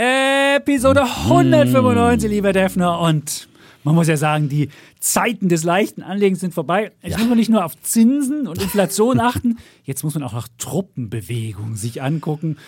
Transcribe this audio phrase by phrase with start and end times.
[0.00, 3.00] Episode 195, lieber Defner.
[3.00, 3.48] Und
[3.82, 4.68] man muss ja sagen, die
[5.00, 6.92] Zeiten des leichten Anlegens sind vorbei.
[7.02, 7.18] Jetzt Ja.
[7.18, 11.74] muss man nicht nur auf Zinsen und Inflation achten, jetzt muss man auch nach Truppenbewegung
[11.74, 12.58] sich angucken,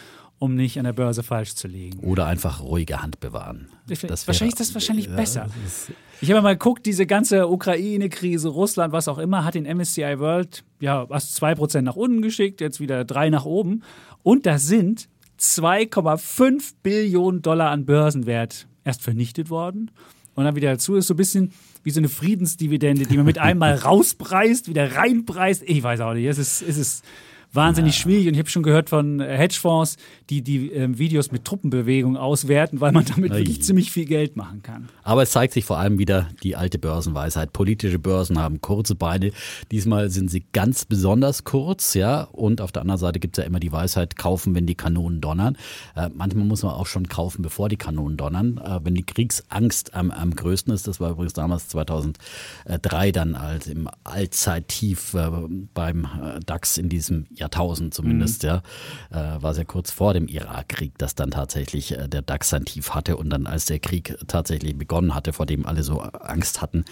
[0.41, 2.01] um nicht an der Börse falsch zu liegen.
[2.01, 3.69] Oder einfach ruhige Hand bewahren.
[3.87, 5.47] Das wahrscheinlich ist das wahrscheinlich Ja, besser.
[5.63, 10.19] das Ich habe mal geguckt, diese ganze Ukraine-Krise, Russland, was auch immer, hat den MSCI
[10.19, 13.83] World ja was 2% nach unten geschickt, jetzt wieder 3 nach oben.
[14.25, 15.09] Und da sind
[15.41, 19.91] 2,5 Billionen Dollar an Börsenwert erst vernichtet worden.
[20.35, 21.53] Und dann wieder dazu ist so ein bisschen
[21.83, 25.63] wie so eine Friedensdividende, die man mit einmal rauspreist, wieder reinpreist.
[25.67, 26.27] Ich weiß auch nicht.
[26.27, 27.05] Es ist, es ist
[27.53, 28.29] wahnsinnig schwierig.
[28.29, 29.97] Und ich habe schon gehört von äh, Hedgefonds,
[30.29, 33.39] die die ähm, Videos mit Truppenbewegung auswerten, weil man damit Ei.
[33.39, 34.89] wirklich ziemlich viel Geld machen kann.
[35.03, 37.53] Aber es zeigt sich vor allem wieder die alte Börsenweisheit.
[37.53, 39.33] Politische Börsen haben kurze Beine.
[39.71, 42.23] Diesmal sind sie ganz besonders kurz, ja.
[42.23, 45.21] Und auf der anderen Seite gibt es ja immer die Weisheit, kaufen, wenn die Kanonen
[45.21, 45.57] donnern.
[45.97, 48.59] Äh, manchmal muss man auch schon kaufen, bevor die Kanonen donnern.
[48.59, 53.67] Äh, wenn die Kriegsangst am, am größten ist, das war übrigens damals 2003 dann als
[53.67, 55.31] im Allzeittief äh,
[55.75, 58.63] beim äh, DAX in diesem Jahrtausend zumindest, ja,
[59.11, 62.91] äh, war sehr kurz vor dem Irakkrieg, dass dann tatsächlich äh, der DAX sein Tief
[62.91, 66.85] hatte und dann als der Krieg tatsächlich begonnen hatte, vor dem alle so Angst hatten,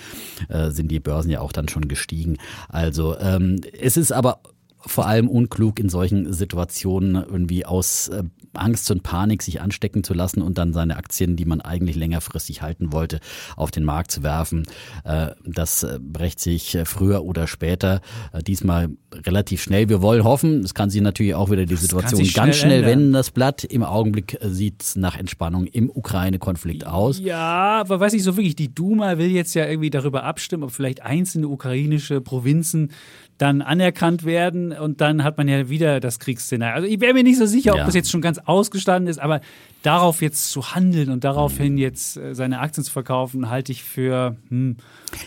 [0.48, 2.38] äh, sind die Börsen ja auch dann schon gestiegen.
[2.68, 4.40] Also ähm, es ist aber
[4.80, 8.22] vor allem unklug in solchen Situationen irgendwie aus äh,
[8.58, 12.62] Angst und Panik sich anstecken zu lassen und dann seine Aktien, die man eigentlich längerfristig
[12.62, 13.20] halten wollte,
[13.56, 14.66] auf den Markt zu werfen.
[15.04, 18.00] Äh, das äh, brecht sich äh, früher oder später,
[18.46, 19.88] diesmal relativ schnell.
[19.88, 22.82] Wir wollen hoffen, es kann sich natürlich auch wieder die Situation sich ganz schnell schnell
[22.84, 22.98] ändern.
[22.98, 23.64] wenden, das Blatt.
[23.64, 27.18] Im Augenblick sieht es nach Entspannung im Ukraine-Konflikt aus.
[27.18, 30.70] Ja, aber weiß ich so wirklich, die Duma will jetzt ja irgendwie darüber abstimmen, ob
[30.70, 32.92] vielleicht einzelne ukrainische Provinzen
[33.38, 36.74] dann anerkannt werden und dann hat man ja wieder das Kriegsszenario.
[36.74, 37.84] Also ich wäre mir nicht so sicher, ob Ja.
[37.86, 39.40] das jetzt schon ganz ausgestanden ist, aber
[39.82, 44.36] darauf jetzt zu handeln und daraufhin jetzt äh, seine Aktien zu verkaufen, halte ich für
[44.48, 44.76] hm,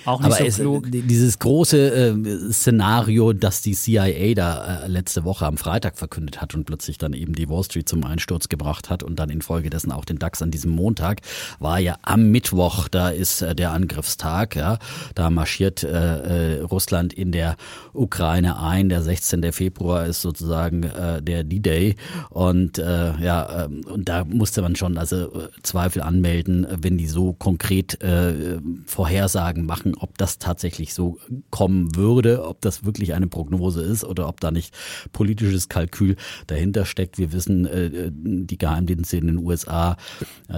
[0.05, 0.85] auch nicht Aber so es, klug.
[0.91, 6.55] dieses große äh, Szenario, das die CIA da äh, letzte Woche am Freitag verkündet hat
[6.55, 10.05] und plötzlich dann eben die Wall Street zum Einsturz gebracht hat und dann infolgedessen auch
[10.05, 11.21] den DAX an diesem Montag,
[11.59, 14.77] war ja am Mittwoch, da ist äh, der Angriffstag, ja,
[15.15, 17.55] da marschiert äh, äh, Russland in der
[17.93, 19.51] Ukraine ein, der 16.
[19.51, 21.95] Februar ist sozusagen äh, der D-Day
[22.29, 26.97] und äh, ja, ähm, und da musste man schon also äh, Zweifel anmelden, äh, wenn
[26.97, 31.17] die so konkret äh, Vorhersagen machen, ob das tatsächlich so
[31.49, 34.75] kommen würde, ob das wirklich eine Prognose ist oder ob da nicht
[35.13, 36.17] politisches Kalkül
[36.47, 37.17] dahinter steckt.
[37.17, 39.95] Wir wissen, äh, die Geheimdienste in den USA,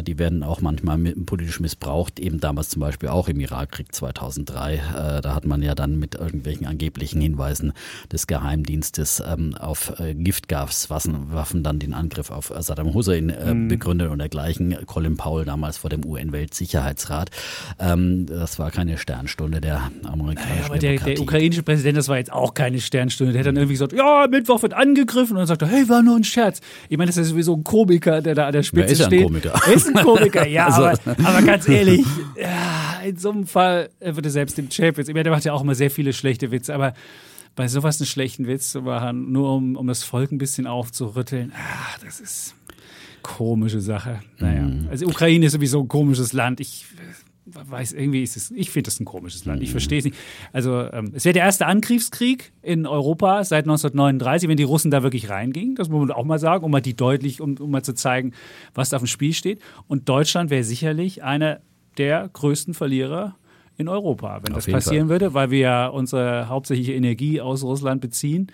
[0.02, 4.74] die werden auch manchmal politisch missbraucht, eben damals zum Beispiel auch im Irakkrieg 2003.
[4.74, 7.74] Äh, da hat man ja dann mit irgendwelchen angeblichen Hinweisen
[8.12, 14.10] des Geheimdienstes ähm, auf äh, Giftgaswaffen Waffen dann den Angriff auf Saddam Hussein äh, begründet
[14.10, 14.76] und dergleichen.
[14.88, 17.30] Colin Powell damals vor dem UN-Weltsicherheitsrat.
[17.80, 22.18] Ähm, das war keine Sternstunde der amerikanischen Ja, aber der, der ukrainische Präsident, das war
[22.18, 23.34] jetzt auch keine Sternstunde.
[23.34, 25.34] Der hat dann irgendwie gesagt, ja, Mittwoch wird angegriffen.
[25.34, 26.62] Und dann sagt er, hey, war nur ein Scherz.
[26.88, 29.12] Ich meine, das ist sowieso ein Komiker, der da an der Spitze ist ja ein
[29.12, 29.24] steht.
[29.26, 29.54] Komiker?
[29.68, 32.06] Er ist ein Komiker, ja, Also- aber, aber ganz ehrlich,
[32.40, 35.62] ja, in so einem Fall würde selbst dem Chapitz, ich meine, der macht ja auch
[35.62, 36.94] immer sehr viele schlechte Witze, aber
[37.58, 41.52] bei sowas einen schlechten Witz zu machen, nur um, um das Volk ein bisschen aufzurütteln,
[41.56, 42.56] ach, das ist
[43.22, 44.20] komische Sache.
[44.40, 44.88] Naja, Mhm.
[44.90, 46.60] also Ukraine ist sowieso ein komisches Land.
[46.60, 46.86] Ich
[47.46, 49.62] weiß, irgendwie ist es, ich finde das ein komisches Land.
[49.62, 49.74] Ich Mhm.
[49.74, 50.16] verstehe es nicht.
[50.52, 55.04] Also, ähm, es wäre der erste Angriffskrieg in Europa seit 1939, wenn die Russen da
[55.04, 55.76] wirklich reingingen.
[55.76, 58.32] Das muss man auch mal sagen, um mal die deutlich, um, um mal zu zeigen,
[58.74, 59.62] was da auf dem Spiel steht.
[59.88, 61.60] Und Deutschland wäre sicherlich einer
[61.98, 63.36] der größten Verlierer
[63.78, 68.02] in Europa, wenn Auf das passieren würde, weil wir ja unsere hauptsächliche Energie aus Russland
[68.02, 68.48] beziehen.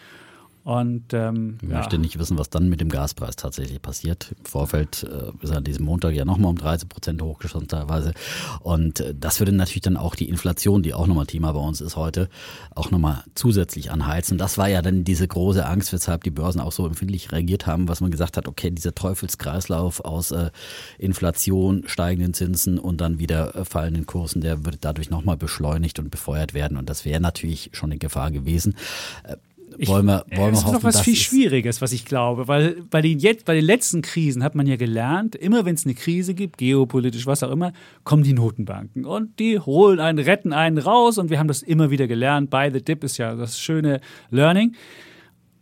[0.69, 1.77] Und ähm, Ich ja.
[1.77, 4.35] möchte nicht wissen, was dann mit dem Gaspreis tatsächlich passiert.
[4.37, 8.13] Im Vorfeld äh, ist an diesem Montag ja nochmal um 13 Prozent hochgeschossen teilweise.
[8.59, 11.81] Und äh, das würde natürlich dann auch die Inflation, die auch nochmal Thema bei uns
[11.81, 12.29] ist heute,
[12.75, 14.37] auch nochmal zusätzlich anheizen.
[14.37, 17.87] Das war ja dann diese große Angst, weshalb die Börsen auch so empfindlich reagiert haben,
[17.87, 20.51] was man gesagt hat, okay, dieser Teufelskreislauf aus äh,
[20.99, 26.11] Inflation, steigenden Zinsen und dann wieder äh, fallenden Kursen, der würde dadurch nochmal beschleunigt und
[26.11, 26.77] befeuert werden.
[26.77, 28.75] Und das wäre natürlich schon eine Gefahr gewesen.
[29.23, 29.37] Äh,
[29.87, 32.47] wollen wir, wollen wir das hoffen, ist noch was viel es- Schwieriges, was ich glaube,
[32.47, 35.85] weil bei den, jetzt, bei den letzten Krisen hat man ja gelernt, immer wenn es
[35.85, 37.71] eine Krise gibt, geopolitisch, was auch immer,
[38.03, 41.89] kommen die Notenbanken und die holen einen, retten einen raus und wir haben das immer
[41.91, 42.49] wieder gelernt.
[42.49, 44.75] Buy the dip ist ja das schöne Learning.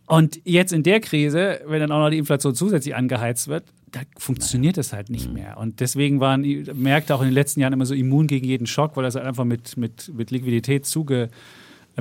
[0.06, 4.00] Und jetzt in der Krise, wenn dann auch noch die Inflation zusätzlich angeheizt wird, da
[4.16, 5.14] funktioniert das halt Mhm.
[5.14, 5.58] nicht mehr.
[5.58, 8.66] Und deswegen waren die Märkte auch in den letzten Jahren immer so immun gegen jeden
[8.66, 10.86] Schock, weil das halt einfach mit, mit, mit Liquidität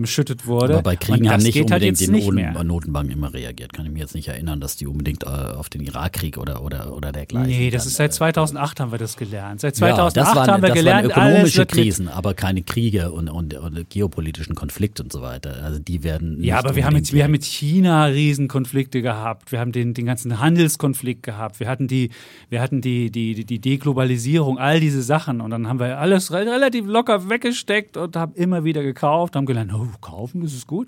[0.05, 0.73] zugeschüttet wurde.
[0.73, 2.63] Aber bei Kriegen haben nicht halt unbedingt jetzt die Noten, mehr.
[2.63, 3.73] Notenbanken immer reagiert.
[3.73, 6.95] Kann ich mich jetzt nicht erinnern, dass die unbedingt äh, auf den Irakkrieg oder, oder,
[6.95, 7.49] oder dergleichen.
[7.49, 9.61] Nee, das dann, ist seit äh, 2008 haben wir das gelernt.
[9.61, 13.11] Seit ja, 2008 das waren, haben wir das gelernt, waren ökonomische Krisen, aber keine Kriege
[13.11, 15.63] und, und, und geopolitischen Konflikte und so weiter.
[15.63, 19.51] Also die werden Ja, nicht aber wir haben, mit, wir haben mit China Riesenkonflikte gehabt.
[19.51, 21.59] Wir haben den, den ganzen Handelskonflikt gehabt.
[21.59, 22.09] Wir hatten die,
[22.49, 25.41] wir hatten die, die, die- Deglobalisierung, all diese Sachen.
[25.41, 29.45] Und dann haben wir alles re relativ locker weggesteckt und haben immer wieder gekauft, haben
[29.45, 30.87] gelernt, oh, kaufen, das ist gut.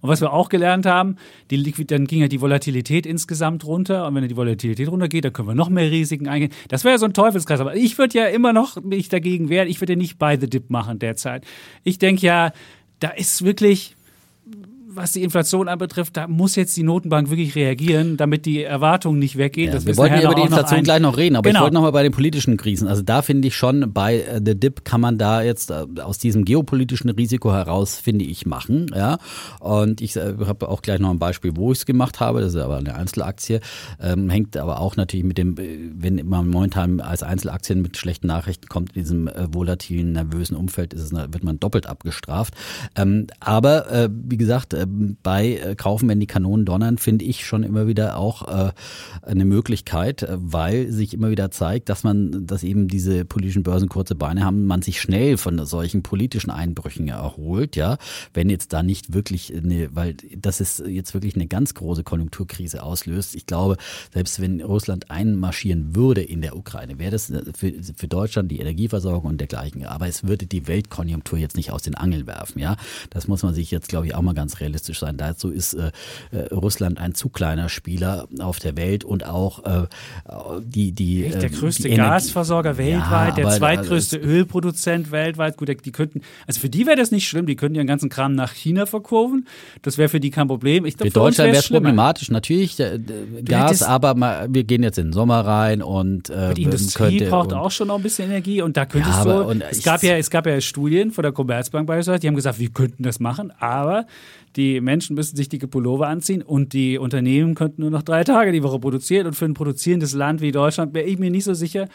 [0.00, 1.16] Und was wir auch gelernt haben,
[1.50, 4.06] die Liquid dann ging ja die Volatilität insgesamt runter.
[4.06, 6.52] Und wenn die Volatilität runtergeht, dann können wir noch mehr Risiken eingehen.
[6.68, 7.60] Das wäre ja so ein Teufelskreis.
[7.60, 9.66] Aber ich würde ja immer noch mich dagegen wehren.
[9.66, 11.46] Ich würde ja nicht buy the dip machen derzeit.
[11.84, 12.52] Ich denke ja,
[13.00, 13.93] da ist wirklich,
[14.94, 19.36] was die Inflation anbetrifft, da muss jetzt die Notenbank wirklich reagieren, damit die Erwartungen nicht
[19.36, 19.72] weggehen.
[19.72, 21.60] Ja, wir wollten ja über die noch Inflation ein- gleich noch reden, aber Genau.
[21.60, 22.88] ich wollte noch mal bei den politischen Krisen.
[22.88, 26.18] Also da finde ich schon, bei äh, The Dip kann man da jetzt äh, aus
[26.18, 28.86] diesem geopolitischen Risiko heraus, finde ich, machen.
[28.94, 29.18] Ja,
[29.60, 32.40] Und ich äh, habe auch gleich noch ein Beispiel, wo ich es gemacht habe.
[32.40, 33.60] Das ist aber eine Einzelaktie.
[34.00, 38.68] Ähm, hängt aber auch natürlich mit dem, wenn man momentan als Einzelaktien mit schlechten Nachrichten
[38.68, 42.54] kommt, in diesem äh, volatilen, nervösen Umfeld, ist es, wird man doppelt abgestraft.
[42.96, 47.62] Ähm, aber äh, wie gesagt, bei äh, Kaufen, wenn die Kanonen donnern, finde ich schon
[47.62, 48.72] immer wieder auch äh,
[49.22, 53.88] eine Möglichkeit, äh, weil sich immer wieder zeigt, dass man, dass eben diese politischen Börsen
[53.88, 57.98] kurze Beine haben, man sich schnell von solchen politischen Einbrüchen erholt, ja,
[58.32, 62.82] wenn jetzt da nicht wirklich eine, weil das ist jetzt wirklich eine ganz große Konjunkturkrise
[62.82, 63.34] auslöst.
[63.34, 63.76] Ich glaube,
[64.12, 69.30] selbst wenn Russland einmarschieren würde in der Ukraine, wäre das für, für Deutschland die Energieversorgung
[69.30, 72.76] und dergleichen, aber es würde die Weltkonjunktur jetzt nicht aus den Angeln werfen, ja.
[73.10, 75.16] Das muss man sich jetzt, glaube ich, auch mal ganz realistisch sein.
[75.16, 75.90] Dazu ist äh,
[76.30, 79.86] äh, Russland ein zu kleiner Spieler auf der Welt und auch äh,
[80.62, 85.56] die, die Echt, der äh, größte die Gasversorger weltweit, der aber, zweitgrößte also, Ölproduzent weltweit.
[85.56, 88.34] Gut, die könnten, also für die wäre das nicht schlimm, die könnten ihren ganzen Kram
[88.34, 89.46] nach China verkaufen.
[89.82, 90.84] Das wäre für die kein Problem.
[90.86, 92.98] Ich Für für Deutschland wäre es problematisch, natürlich äh,
[93.44, 97.18] Gas, hättest- aber mal, wir gehen jetzt in den Sommer rein und äh, Die Industrie
[97.18, 99.46] könnte, braucht und, auch schon noch ein bisschen Energie und da könntest Ja, du, aber-
[99.46, 102.58] und es gab ja, es gab ja Studien von der Commerzbank beispielsweise, die haben gesagt,
[102.58, 104.06] wir könnten das machen, aber
[104.56, 108.52] die Menschen müssen sich dicke Pullover anziehen und die Unternehmen könnten nur noch drei Tage
[108.52, 109.26] die Woche produzieren.
[109.26, 111.88] Und für ein produzierendes Land wie Deutschland wäre ich mir nicht so sicher,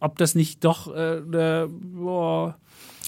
[0.00, 2.56] ob das nicht doch äh, eine, boah,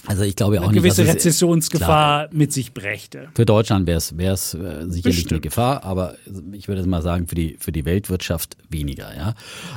[0.07, 3.27] Also ich glaube auch eine nicht, gewisse dass es- Rezessionsgefahr mit sich brächte.
[3.35, 5.41] Für Deutschland wäre es wäre es äh, sicherlich eine Bestimmt.
[5.43, 6.15] Gefahr, aber
[6.53, 9.33] ich würde es mal sagen für die für die Weltwirtschaft weniger, ja,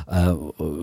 [0.07, 0.35] äh,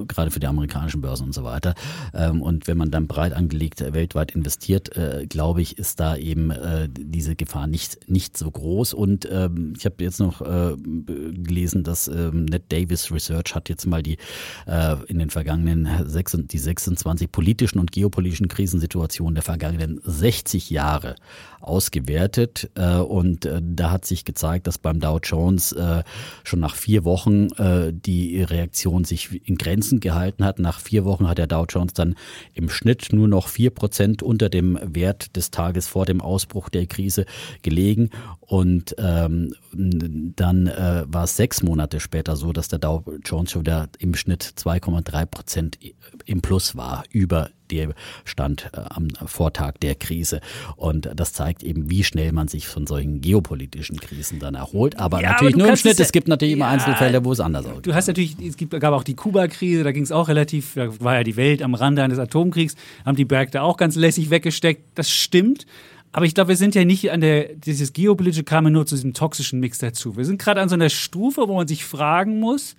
[0.07, 1.75] gerade für die amerikanischen Börsen und so weiter.
[2.13, 6.15] Ähm, und wenn man dann breit angelegt äh, weltweit investiert, äh, glaube ich, ist da
[6.17, 8.93] eben äh, diese Gefahr nicht nicht so groß.
[8.93, 13.85] Und ähm, ich habe jetzt noch äh, gelesen, dass ähm, Ned Davis Research hat jetzt
[13.85, 14.17] mal die
[14.65, 21.15] äh, in den vergangenen sechs, die 26 politischen und geopolitischen Krisensituationen der vergangenen 60 Jahre
[21.61, 26.03] ausgewertet äh, und äh, da hat sich gezeigt, dass beim Dow Jones äh,
[26.43, 27.47] schon nach vier Wochen
[27.91, 30.59] die Reaktion sich in Grenzen gehalten hat.
[30.59, 32.15] Nach vier Wochen hat der Dow Jones dann
[32.53, 36.87] im Schnitt nur noch vier Prozent unter dem Wert des Tages vor dem Ausbruch der
[36.87, 37.25] Krise
[37.61, 43.61] gelegen und ähm, dann war es sechs Monate später so, dass der Dow Jones schon
[43.61, 45.79] wieder im Schnitt 2,3 Prozent
[46.25, 47.93] im Plus war über der
[48.25, 50.41] Stand äh, am Vortag der Krise.
[50.75, 54.97] Und das zeigt eben, wie schnell man sich von solchen geopolitischen Krisen dann erholt.
[54.99, 55.99] Aber Ja, natürlich aber nur im es Schnitt.
[55.99, 57.85] Es gibt natürlich immer Ja, Einzelfälle, wo es anders aussieht.
[57.85, 60.99] Du hast natürlich, es gibt, gab auch die Kuba-Krise, da ging es auch relativ, da
[60.99, 64.83] war ja die Welt am Rande eines Atomkriegs, haben die Märkte auch ganz lässig weggesteckt.
[64.95, 65.65] Das stimmt.
[66.11, 68.95] Aber ich glaube, wir sind ja nicht an der, dieses geopolitische kam ja nur zu
[68.95, 70.17] diesem toxischen Mix dazu.
[70.17, 72.75] Wir sind gerade an so einer Stufe, wo man sich fragen muss,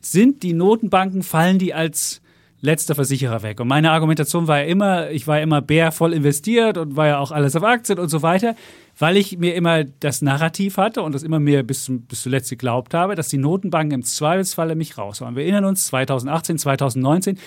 [0.00, 2.20] sind die Notenbanken, fallen die als
[2.60, 3.60] letzter Versicherer weg?
[3.60, 7.06] Und meine Argumentation war ja immer, ich war ja immer Bär voll investiert und war
[7.06, 8.54] ja auch alles auf Aktien und so weiter,
[8.98, 12.94] weil ich mir immer das Narrativ hatte und das immer mehr bis, bis zuletzt geglaubt
[12.94, 15.36] habe, dass die Notenbanken im Zweifelsfalle mich raushauen.
[15.36, 17.38] Wir erinnern uns 2018, 2019,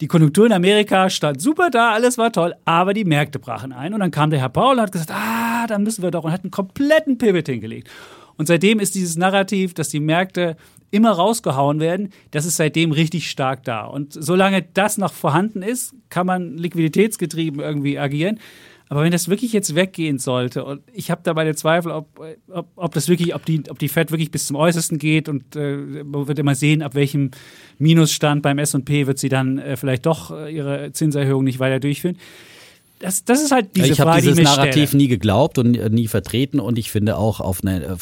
[0.00, 3.92] die Konjunktur in Amerika stand super da, alles war toll, aber die Märkte brachen ein
[3.92, 6.32] und dann kam der Herr Paul und hat gesagt, ah, dann müssen wir doch und
[6.32, 7.90] hat einen kompletten Pivot hingelegt.
[8.40, 10.56] Und seitdem ist dieses Narrativ, dass die Märkte
[10.90, 13.84] immer rausgehauen werden, das ist seitdem richtig stark da.
[13.84, 18.40] Und solange das noch vorhanden ist, kann man liquiditätsgetrieben irgendwie agieren.
[18.88, 22.18] Aber wenn das wirklich jetzt weggehen sollte, und ich habe da meine Zweifel, ob,
[22.48, 25.54] ob, ob das wirklich, ob die, ob die Fed wirklich bis zum Äußersten geht und
[25.54, 27.32] äh, man wird immer sehen, ab welchem
[27.76, 32.16] Minusstand beim S&P wird sie dann äh, vielleicht doch äh, ihre Zinserhöhung nicht weiter durchführen.
[33.00, 35.02] Das, das ist halt diese ich Frage, habe dieses die ich Narrativ stelle.
[35.02, 37.96] nie geglaubt und äh, nie vertreten und ich finde auch auf eine äh,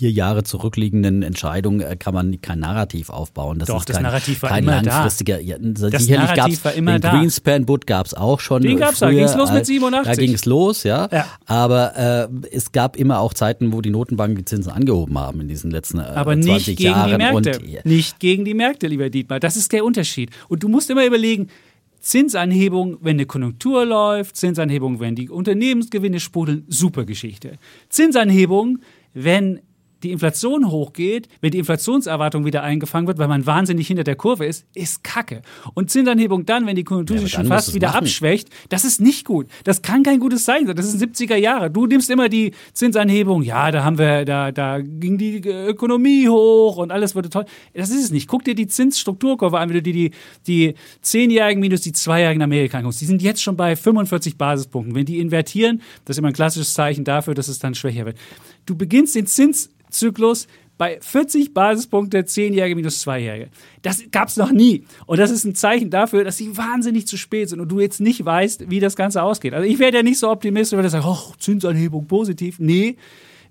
[0.00, 3.58] vier Jahre zurückliegenden Entscheidung äh, kann man kein Narrativ aufbauen.
[3.58, 4.92] Das Doch, ist das kein, Narrativ war kein immer da.
[4.94, 5.38] langfristiger.
[5.40, 7.10] Ja, sicherlich Narrativ war immer den da.
[7.10, 8.62] Greenspan Boot gab es auch schon.
[8.62, 10.16] Den äh, gab's da, früher, ging's los mit äh, 87.
[10.16, 11.06] Da ging es los, ja.
[11.12, 11.26] Ja.
[11.44, 15.48] Aber äh, es gab immer auch Zeiten, wo die Notenbanken die Zinsen angehoben haben in
[15.48, 17.10] diesen letzten äh, Aber 20 nicht gegen Jahren.
[17.10, 17.58] die Märkte.
[17.58, 19.38] Und, Nicht gegen die Märkte, lieber Dietmar.
[19.38, 20.30] Das ist der Unterschied.
[20.48, 21.48] Und du musst immer überlegen,
[22.00, 27.58] Zinsanhebung, wenn eine Konjunktur läuft, Zinsanhebung, wenn die Unternehmensgewinne sprudeln, super Geschichte.
[27.90, 28.78] Zinsanhebung,
[29.12, 29.60] wenn
[30.02, 34.46] die Inflation hochgeht, wenn die Inflationserwartung wieder eingefangen wird, weil man wahnsinnig hinter der Kurve
[34.46, 35.42] ist, ist Kacke.
[35.74, 38.04] Und Zinsanhebung dann, wenn die Konjunktur Ja, sich schon fast wieder machen.
[38.04, 39.46] abschwächt, das ist nicht gut.
[39.64, 40.76] Das kann kein gutes Zeichen sein.
[40.76, 41.70] Das sind 70er Jahre.
[41.70, 46.76] Du nimmst immer die Zinsanhebung, ja, da haben wir, da, da ging die Ökonomie hoch
[46.76, 47.44] und alles wurde toll.
[47.74, 48.28] Das ist es nicht.
[48.28, 50.10] Guck dir die Zinsstrukturkurve an, wenn du dir die,
[50.46, 53.00] die Zehnjährigen minus die Zweijährigen in Amerika anguckst.
[53.00, 54.94] Die sind jetzt schon bei 45 Basispunkten.
[54.94, 58.16] Wenn die invertieren, das ist immer ein klassisches Zeichen dafür, dass es dann schwächer wird.
[58.66, 60.46] Du beginnst den Zinszyklus
[60.78, 63.48] bei 40 Basispunkte, 10-Jährige minus 2-Jährige.
[63.82, 64.84] Das gab's noch nie.
[65.04, 68.00] Und das ist ein Zeichen dafür, dass sie wahnsinnig zu spät sind und du jetzt
[68.00, 69.52] nicht weißt, wie das Ganze ausgeht.
[69.52, 72.58] Also ich wäre ja nicht so optimistisch, wenn ich sage, oh, Zinsanhebung positiv.
[72.60, 72.96] Nee,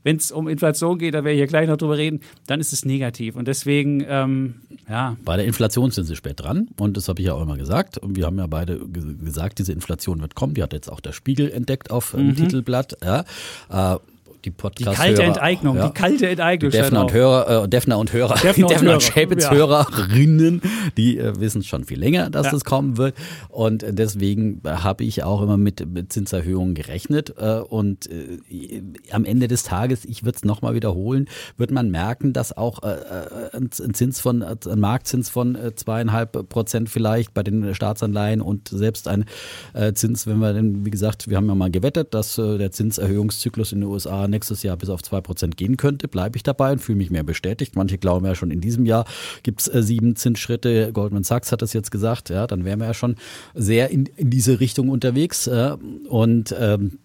[0.02, 2.74] wenn es um Inflation geht, da werde ich ja gleich noch drüber reden, dann ist
[2.74, 3.36] es negativ.
[3.36, 4.56] Und deswegen, ähm,
[4.90, 7.58] ja, Bei der Inflation sind sie spät dran und das habe ich ja auch immer
[7.58, 8.00] gesagt.
[8.00, 10.56] Und wir haben ja beide ge- gesagt, diese Inflation wird kommen.
[10.56, 12.98] Die hat jetzt auch der Spiegel entdeckt auf dem Titelblatt.
[13.04, 13.96] Ja.
[13.96, 14.00] Äh,
[14.46, 14.54] die Mhm.
[14.54, 15.88] die Podcast kalte Enteignung, ja.
[15.88, 16.72] die kalte Die Enteignung.
[16.72, 17.14] Defner steht und.
[17.14, 19.52] Hörer, äh, Defner und Hörer, Defner die und Defner und Chapitz ja.
[19.52, 20.62] Hörerinnen,
[20.98, 22.52] die äh, wissen schon viel länger, dass Ja.
[22.52, 23.16] das kommen wird.
[23.50, 27.34] Und äh, deswegen habe ich auch immer mit, mit Zinserhöhungen gerechnet.
[27.38, 28.82] Äh, und äh,
[29.12, 31.28] am Ende des Tages, ich würde es nochmal wiederholen,
[31.58, 35.76] wird man merken, dass auch äh, äh, ein Zins von, äh, ein Marktzins von äh,
[35.76, 39.26] zweieinhalb Prozent vielleicht bei den Staatsanleihen und selbst ein
[39.74, 42.72] äh, Zins, wenn wir denn, wie gesagt, wir haben ja mal gewettet, dass äh, der
[42.72, 46.72] Zinserhöhungszyklus in den USA nächstes Jahr bis auf zwei Prozent gehen könnte, bleibe ich dabei
[46.72, 47.76] und fühle mich mehr bestätigt.
[47.76, 49.06] Manche glauben ja schon in diesem Jahr
[49.44, 50.92] gibt es äh, sieben Zinsschritte.
[50.94, 53.16] Goldman Sachs hat das jetzt gesagt, ja, dann wären wir ja schon
[53.54, 55.48] sehr in, in diese Richtung unterwegs.
[55.48, 55.76] Äh,
[56.08, 57.00] und ähm,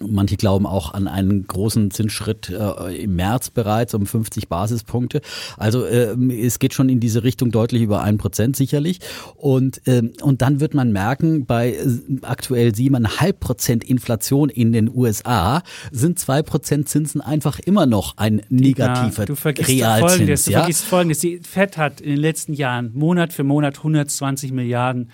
[0.00, 5.20] Manche glauben auch an einen großen Zinsschritt äh, im März bereits um 50 Basispunkte.
[5.56, 9.00] Also äh, es geht schon in diese Richtung deutlich über ein Prozent sicherlich.
[9.34, 14.88] Und, ähm, und dann wird man merken, bei äh, aktuell 7,5 Prozent Inflation in den
[14.94, 20.10] USA sind zwei Prozent Zinsen einfach immer noch ein negativer Ja, du vergisst Realzins.
[20.10, 20.58] Folgendes, du ja?
[20.60, 21.18] vergisst Folgendes.
[21.18, 25.10] Die Fed hat in den letzten Jahren Monat für Monat 120 Milliarden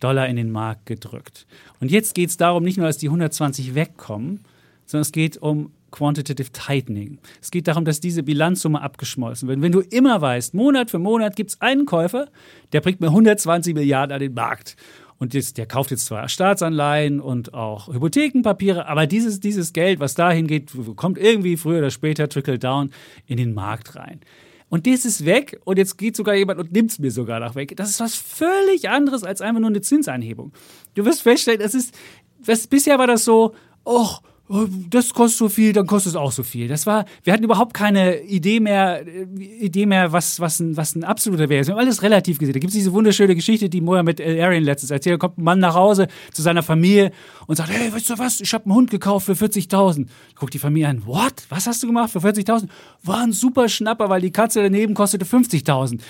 [0.00, 1.46] Dollar in den Markt gedrückt.
[1.80, 4.40] Und jetzt geht es darum, nicht nur, dass die 120 wegkommen,
[4.86, 7.18] sondern es geht um Quantitative Tightening.
[7.40, 9.62] Es geht darum, dass diese Bilanzsumme abgeschmolzen wird.
[9.62, 12.28] Wenn du immer weißt, Monat für Monat gibt es einen Käufer,
[12.72, 14.76] der bringt mir 120 Milliarden an den Markt.
[15.18, 20.14] Und das, der kauft jetzt zwar Staatsanleihen und auch Hypothekenpapiere, aber dieses, dieses Geld, was
[20.14, 22.90] dahin geht, kommt irgendwie früher oder später trickle down
[23.26, 24.20] in den Markt rein.
[24.68, 27.54] Und das ist weg und jetzt geht sogar jemand und nimmt es mir sogar noch
[27.54, 27.74] weg.
[27.76, 30.52] Das ist was völlig anderes als einfach nur eine Zinseinhebung.
[30.94, 31.94] Du wirst feststellen, es ist,
[32.44, 34.08] das, bisher war das so, oh,
[34.90, 36.68] das kostet so viel, dann kostet es auch so viel.
[36.68, 39.26] Das war, wir hatten überhaupt keine Idee mehr, äh,
[39.60, 41.66] Idee mehr, was, was, ein, was ein absoluter Wert ist.
[41.68, 42.54] Wir haben alles relativ gesehen.
[42.54, 45.14] Da gibt es diese wunderschöne Geschichte, die Mohammed Arian letztens erzählt.
[45.14, 47.12] Da kommt ein Mann nach Hause zu seiner Familie
[47.46, 50.06] und sagt, hey, weißt du was, ich habe einen Hund gekauft für 40.000.
[50.34, 51.34] Guckt die Familie an, what?
[51.50, 52.68] Was hast du gemacht für 40.000?
[53.02, 56.00] War ein super Schnapper, weil die Katze daneben kostete 50.000.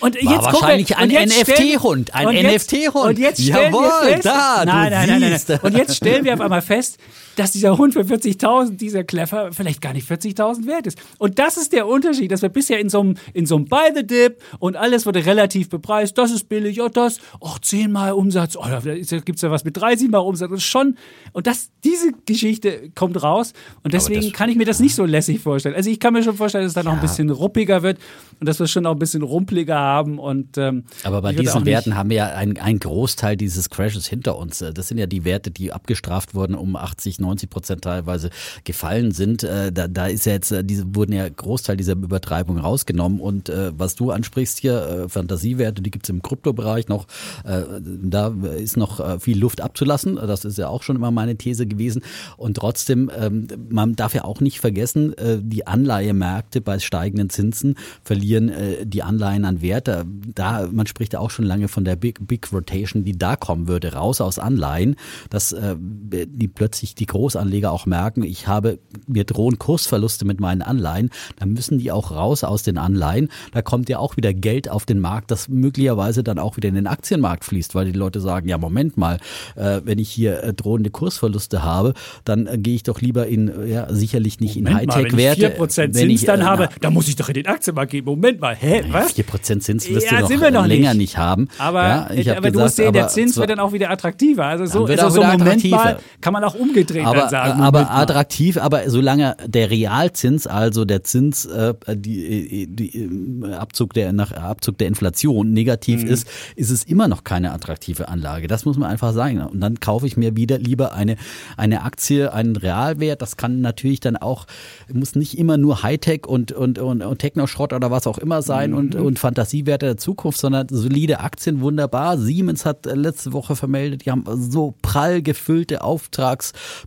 [0.00, 3.04] Und War jetzt wahrscheinlich gucken wir- ein NFT-Hund, ein NFT-Hund.
[3.10, 5.58] Und jetzt stellen Jawohl, wir fest, da, nein, nein, nein.
[5.62, 6.98] Und jetzt stellen wir auf einmal fest,
[7.36, 10.98] dass dieser Hund für 40.000, dieser Kleffer, vielleicht gar nicht 40.000 wert ist.
[11.18, 13.90] Und das ist der Unterschied, dass wir bisher in so einem, in so einem Buy
[13.94, 16.16] the Dip und alles wurde relativ bepreist.
[16.18, 19.76] Das ist billig, oh, das, oh, zehnmal Umsatz, oh, da gibt es ja was mit
[19.76, 20.50] 30 Mal Umsatz.
[20.50, 20.96] Das ist schon,
[21.32, 23.52] und das, diese Geschichte kommt raus.
[23.82, 25.74] Und deswegen kann ich mir das nicht so lässig vorstellen.
[25.74, 27.98] Also ich kann mir schon vorstellen, dass es da noch ein bisschen ruppiger wird
[28.40, 30.18] und dass wir schon noch ein bisschen rumpeliger haben.
[30.18, 34.06] Und, ähm, Aber bei auch diesen Werten haben wir ja einen, einen Großteil dieses Crashes
[34.06, 34.58] hinter uns.
[34.58, 38.30] Das sind ja die Werte, die abgestraft wurden um 80, 90 Prozent teilweise
[38.64, 39.42] gefallen sind.
[39.42, 43.20] Äh, da, da ist ja jetzt, äh, diese wurden ja Großteil dieser Übertreibung rausgenommen.
[43.20, 47.06] Und äh, was du ansprichst hier, äh, Fantasiewerte, die gibt's im Kryptobereich noch,
[47.44, 50.16] äh, da ist noch äh, viel Luft abzulassen.
[50.16, 52.02] Das ist ja auch schon immer meine These gewesen.
[52.36, 58.52] Und trotzdem, ähm, man darf ja auch nicht vergessen, die Anleihemärkte bei steigenden Zinsen verlieren
[58.84, 59.88] die Anleihen an Wert.
[59.88, 63.36] Da, da, man spricht ja auch schon lange von der Big, Big Rotation, die da
[63.36, 64.96] kommen würde, raus aus Anleihen,
[65.30, 71.10] dass die plötzlich die Großanleger auch merken, ich habe, mir drohen Kursverluste mit meinen Anleihen,
[71.38, 73.28] dann müssen die auch raus aus den Anleihen.
[73.52, 76.74] Da kommt ja auch wieder Geld auf den Markt, das möglicherweise dann auch wieder in
[76.74, 79.18] den Aktienmarkt fließt, weil die Leute sagen, ja Moment mal,
[79.56, 81.92] äh, wenn ich hier äh, drohende Kursverluste habe,
[82.24, 85.42] dann äh, gehe ich doch lieber in, ja sicherlich nicht Moment in Hightech-Werte.
[85.42, 87.92] Wenn ich 4% Zins ich, dann äh, habe, dann muss ich doch in den Aktienmarkt
[87.92, 88.06] gehen.
[88.06, 89.14] Moment mal, hä, was?
[89.14, 91.12] 4% Zins wirst ja, du noch, noch länger nicht.
[91.12, 91.18] nicht.
[91.18, 91.48] haben.
[91.58, 94.46] Aber, ja, aber gesagt, du musst sehen, der Zins wird dann auch wieder attraktiver.
[94.46, 97.60] Also so, also so Moment mal kann man auch umgedreht aber, sagen.
[97.60, 104.32] Aber attraktiv, aber solange der Realzins, also der Zins, äh, die, die, Abzug der nach
[104.32, 106.10] Abzug der Inflation negativ mhm.
[106.10, 108.48] ist, ist es immer noch keine attraktive Anlage.
[108.48, 109.40] Das muss man einfach sagen.
[109.40, 111.16] Und dann kaufe ich mir wieder lieber eine
[111.56, 113.22] eine Aktie, einen Realwert.
[113.22, 114.46] Das kann natürlich dann auch
[114.92, 118.70] muss nicht immer nur Hightech und und und, und Technoschrott oder was auch immer sein
[118.70, 118.76] mhm.
[118.76, 122.18] und und Fantasiewerte der Zukunft, sondern solide Aktien wunderbar.
[122.18, 125.82] Siemens hat letzte Woche vermeldet, die haben so prall gefüllte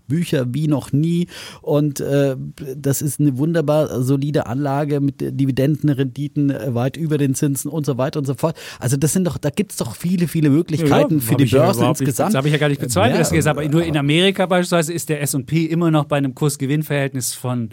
[0.06, 1.28] Auftragsbücher wie noch nie
[1.62, 2.36] und äh,
[2.76, 7.98] das ist eine wunderbar solide Anlage mit Dividendenrenditen äh, weit über den Zinsen und so
[7.98, 8.56] weiter und so fort.
[8.80, 11.82] Also das sind doch, da gibt es doch viele, viele Möglichkeiten ja, für die Börse
[11.82, 12.30] ja insgesamt.
[12.30, 15.22] das habe ich ja gar nicht bezweifelt, ja, aber nur in Amerika beispielsweise ist der
[15.22, 17.70] S&P immer noch bei einem Kursgewinnverhältnis von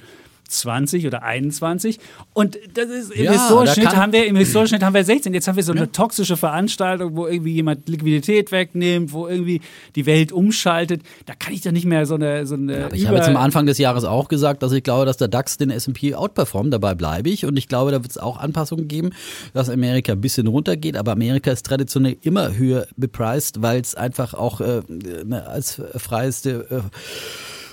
[0.52, 1.98] 20 oder 21.
[2.32, 5.34] Und das ist im ja, Historienschnitt haben wir im Historienschnitt haben wir 16.
[5.34, 5.86] Jetzt haben wir so eine ja.
[5.86, 9.60] toxische Veranstaltung, wo irgendwie jemand Liquidität wegnimmt, wo irgendwie
[9.96, 11.02] die Welt umschaltet.
[11.26, 12.80] Da kann ich doch nicht mehr so eine so eine.
[12.80, 15.56] Ja, ich habe zum Anfang des Jahres auch gesagt, dass ich glaube, dass der DAX
[15.56, 16.72] den S&P outperformt.
[16.72, 19.10] Dabei bleibe ich und ich glaube, da wird es auch Anpassungen geben,
[19.52, 20.96] dass Amerika ein bisschen runtergeht.
[20.96, 26.66] Aber Amerika ist traditionell immer höher bepreist, weil es einfach auch äh, ne, als freieste
[26.70, 26.80] äh,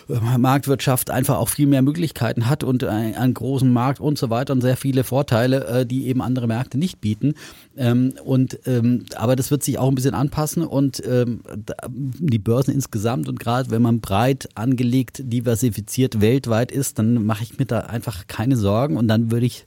[0.09, 4.61] Marktwirtschaft einfach auch viel mehr Möglichkeiten hat und einen großen Markt und so weiter und
[4.61, 7.35] sehr viele Vorteile, äh, die eben andere Märkte nicht bieten.
[7.77, 11.41] Ähm, und ähm, aber das wird sich auch ein bisschen anpassen und ähm,
[11.87, 17.59] die Börsen insgesamt und gerade wenn man breit angelegt, diversifiziert weltweit ist, dann mache ich
[17.59, 19.65] mir da einfach keine Sorgen und dann würde ich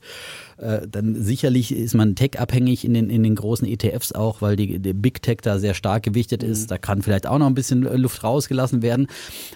[0.62, 4.78] äh, dann sicherlich ist man tech-abhängig in den, in den großen ETFs auch, weil die,
[4.78, 6.62] die Big Tech da sehr stark gewichtet ist.
[6.62, 6.66] Mhm.
[6.68, 9.08] Da kann vielleicht auch noch ein bisschen Luft rausgelassen werden.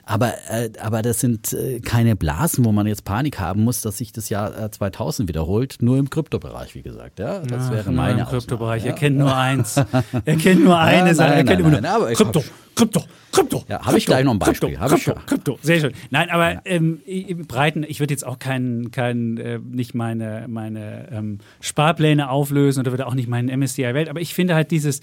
[0.04, 3.98] Aber, äh, aber das sind äh, keine Blasen, wo man jetzt Panik haben muss, dass
[3.98, 5.76] sich das Jahr 2000 wiederholt.
[5.80, 7.18] Nur im Kryptobereich, wie gesagt.
[7.18, 8.84] Ja, das Ach, wäre meine Im Kryptobereich.
[8.84, 8.86] Ja.
[8.96, 9.76] Er kennt nur eins.
[9.76, 11.34] er kennt nur eine Sache.
[11.34, 12.42] Er kennt immer nur Krypto.
[12.76, 13.64] Krypto, Krypto.
[13.68, 14.76] Ja, habe ich gleich noch ein Beispiel.
[14.76, 15.92] Krypto, Krypto, Krypto, sehr schön.
[16.10, 16.60] Nein, aber ja.
[16.66, 22.30] ähm, im Breiten, ich würde jetzt auch keinen, kein, äh, nicht meine, meine ähm, Sparpläne
[22.30, 25.00] auflösen oder würde auch nicht meinen MSCI Welt, aber ich finde halt dieses,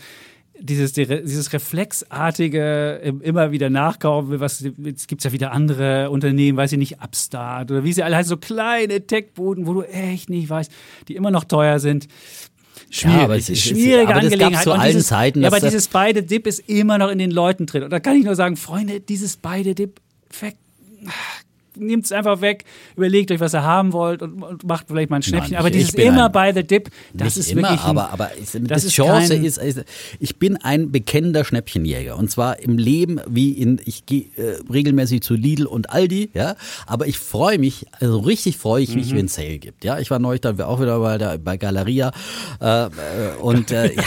[0.60, 6.72] dieses, dieses reflexartige immer wieder nachkaufen, was jetzt gibt es ja wieder andere Unternehmen, weiß
[6.74, 10.50] ich nicht, Upstart oder wie sie alle heißen, so kleine Tech-Buden, wo du echt nicht
[10.50, 10.72] weißt,
[11.08, 12.08] die immer noch teuer sind.
[12.90, 14.54] Schwierig, ja, aber es ist, schwierige aber Angelegenheit.
[14.54, 15.42] Das zu allen dieses, Zeiten.
[15.42, 17.84] Ja, aber dieses beide Dip ist immer noch in den Leuten drin.
[17.84, 20.00] Und da kann ich nur sagen, Freunde, dieses beide Dip,
[21.78, 25.18] nehmt es einfach weg, überlegt euch, was ihr haben wollt und, und macht vielleicht mal
[25.18, 25.52] ein Schnäppchen.
[25.52, 27.84] Nein, aber dieses immer bei the Dip, das ist immer, wirklich.
[27.84, 28.32] Ein, aber, aber
[28.62, 29.84] das, ist Chance ist, ist,
[30.20, 32.18] ich bin ein bekennender Schnäppchenjäger.
[32.18, 36.56] Und zwar im Leben wie in, ich gehe äh, regelmäßig zu Lidl und Aldi, ja.
[36.86, 39.18] Aber ich freue mich, also richtig freue ich mich, mhm.
[39.18, 39.84] wenn es Sale gibt.
[39.84, 42.12] Ja, ich war neulich dann auch wieder bei, der, bei Galeria
[42.62, 42.90] äh, äh
[43.42, 44.04] und äh, ja,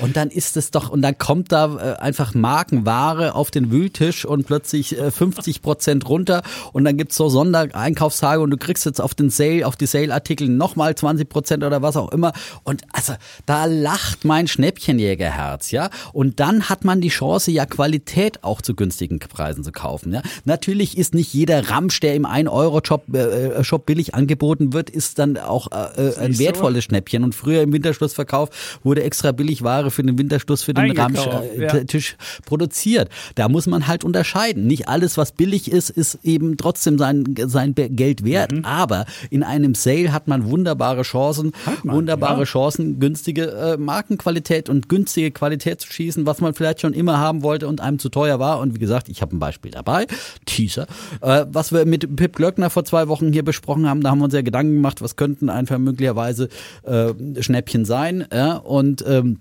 [0.00, 4.24] und dann ist es doch, und dann kommt da äh, einfach Markenware auf den Wühltisch
[4.24, 8.86] und plötzlich äh, 50 Prozent runter und dann dann gibt's so Sondereinkaufstage und du kriegst
[8.86, 12.32] jetzt auf den Sale, auf die Sale-Artikel nochmal 20 Prozent oder was auch immer.
[12.62, 13.14] Und also
[13.46, 15.90] da lacht mein Schnäppchenjägerherz, ja.
[16.12, 20.12] Und dann hat man die Chance, ja Qualität auch zu günstigen Preisen zu kaufen.
[20.12, 20.22] Ja?
[20.44, 25.36] Natürlich ist nicht jeder Ramsch, der im 1-Euro-Shop äh, Shop billig angeboten wird, ist dann
[25.36, 26.90] auch äh, äh ein wertvolles so?
[26.90, 27.24] Schnäppchen.
[27.24, 32.22] Und früher im Winterschlussverkauf wurde extra billig Ware für den Winterschluss für den Ramsch-Tisch äh,
[32.22, 32.42] ja.
[32.46, 33.08] produziert.
[33.34, 34.68] Da muss man halt unterscheiden.
[34.68, 38.52] Nicht alles, was billig ist, ist eben trotzdem trotzdem sein, sein Geld wert.
[38.52, 38.64] Mhm.
[38.64, 42.44] Aber in einem Sale hat man wunderbare Chancen, man, wunderbare ja.
[42.44, 47.42] Chancen, günstige äh, Markenqualität und günstige Qualität zu schießen, was man vielleicht schon immer haben
[47.42, 48.60] wollte und einem zu teuer war.
[48.60, 50.06] Und wie gesagt, ich habe ein Beispiel dabei.
[50.46, 50.86] Teaser.
[51.20, 54.24] Äh, was wir mit Pip Glöckner vor zwei Wochen hier besprochen haben, da haben wir
[54.24, 56.48] uns ja Gedanken gemacht, was könnten einfach möglicherweise
[56.82, 58.26] äh, Schnäppchen sein.
[58.32, 58.56] Ja?
[58.56, 59.40] Und ähm,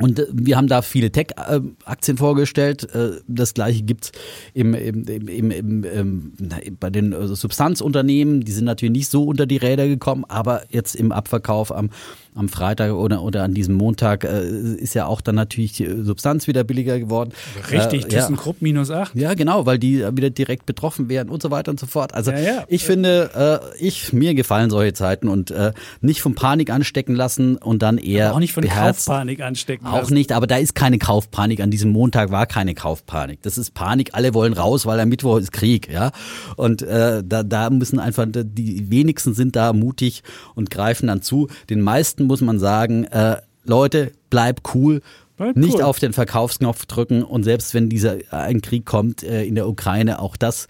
[0.00, 2.92] Und äh, wir haben da viele Tech-Aktien vorgestellt.
[2.94, 4.12] Äh, das gleiche gibt's
[4.54, 6.32] im, im, im, im, im,
[6.80, 8.40] bei den äh, Substanzunternehmen.
[8.40, 11.90] Die sind natürlich nicht so unter die Räder gekommen, aber jetzt im Abverkauf am
[12.34, 16.46] am Freitag oder, oder an diesem Montag äh, ist ja auch dann natürlich die Substanz
[16.46, 17.32] wieder billiger geworden.
[17.70, 18.64] Richtig, äh, ThyssenKrupp ja.
[18.64, 19.14] minus 8.
[19.16, 22.14] Ja, genau, weil die wieder direkt betroffen werden und so weiter und so fort.
[22.14, 22.64] Also ja, ja.
[22.68, 27.56] ich finde, äh, ich, mir gefallen solche Zeiten und äh, nicht von Panik anstecken lassen
[27.56, 29.06] und dann eher aber auch nicht von beherzt.
[29.06, 30.06] Kaufpanik anstecken lassen.
[30.06, 31.60] Auch nicht, aber da ist keine Kaufpanik.
[31.60, 33.42] An diesem Montag war keine Kaufpanik.
[33.42, 36.12] Das ist Panik, alle wollen raus, weil am Mittwoch ist Krieg, ja.
[36.56, 40.22] Und äh, da, da müssen einfach, die wenigsten sind da mutig
[40.54, 41.48] und greifen dann zu.
[41.68, 45.02] Den meisten muss man sagen, äh, Leute, bleib cool.
[45.36, 45.82] Bleib nicht cool.
[45.82, 50.20] auf den Verkaufsknopf drücken und selbst wenn dieser ein Krieg kommt äh, in der Ukraine,
[50.20, 50.68] auch das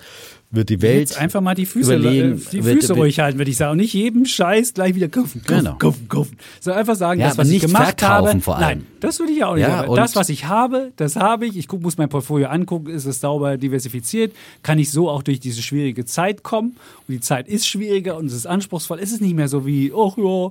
[0.53, 3.57] wird die Welt Jetzt einfach mal die Füße, überlegen, die Füße ruhig halten, würde ich
[3.57, 3.73] sagen.
[3.73, 5.77] Und nicht jedem Scheiß gleich wieder kaufen, kaufen, genau.
[5.77, 6.37] kaufen, kaufen.
[6.61, 8.41] So einfach sagen, ja, das, was ich gemacht habe.
[8.41, 8.79] Vor allem.
[8.79, 9.95] Nein, das würde ich auch nicht ja, sagen.
[9.95, 11.57] Das, was ich habe, das habe ich.
[11.57, 14.35] Ich guck, muss mein Portfolio angucken, ist es sauber diversifiziert?
[14.63, 16.77] Kann ich so auch durch diese schwierige Zeit kommen?
[17.07, 18.99] Und die Zeit ist schwieriger und es ist anspruchsvoll.
[18.99, 20.51] Es ist nicht mehr so wie, ach ja,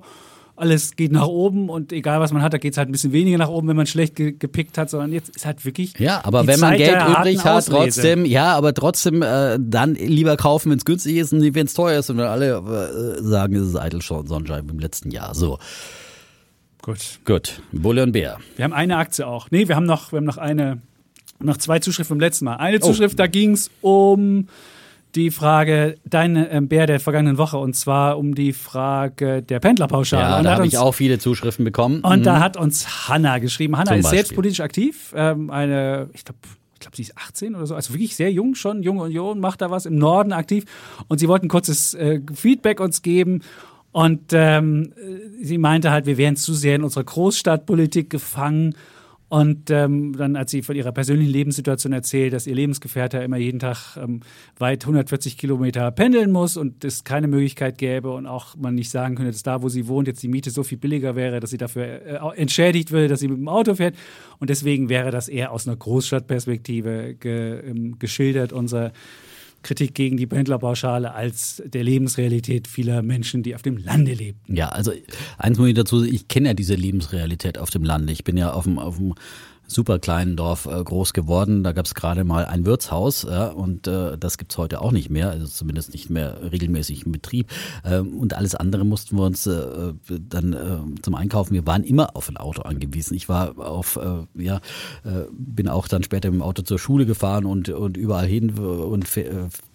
[0.60, 3.13] alles geht nach oben und egal was man hat, da geht es halt ein bisschen
[3.13, 5.98] weniger nach oben, wenn man schlecht ge gepickt hat, sondern jetzt ist halt wirklich.
[6.00, 10.72] Ja, aber wenn man Geld übrig hat, trotzdem, ja, aber trotzdem äh, dann lieber kaufen,
[10.72, 13.76] wenn es günstig ist und wenn es teuer ist und alle äh, sagen, es ist
[13.76, 15.34] eitel Sonnenschein im letzten Jahr.
[15.36, 15.60] So.
[16.82, 17.19] Gut.
[17.26, 17.62] Gut.
[17.72, 18.39] Bulle und Bär.
[18.56, 19.52] Wir haben eine Aktie auch.
[19.52, 20.82] Nee, wir haben noch, wir haben noch eine,
[21.39, 22.56] noch zwei Zuschriften vom letzten Mal.
[22.56, 22.88] Eine oh.
[22.88, 23.17] Zuschrift, oh.
[23.17, 24.48] da ging es um
[25.15, 30.24] die Frage, dein ähm, Bär der vergangenen Woche, und zwar um die Frage der Pendlerpauschale.
[30.24, 32.02] Ja, und da habe ich auch viele Zuschriften bekommen.
[32.02, 32.24] Und mhm.
[32.24, 33.78] da hat uns Hanna geschrieben.
[33.78, 35.13] Hanna ist selbst politisch aktiv.
[35.15, 36.39] Ähm, eine, ich glaube,
[36.76, 39.62] ich glaube, sie ist 18 oder so, also wirklich sehr jung schon, junge Union, macht
[39.62, 40.63] da was im Norden aktiv.
[41.08, 43.41] Und sie wollten kurzes äh, Feedback uns geben.
[43.91, 44.93] Und ähm,
[45.41, 48.76] sie meinte halt, wir wären zu sehr in unserer Großstadtpolitik gefangen
[49.30, 53.60] und ähm, dann hat sie von ihrer persönlichen Lebenssituation erzählt, dass ihr Lebensgefährte immer jeden
[53.60, 54.22] Tag ähm,
[54.58, 59.15] weit 140 Kilometer pendeln muss und es keine Möglichkeit gäbe und auch man nicht sagen
[59.15, 61.58] könnte, dass da, wo sie wohnt, jetzt die Miete so viel billiger wäre, dass sie
[61.58, 63.96] dafür äh, entschädigt würde, dass sie mit dem Auto fährt.
[64.39, 68.92] Und deswegen wäre das eher aus einer Großstadtperspektive ge, ähm, geschildert, unser
[69.63, 74.39] Kritik gegen die Pendlerpauschale als der Lebensrealität vieler Menschen, die auf dem Lande leben.
[74.48, 74.91] Ja, also
[75.38, 78.13] eins muss ich dazu sagen, ich kenne ja diese Lebensrealität auf dem Lande.
[78.13, 79.15] Ich bin ja auf dem, auf dem
[79.69, 81.63] super kleinen Dorf äh, groß geworden.
[81.63, 85.10] Da gab es gerade mal ein Wirtshaus ja, und äh, das gibt's heute auch nicht
[85.10, 87.49] mehr, also zumindest nicht mehr regelmäßig im Betrieb.
[87.86, 91.53] Ähm, und alles andere mussten wir uns äh, dann äh, zum Einkaufen.
[91.53, 93.15] Wir waren immer auf ein Auto angewiesen.
[93.15, 94.58] Ich war auf, äh, ja,
[95.03, 99.08] äh, bin auch dann später dem Auto zur Schule gefahren und, und überall hin und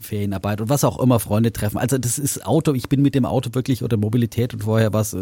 [0.00, 1.78] Ferienarbeit und was auch immer, Freunde treffen.
[1.78, 5.02] Also das ist Auto, ich bin mit dem Auto wirklich oder Mobilität und vorher war
[5.02, 5.18] es äh,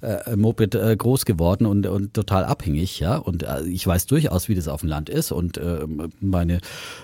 [0.00, 3.16] äh, Moped äh, groß geworden und, und total abhängig, ja.
[3.16, 5.86] Und äh, ich weiß durchaus, wie das auf dem Land ist und äh,
[6.20, 6.60] meine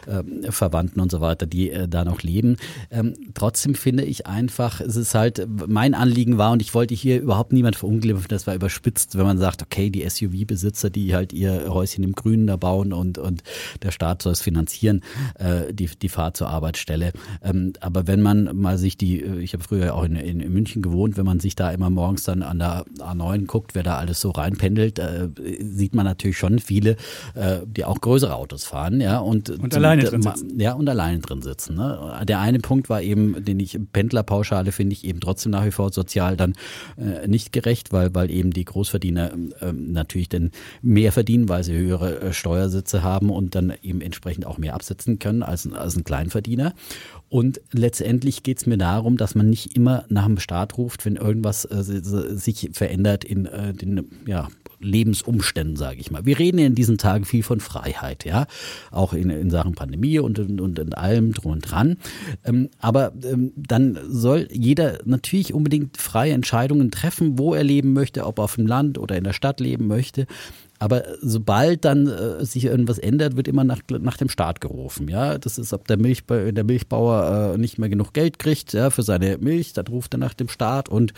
[0.06, 2.56] äh, Verwandten und so weiter, die äh, da noch leben.
[2.90, 7.20] Ähm, trotzdem finde ich einfach, es ist halt, mein Anliegen war und ich wollte hier
[7.20, 11.66] überhaupt niemand verunglimpfen, das war überspitzt, wenn man sagt, okay, die SUV-Besitzer, die halt ihr
[11.68, 13.42] Häuschen im Grünen da bauen und, und
[13.82, 15.02] der Staat soll es finanzieren,
[15.38, 17.12] äh, die, die Fahrt zur Arbeitsstelle.
[17.42, 20.52] Ähm, aber wenn man mal sich die, äh, ich habe früher auch in, in, in,
[20.52, 23.96] München gewohnt, wenn man sich da immer morgens dann an der A9 guckt, wer da
[23.96, 25.28] alles so reinpendelt, äh,
[25.60, 26.96] sieht man natürlich schon viele,
[27.34, 30.60] äh, die auch größere Autos fahren, ja, und, und alleine drin sitzen.
[30.60, 31.76] Ja, und alleine drin sitzen.
[31.76, 32.22] Ne?
[32.26, 35.92] Der eine Punkt war eben, den ich Pendlerpauschale finde ich eben trotzdem nach wie vor
[35.92, 36.54] sozial dann
[36.96, 40.50] äh, nicht gerecht, weil, weil eben die Großverdiener äh, natürlich dann
[40.82, 45.18] mehr verdienen, weil sie höhere äh, Steuersitze haben und dann eben entsprechend auch mehr absetzen
[45.18, 46.74] können als, als ein Kleinverdiener.
[47.28, 51.16] Und letztendlich geht es mir darum, dass man nicht immer nach dem Staat ruft, wenn
[51.16, 54.48] irgendwas äh, sich verändert in äh, den ja,
[54.82, 56.26] Lebensumständen, sage ich mal.
[56.26, 58.46] Wir reden in diesen Tagen viel von Freiheit, ja,
[58.90, 61.96] auch in, in Sachen Pandemie und, und, und in allem drum und dran.
[62.44, 68.26] Ähm, aber ähm, dann soll jeder natürlich unbedingt freie Entscheidungen treffen, wo er leben möchte,
[68.26, 70.26] ob auf dem Land oder in der Stadt leben möchte.
[70.82, 75.06] Aber sobald dann äh, sich irgendwas ändert, wird immer nach, nach dem Staat gerufen.
[75.06, 78.90] Ja, das ist, ob der, Milch, der Milchbauer äh, nicht mehr genug Geld kriegt ja,
[78.90, 81.12] für seine Milch, dann ruft er nach dem Staat und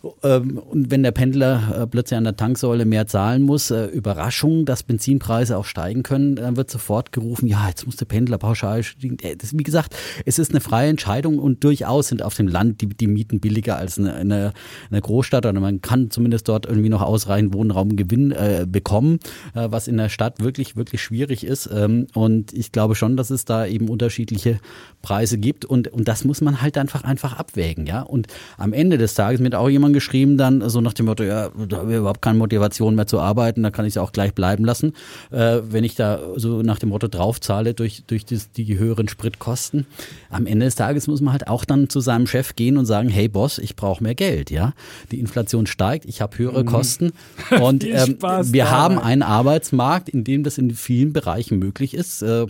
[0.00, 4.84] und wenn der Pendler äh, plötzlich an der Tanksäule mehr zahlen muss, äh, Überraschung, dass
[4.84, 9.18] Benzinpreise auch steigen können, dann wird sofort gerufen, ja, jetzt muss der Pendler pauschal steigen.
[9.18, 12.86] Äh, wie gesagt, es ist eine freie Entscheidung und durchaus sind auf dem Land die,
[12.86, 14.52] die Mieten billiger als in einer,
[14.88, 19.18] einer Großstadt oder man kann zumindest dort irgendwie noch ausreichend Wohnraumgewinn äh, bekommen,
[19.54, 21.68] äh, was in der Stadt wirklich, wirklich schwierig ist.
[21.74, 24.60] Ähm, und ich glaube schon, dass es da eben unterschiedliche
[25.02, 28.02] Preise gibt und, und das muss man halt einfach, einfach abwägen, ja.
[28.02, 31.24] Und am Ende des Tages mit auch jemand irgendwann geschrieben dann so nach dem Motto,
[31.24, 34.12] ja, da habe ich überhaupt keine Motivation mehr zu arbeiten, da kann ich es auch
[34.12, 34.92] gleich bleiben lassen,
[35.30, 39.86] äh, wenn ich da so nach dem Motto draufzahle durch, durch das, die höheren Spritkosten.
[40.30, 43.08] Am Ende des Tages muss man halt auch dann zu seinem Chef gehen und sagen,
[43.08, 44.74] hey Boss, ich brauche mehr Geld, ja.
[45.10, 46.66] Die Inflation steigt, ich habe höhere mhm.
[46.66, 47.12] Kosten
[47.60, 48.64] und ähm, wir dabei.
[48.64, 52.22] haben einen Arbeitsmarkt, in dem das in vielen Bereichen möglich ist.
[52.22, 52.46] Äh,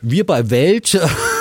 [0.00, 0.98] wir bei Welt.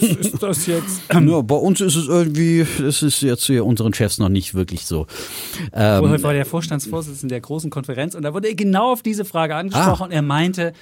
[0.00, 1.02] ist das jetzt?
[1.12, 4.86] Ja, bei uns ist es irgendwie, es ist jetzt hier unseren Chefs noch nicht wirklich
[4.86, 5.06] so.
[5.72, 9.24] Ähm, Heute war der Vorstandsvorsitzende der großen Konferenz und da wurde er genau auf diese
[9.24, 10.06] Frage angesprochen ah.
[10.06, 10.72] und er meinte,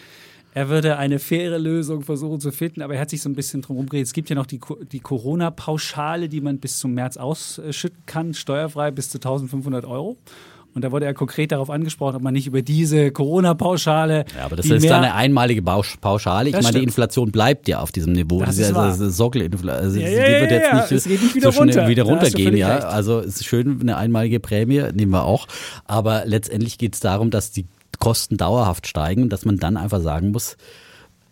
[0.54, 3.62] er würde eine faire Lösung versuchen zu finden, aber er hat sich so ein bisschen
[3.62, 4.07] drum rumgedreht.
[4.07, 8.90] Es gibt ja noch die, die Corona-Pauschale, die man bis zum März ausschütten kann, steuerfrei
[8.90, 10.16] bis zu 1500 Euro.
[10.74, 14.24] Und da wurde er konkret darauf angesprochen, ob man nicht über diese Corona-Pauschale.
[14.37, 16.50] Ja, aber das ist dann eine einmalige Pauschale.
[16.50, 18.40] Ich meine, die Inflation bleibt ja auf diesem Niveau.
[18.40, 19.85] Das, das ist ja also Sockelinflation.
[19.85, 21.88] Also ja, ja, die wird jetzt nicht, geht nicht wieder so schnell runter.
[21.88, 22.57] wieder runtergehen.
[22.57, 25.48] Ja, also es ist schön, eine einmalige Prämie nehmen wir auch.
[25.85, 27.66] Aber letztendlich geht es darum, dass die
[27.98, 30.57] Kosten dauerhaft steigen und dass man dann einfach sagen muss,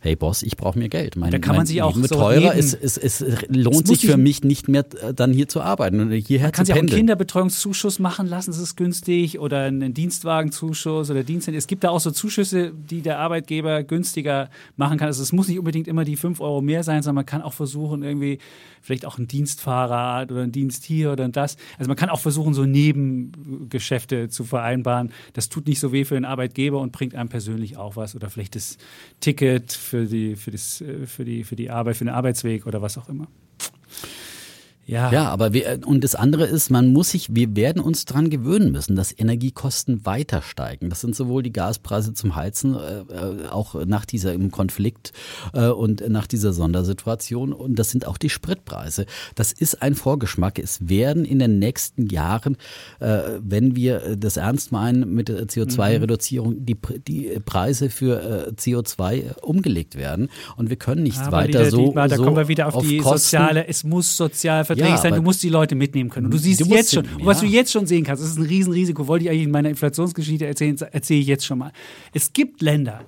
[0.07, 1.16] hey Boss, ich brauche mehr Geld.
[1.16, 2.57] Mein, da kann man sich auch so teurer.
[2.57, 6.12] Es, es, es, lohnt sich für mich nicht mehr äh, dann hier zu arbeiten und
[6.12, 11.11] hierher man kann sich auch einen Kinderbetreuungszuschuss machen lassen, das ist günstig oder einen Dienstwagenzuschuss
[11.11, 11.49] oder Dienst.
[11.49, 15.09] Es gibt da auch so Zuschüsse, die der Arbeitgeber günstiger machen kann.
[15.09, 17.53] Also es muss nicht unbedingt immer die 5 Euro mehr sein, sondern man kann auch
[17.53, 18.38] versuchen, irgendwie
[18.87, 21.57] vielleicht auch ein Dienstfahrrad oder ein Dienst hier oder das.
[21.77, 25.11] Also man kann auch versuchen, so Nebengeschäfte zu vereinbaren.
[25.33, 28.31] Das tut nicht so weh für den Arbeitgeber und bringt einem persönlich auch was oder
[28.31, 28.79] vielleicht das
[29.21, 32.82] Ticket für die, für das, äh, für die, für die Arbeit, für den Arbeitsweg oder
[32.82, 33.28] was auch immer.
[34.87, 35.11] Ja.
[35.11, 38.70] ja, aber wir, und das andere ist, man muss sich, wir werden uns dran gewöhnen
[38.70, 40.90] müssen, dass Energiekosten weiter steigen.
[40.90, 45.12] Das sind sowohl die Gaspreise zum Heizen, äh, äh auch nach diesem Konflikt
[45.53, 47.53] äh, und nach dieser Sondersituation.
[47.53, 49.07] Und das sind auch die Spritpreise.
[49.35, 50.61] Das ist ein Vorgeschmack.
[50.61, 52.57] Es werden in den nächsten Jahren,
[53.01, 56.77] äh, wenn wir das ernst meinen mit der CO2-Reduzierung, die,
[57.09, 60.29] die Preise für äh, CO2 umgelegt werden.
[60.57, 61.88] Und wir können nicht aber weiter die, so.
[61.88, 63.18] Die, da so kommen wir wieder auf, auf die Kosten.
[63.18, 66.27] soziale, es muss sozial verträglich ja, sein, du musst die Leute mitnehmen können.
[66.27, 67.25] Und du siehst du jetzt schon, ja.
[67.25, 69.71] was du jetzt schon sehen kannst, das ist ein Riesenrisiko, wollte ich eigentlich in meiner
[69.71, 71.73] Inflationsgeschichte erzählen, erzähle ich jetzt schon mal.
[72.12, 73.03] Es gibt Länder,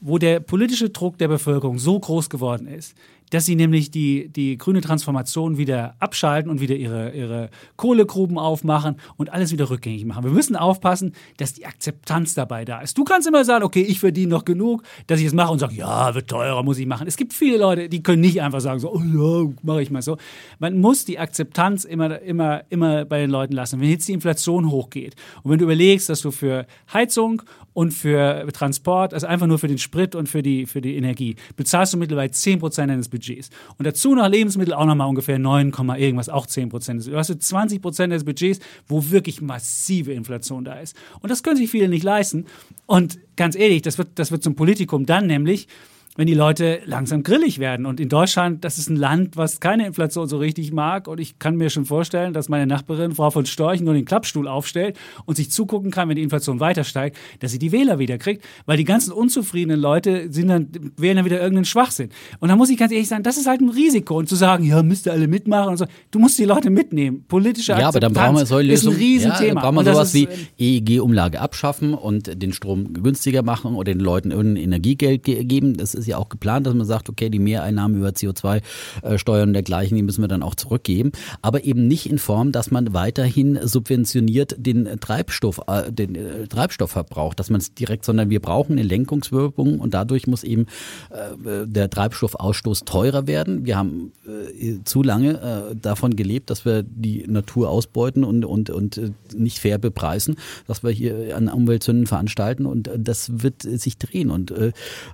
[0.00, 2.94] wo der politische Druck der Bevölkerung so groß geworden ist,
[3.30, 8.96] dass sie nämlich die, die grüne Transformation wieder abschalten und wieder ihre, ihre Kohlegruben aufmachen
[9.16, 10.24] und alles wieder rückgängig machen.
[10.24, 12.98] Wir müssen aufpassen, dass die Akzeptanz dabei da ist.
[12.98, 15.74] Du kannst immer sagen, okay, ich verdiene noch genug, dass ich es mache und sage,
[15.74, 17.06] ja, wird teurer, muss ich machen.
[17.06, 20.02] Es gibt viele Leute, die können nicht einfach sagen, so, oh ja, mache ich mal
[20.02, 20.16] so.
[20.58, 23.80] Man muss die Akzeptanz immer, immer, immer bei den Leuten lassen.
[23.80, 28.46] Wenn jetzt die Inflation hochgeht und wenn du überlegst, dass du für Heizung und für
[28.52, 31.96] Transport, also einfach nur für den Sprit und für die, für die Energie, bezahlst du
[31.96, 33.50] mittlerweile 10% deines Budgets.
[33.78, 37.10] Und dazu noch Lebensmittel auch nochmal ungefähr 9, irgendwas, auch 10%.
[37.10, 40.96] Du hast 20% des Budgets, wo wirklich massive Inflation da ist.
[41.20, 42.46] Und das können sich viele nicht leisten.
[42.86, 45.68] Und ganz ehrlich, das wird, das wird zum Politikum dann nämlich,
[46.16, 47.86] wenn die Leute langsam grillig werden.
[47.86, 51.06] Und in Deutschland, das ist ein Land, was keine Inflation so richtig mag.
[51.06, 54.48] Und ich kann mir schon vorstellen, dass meine Nachbarin, Frau von Storch, nur den Klappstuhl
[54.48, 58.18] aufstellt und sich zugucken kann, wenn die Inflation weiter steigt, dass sie die Wähler wieder
[58.18, 58.44] kriegt.
[58.66, 62.10] Weil die ganzen unzufriedenen Leute sind dann, wählen dann wieder irgendeinen Schwachsinn.
[62.40, 64.18] Und da muss ich ganz ehrlich sagen, das ist halt ein Risiko.
[64.18, 65.86] Und zu sagen, ja, müsst ihr alle mitmachen und so.
[66.10, 67.24] Du musst die Leute mitnehmen.
[67.28, 68.96] Politische Ja, aber dann brauchen wir solche Lösungen.
[68.96, 69.46] ist ein Riesenthema.
[69.46, 74.00] Ja, dann brauchen wir sowas wie EEG-Umlage abschaffen und den Strom günstiger machen oder den
[74.00, 75.76] Leuten irgendein Energiegeld geben.
[75.76, 79.96] Das ist ja auch geplant, dass man sagt, okay, die Mehreinnahmen über CO2-Steuern und dergleichen,
[79.96, 81.12] die müssen wir dann auch zurückgeben.
[81.42, 87.34] Aber eben nicht in Form, dass man weiterhin subventioniert den Treibstoff, äh, den äh, Treibstoffverbrauch,
[87.34, 90.66] dass man es direkt, sondern wir brauchen eine Lenkungswirkung und dadurch muss eben
[91.10, 93.66] äh, der Treibstoffausstoß teurer werden.
[93.66, 98.70] Wir haben äh, zu lange äh, davon gelebt, dass wir die Natur ausbeuten und, und,
[98.70, 100.36] und äh, nicht fair bepreisen,
[100.66, 104.30] dass wir hier an Umweltzünden veranstalten und das wird sich drehen.
[104.30, 104.54] Und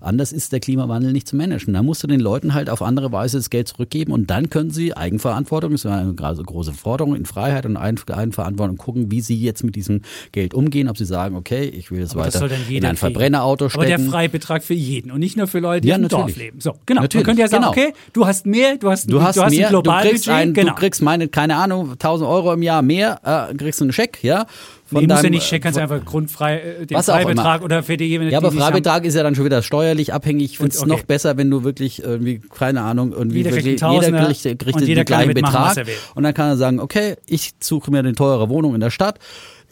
[0.00, 1.72] anders ist der Klimawandel nicht zu managen.
[1.72, 4.70] Da musst du den Leuten halt auf andere Weise das Geld zurückgeben und dann können
[4.70, 9.64] sie Eigenverantwortung, das ist eine große Forderung in Freiheit und Eigenverantwortung gucken, wie sie jetzt
[9.64, 12.96] mit diesem Geld umgehen, ob sie sagen, okay, ich will jetzt Aber weiter in ein
[12.96, 13.84] Verbrennerauto stecken.
[13.84, 16.60] Aber der Freibetrag für jeden und nicht nur für Leute, die ja, im Dorf leben.
[16.60, 17.02] So, genau.
[17.02, 17.88] Natürlich, Man könnte ja sagen, genau.
[17.88, 20.52] okay, du hast mehr, du hast, du hast, du hast mehr, ein du kriegst, ein,
[20.52, 20.70] genau.
[20.70, 24.18] du kriegst meine, keine Ahnung, 1000 Euro im Jahr mehr, äh, kriegst du einen Scheck,
[24.22, 24.46] ja,
[24.86, 28.14] von nee, muss ja nicht kannst einfach grundfrei äh, den Freibetrag oder für die.
[28.14, 30.52] Ja, aber Freibetrag ist ja dann schon wieder steuerlich abhängig.
[30.52, 30.88] Ich finde es okay.
[30.88, 34.80] noch besser, wenn du wirklich irgendwie, keine Ahnung, irgendwie jeder wirklich, kriegt jeder kriegt, kriegt
[34.80, 35.86] den gleichen Betrag.
[36.14, 39.18] Und dann kann er sagen, okay, ich suche mir eine teure Wohnung in der Stadt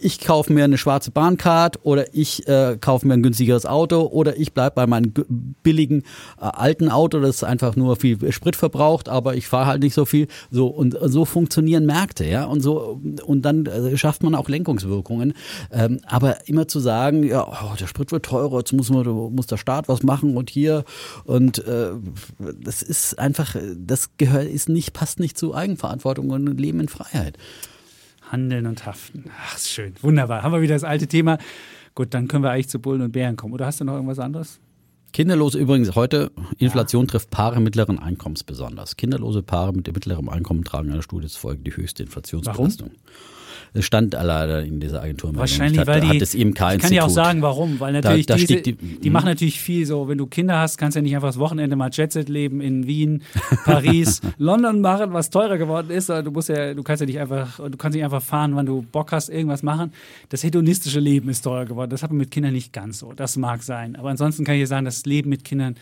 [0.04, 4.36] ich kaufe mir eine schwarze Bahncard oder ich äh, kaufe mir ein günstigeres Auto oder
[4.36, 5.14] ich bleibe bei meinem
[5.62, 6.02] billigen
[6.38, 10.04] äh, alten Auto, das einfach nur viel Sprit verbraucht, aber ich fahre halt nicht so
[10.04, 10.28] viel.
[10.50, 15.32] So und so funktionieren Märkte, ja und so und dann äh, schafft man auch Lenkungswirkungen.
[15.72, 19.46] Ähm, aber immer zu sagen, ja, oh, der Sprit wird teurer, jetzt muss man muss
[19.46, 20.84] der Staat was machen und hier
[21.24, 21.92] und äh,
[22.60, 27.38] das ist einfach, das gehört ist nicht passt nicht zu Eigenverantwortung und Leben in Freiheit.
[28.30, 29.24] Handeln und Haften.
[29.46, 29.94] Ach, ist schön.
[30.02, 30.42] Wunderbar.
[30.42, 31.38] Haben wir wieder das alte Thema.
[31.94, 33.54] Gut, dann können wir eigentlich zu Bullen und Bären kommen.
[33.54, 34.60] Oder hast du noch irgendwas anderes?
[35.12, 37.12] Kinderlose übrigens heute, Inflation ja.
[37.12, 38.96] trifft Paare mittleren Einkommens besonders.
[38.96, 42.88] Kinderlose Paare mit mittlerem Einkommen tragen einer Studie zufolge die höchste Inflationsbelastung.
[42.88, 43.00] Warum?
[43.82, 45.34] Stand leider in dieser Agentur.
[45.34, 47.80] Wahrscheinlich, hat, weil die, hat das IMK ich kann ja auch sagen, warum.
[47.80, 50.06] Weil natürlich da, da diese, die, die machen natürlich viel so.
[50.06, 52.86] Wenn du Kinder hast, kannst du ja nicht einfach das Wochenende mal Jetset leben in
[52.86, 53.22] Wien,
[53.64, 56.08] Paris, London machen, was teurer geworden ist.
[56.08, 58.82] Du musst ja, du kannst ja nicht einfach, du kannst nicht einfach fahren, wann du
[58.82, 59.92] Bock hast, irgendwas machen.
[60.28, 61.90] Das hedonistische Leben ist teurer geworden.
[61.90, 63.12] Das hat man mit Kindern nicht ganz so.
[63.12, 63.96] Das mag sein.
[63.96, 65.74] Aber ansonsten kann ich dir sagen, das Leben mit Kindern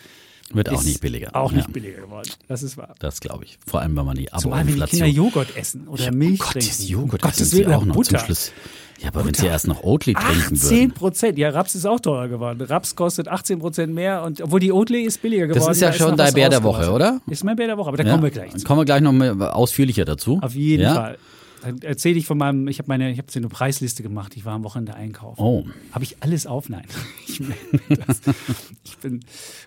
[0.55, 1.35] wird auch nicht billiger.
[1.35, 1.73] Auch nicht ja.
[1.73, 2.31] billiger geworden.
[2.49, 2.95] Das ist wahr.
[2.99, 3.59] Das glaube ich.
[3.67, 6.41] Vor allem, wenn man die abo Zumal, wenn die Kinder Joghurt essen oder ja, Milch
[6.41, 6.83] oh Gott, trinken.
[6.87, 8.19] Joghurt essen sie auch noch Butter.
[8.19, 8.53] zum Schluss.
[9.01, 9.27] Ja, aber Butter.
[9.27, 10.57] wenn sie erst noch Oatly trinken würden.
[10.57, 11.39] 10 Prozent.
[11.39, 12.61] Ja, Raps ist auch teurer geworden.
[12.63, 15.67] Raps kostet 18 Prozent mehr und obwohl die Oatly ist billiger geworden.
[15.67, 17.21] Das ist ja da schon dein Bär der Woche, oder?
[17.27, 18.11] Ist mein Bär der Woche, aber da ja.
[18.11, 18.65] kommen wir gleich zu.
[18.65, 20.39] Kommen wir gleich noch mal ausführlicher dazu.
[20.43, 21.19] Auf jeden Fall.
[21.63, 24.37] Dann erzähle ich von meinem, ich habe meine, ich habe so eine Preisliste gemacht.
[24.37, 25.41] Ich war am Wochenende einkaufen.
[25.41, 25.65] Oh.
[25.93, 26.69] Habe ich alles auf?
[26.69, 26.87] Nein.
[27.27, 27.41] Ich,
[28.85, 29.21] ich bin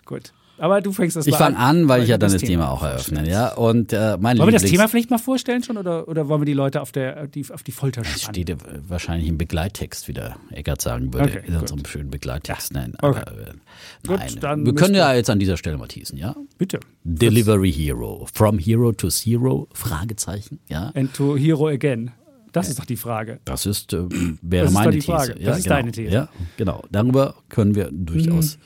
[0.06, 0.32] gut.
[0.58, 2.84] Aber du fängst das Ich fange an, weil ich ja dann das Thema, Thema auch
[2.84, 3.30] eröffne.
[3.30, 3.54] Ja?
[3.54, 6.46] Und, äh, mein wollen wir das Thema vielleicht mal vorstellen schon oder, oder wollen wir
[6.46, 8.20] die Leute auf, der, die, auf die Folter spannen?
[8.22, 12.74] Das steht wahrscheinlich im Begleittext, wie der Eckert sagen würde, okay, in unserem schönen Begleittext.
[12.74, 12.82] Ja.
[12.82, 13.22] Nein, okay.
[13.26, 14.66] aber, äh, gut, nein.
[14.66, 16.36] wir können ja jetzt an dieser Stelle mal teasen, ja?
[16.58, 16.80] Bitte.
[17.04, 18.28] Delivery Hero.
[18.34, 19.68] From Hero to Zero?
[19.74, 20.92] Fragezeichen, ja?
[20.96, 22.12] And to Hero again.
[22.56, 23.42] Das ist doch die Frage.
[23.44, 24.06] Das ist, äh,
[24.42, 25.36] wäre das meine ist These.
[25.38, 25.76] Ja, das ist genau.
[25.76, 26.14] deine These.
[26.14, 26.84] Ja, genau.
[26.90, 28.62] Darüber können wir durchaus mhm.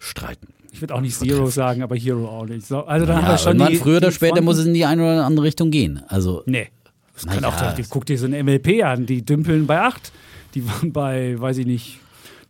[0.00, 0.48] streiten.
[0.70, 2.66] Ich würde auch nicht Zero sagen, aber Hero auch nicht.
[2.66, 4.44] So, also dann ja, haben wir schon die, früher oder später Fronten.
[4.44, 6.02] muss es in die eine oder andere Richtung gehen.
[6.08, 6.68] Also nee.
[7.14, 7.48] Das kann ja.
[7.48, 10.12] auch, guck dir so ein MLP an, die dümpeln bei 8.
[10.54, 11.98] Die waren bei, weiß ich nicht,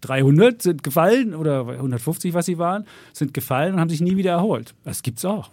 [0.03, 4.33] 300 sind gefallen oder 150, was sie waren, sind gefallen und haben sich nie wieder
[4.33, 4.75] erholt.
[4.85, 5.51] Das gibt's auch.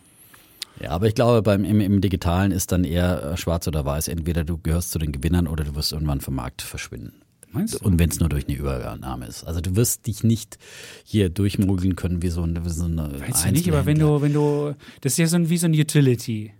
[0.81, 4.09] Ja, aber ich glaube, beim, im, im Digitalen ist dann eher äh, schwarz oder weiß.
[4.09, 7.13] Entweder du gehörst zu den Gewinnern oder du wirst irgendwann vom Markt verschwinden.
[7.55, 7.85] Meinst du?
[7.85, 9.43] Und wenn es nur durch eine Übernahme ist.
[9.45, 10.57] Also du wirst dich nicht
[11.03, 14.21] hier durchmogeln können wie so eine, wie so eine Weiß ich nicht, aber wenn du,
[14.21, 16.53] wenn du, das ist ja so ein, wie so ein Utility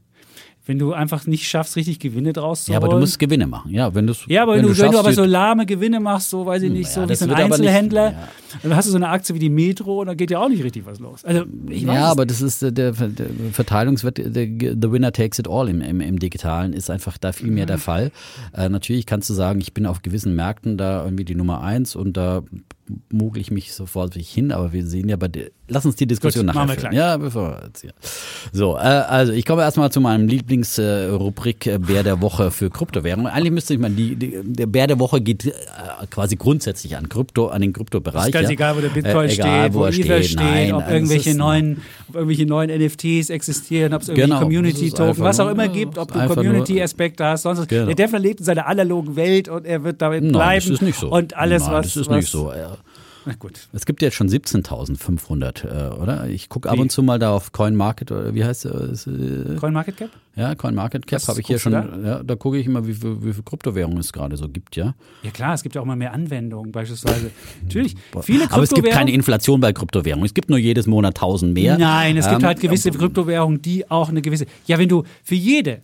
[0.65, 3.71] wenn du einfach nicht schaffst, richtig Gewinne draus zu Ja, aber du musst Gewinne machen.
[3.71, 6.45] Ja, wenn ja aber wenn, wenn du, wenn du aber so lahme Gewinne machst, so
[6.45, 8.59] weiß ich nicht, ja, so wie so ein Einzelhändler, nicht, ja.
[8.63, 10.63] dann hast du so eine Aktie wie die Metro und dann geht ja auch nicht
[10.63, 11.23] richtig was los.
[11.23, 15.69] Also, ja, aber das ist der, der, der Verteilungswert, der, the winner takes it all
[15.69, 17.67] im, im, im Digitalen ist einfach da viel mehr mhm.
[17.67, 18.11] der Fall.
[18.53, 21.95] Äh, natürlich kannst du sagen, ich bin auf gewissen Märkten da irgendwie die Nummer eins
[21.95, 22.41] und da
[23.11, 26.45] mogel ich mich sofort hin, aber wir sehen ja bei der, lass uns die Diskussion
[26.45, 26.93] Gut, nachher führen.
[26.93, 27.93] Ja, bevor wir jetzt hier.
[28.51, 33.31] So, äh, also ich komme erstmal zu meinem Lieblingsrubrik äh, Bär der Woche für Kryptowährungen.
[33.31, 35.51] Eigentlich müsste ich mal die, die, der Bär der Woche geht äh,
[36.11, 38.27] quasi grundsätzlich an Krypto, an den Kryptobereich.
[38.27, 38.53] Ist ganz ja.
[38.53, 41.81] egal, wo der Bitcoin äh, egal, steht, wo, wo Ether steht, Nein, ob irgendwelche neuen,
[42.09, 46.11] ob irgendwelche neuen NFTs existieren, ob es irgendwie genau, Community-Token, was auch immer gibt, ob
[46.11, 47.87] du Community-Aspekte hast, sonst genau.
[47.87, 50.37] Der Defner lebt in seiner analogen Welt und er wird damit bleiben.
[50.37, 51.09] Nein, das ist nicht so.
[51.09, 51.85] Und alles, Nein, was.
[51.85, 52.51] Das ist nicht so.
[53.25, 53.67] Na gut.
[53.73, 56.27] Es gibt jetzt schon 17.500, äh, oder?
[56.27, 59.07] Ich gucke ab und zu mal da auf CoinMarket oder wie heißt es?
[59.07, 60.09] Äh, CoinMarketCap?
[60.35, 61.71] Ja, CoinMarketCap habe ich hier schon.
[61.71, 64.75] Da, ja, da gucke ich immer, wie viel, wie viel Kryptowährungen es gerade so gibt,
[64.75, 64.93] ja.
[65.23, 67.31] Ja klar, es gibt ja auch immer mehr Anwendungen, beispielsweise.
[67.63, 70.25] Natürlich, viele Aber es gibt keine Inflation bei Kryptowährungen.
[70.25, 71.77] Es gibt nur jedes Monat 1000 mehr.
[71.77, 74.45] Nein, es gibt ähm, halt gewisse Kryptowährungen, die auch eine gewisse.
[74.67, 75.81] Ja, wenn du für jede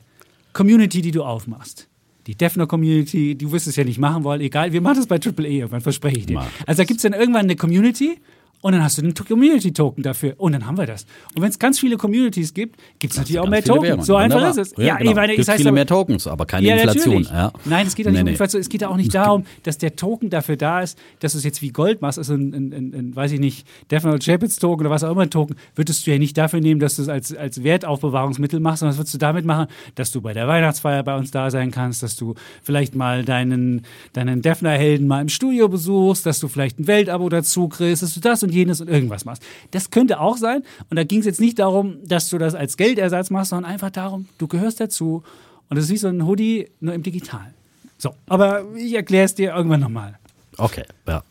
[0.53, 1.87] Community, die du aufmachst,
[2.27, 5.17] die Defner Community, du wirst es ja nicht machen wollen, egal, wir machen das bei
[5.17, 6.39] Triple E irgendwann, verspreche ich dir.
[6.65, 8.19] Also da gibt es dann irgendwann eine Community
[8.61, 10.35] und dann hast du einen Community-Token dafür.
[10.37, 11.05] Und dann haben wir das.
[11.35, 14.05] Und wenn es ganz viele Communities gibt, gibt es natürlich auch mehr Tokens.
[14.05, 14.73] So einfach ist es.
[14.77, 15.09] Ja, ja genau.
[15.09, 17.23] ich meine, es heißt viele aber, mehr Tokens, aber keine ja, Inflation.
[17.23, 17.51] Ja.
[17.65, 18.61] Nein, es geht ja nicht nee, um Inflation.
[18.61, 21.43] Es geht ja auch nicht darum, dass der Token dafür da ist, dass du es
[21.43, 24.81] jetzt wie Gold machst, also ein, ein, ein, ein weiß ich nicht, Definite Chapitz Token
[24.81, 27.09] oder was auch immer ein Token, würdest du ja nicht dafür nehmen, dass du es
[27.09, 31.03] als, als Wertaufbewahrungsmittel machst, sondern das würdest du damit machen, dass du bei der Weihnachtsfeier
[31.03, 33.81] bei uns da sein kannst, dass du vielleicht mal deinen,
[34.13, 38.19] deinen Defner-Helden mal im Studio besuchst, dass du vielleicht ein Weltabo dazu kriegst, dass du
[38.19, 39.43] das und jenes und irgendwas machst machst.
[39.71, 40.63] Das könnte auch sein.
[40.89, 43.91] Und da ging es jetzt nicht darum, dass du das als Geldersatz machst, sondern einfach
[43.91, 45.23] darum, du gehörst dazu.
[45.69, 47.53] Und das ist wie so ein Hoodie, nur im Digital.
[47.97, 50.17] So, aber ich erkläre es dir irgendwann nochmal.
[50.61, 51.23] Okay, ja.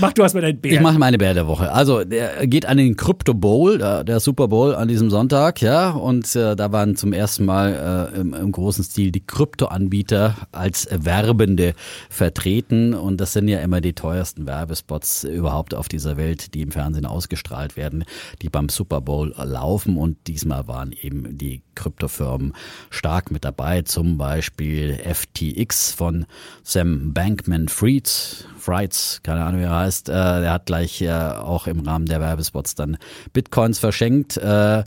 [0.00, 0.72] Mach du erstmal deinen Bär.
[0.72, 1.70] Ich mache meine Bär der Woche.
[1.70, 5.90] Also, der geht an den Crypto Bowl, der, der Super Bowl an diesem Sonntag, ja.
[5.90, 10.88] Und äh, da waren zum ersten Mal äh, im, im großen Stil die Kryptoanbieter als
[10.90, 11.74] Werbende
[12.08, 12.94] vertreten.
[12.94, 17.04] Und das sind ja immer die teuersten Werbespots überhaupt auf dieser Welt, die im Fernsehen
[17.04, 18.04] ausgestrahlt werden,
[18.40, 19.98] die beim Super Bowl laufen.
[19.98, 22.52] Und diesmal waren eben die Kryptofirmen
[22.90, 23.82] stark mit dabei.
[23.82, 26.26] Zum Beispiel FTX von
[26.62, 31.66] Sam Bankman Fried Frights, keine Ahnung, wie er heißt, äh, der hat gleich äh, auch
[31.66, 32.98] im Rahmen der Werbespots dann
[33.32, 34.36] Bitcoins verschenkt.
[34.36, 34.84] Äh,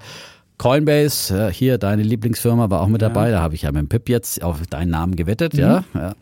[0.64, 3.32] Coinbase, äh, hier deine Lieblingsfirma war auch mit dabei.
[3.32, 5.84] Da habe ich ja mit dem Pip jetzt auf deinen Namen gewettet, ja.
[5.93, 6.16] ja.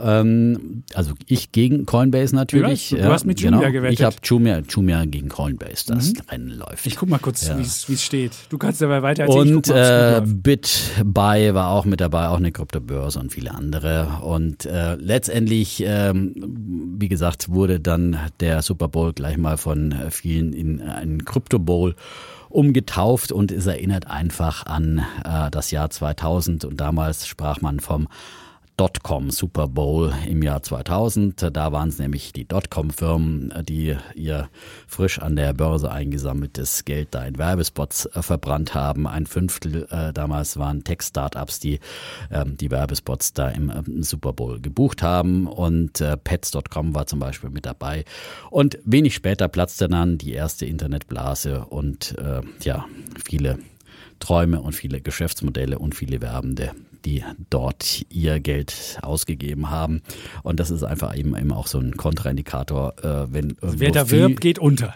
[0.00, 2.92] Ähm, also ich gegen Coinbase natürlich.
[2.92, 3.72] Ja, du ja, hast mit Jumia genau.
[3.72, 3.98] gewettet.
[3.98, 6.86] Ich habe Jumia, Jumia gegen Coinbase, das Rennen läuft.
[6.86, 7.58] Ich guck mal kurz, Ja.
[7.58, 8.30] wie es steht.
[8.50, 9.56] Du kannst dabei weiter erzählen.
[9.56, 10.20] Und mal, äh.
[10.24, 14.20] BitBuy war auch mit dabei, auch eine Kryptobörse und viele andere.
[14.22, 16.36] Und äh, letztendlich, ähm,
[17.00, 21.58] wie gesagt, wurde dann der Super Bowl gleich mal von äh, vielen in einen Crypto
[21.58, 21.96] Bowl
[22.52, 28.08] umgetauft und es erinnert einfach an äh, das Jahr 2000 und damals sprach man vom
[28.76, 31.50] Dotcom Super Bowl im Jahr 2000.
[31.52, 34.48] Da waren es nämlich die Dotcom-Firmen, die ihr
[34.86, 39.06] frisch an der Börse eingesammeltes Geld da in Werbespots äh, verbrannt haben.
[39.06, 41.80] Ein Fünftel äh, damals waren Tech-Startups, die
[42.30, 45.46] ähm, die Werbespots da im ähm, Super Bowl gebucht haben.
[45.46, 48.04] Und äh, Pets.com war zum Beispiel mit dabei.
[48.50, 52.86] Und wenig später platzte dann die erste Internetblase und äh, ja,
[53.24, 53.58] viele
[54.18, 56.70] Träume und viele Geschäftsmodelle und viele Werbende,
[57.04, 60.02] die dort ihr Geld ausgegeben haben.
[60.42, 64.40] Und das ist einfach eben, eben auch so ein Kontraindikator, äh, wenn Wer da wirbt,
[64.40, 64.94] geht unter.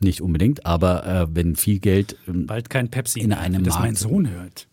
[0.00, 3.92] nicht unbedingt, aber äh, wenn viel Geld Bald kein Pepsi In mehr, einem das mein
[3.92, 3.98] Markt.
[3.98, 4.66] Sohn hört.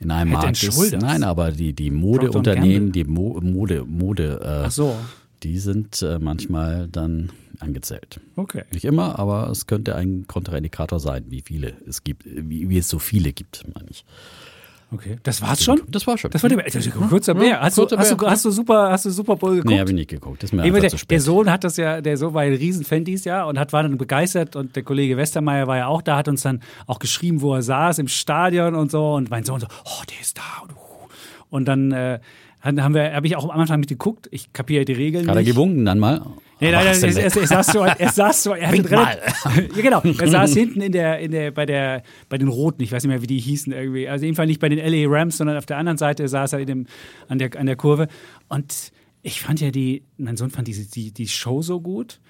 [0.00, 4.66] in einem and Markt ist, nein, aber die, die Modeunternehmen, die Mo Mode, Mode, äh,
[4.66, 4.96] Ach so,
[5.42, 8.20] die sind äh, manchmal dann angezählt.
[8.36, 8.62] okay.
[8.72, 12.88] Nicht immer, aber es könnte ein Kontraindikator sein, wie viele es gibt, wie, wie es
[12.88, 14.04] so viele gibt, meine ich.
[14.90, 15.18] Okay.
[15.22, 15.82] Das war's schon?
[15.88, 16.30] Das war schon.
[16.30, 17.60] Das war der das ist ein kurzer Bär.
[17.60, 18.30] Hast, du, kurzer hast, du, Bär.
[18.30, 19.70] hast du super, hast du Super Bowl geguckt?
[19.70, 20.42] Nee, habe ich nicht geguckt.
[20.42, 21.10] Das ist mir einfach der, zu spät.
[21.10, 23.82] der Sohn hat das ja, der Sohn war ein Riesenfan dieses Jahr und hat, war
[23.82, 27.42] dann begeistert und der Kollege Westermeier war ja auch da, hat uns dann auch geschrieben,
[27.42, 30.62] wo er saß im Stadion und so und mein Sohn so, oh, der ist da
[30.62, 30.72] und,
[31.50, 32.18] und dann äh,
[32.62, 34.28] haben wir, habe ich auch am Anfang mitgeguckt.
[34.30, 36.22] Ich kapiere die Regeln Hat er gewunken dann mal?
[36.60, 40.02] Nee, nein, nein, er, er, saß so, er saß so, er hatte relativ- ja, genau,
[40.02, 43.10] er saß hinten in der, in der, bei der, bei den Roten, ich weiß nicht
[43.10, 44.08] mehr, wie die hießen irgendwie.
[44.08, 46.66] Also jedenfalls nicht bei den LA Rams, sondern auf der anderen Seite saß er in
[46.66, 46.86] dem,
[47.28, 48.08] an der, an der Kurve.
[48.48, 48.92] Und
[49.22, 52.20] ich fand ja die, mein Sohn fand diese, die, die Show so gut.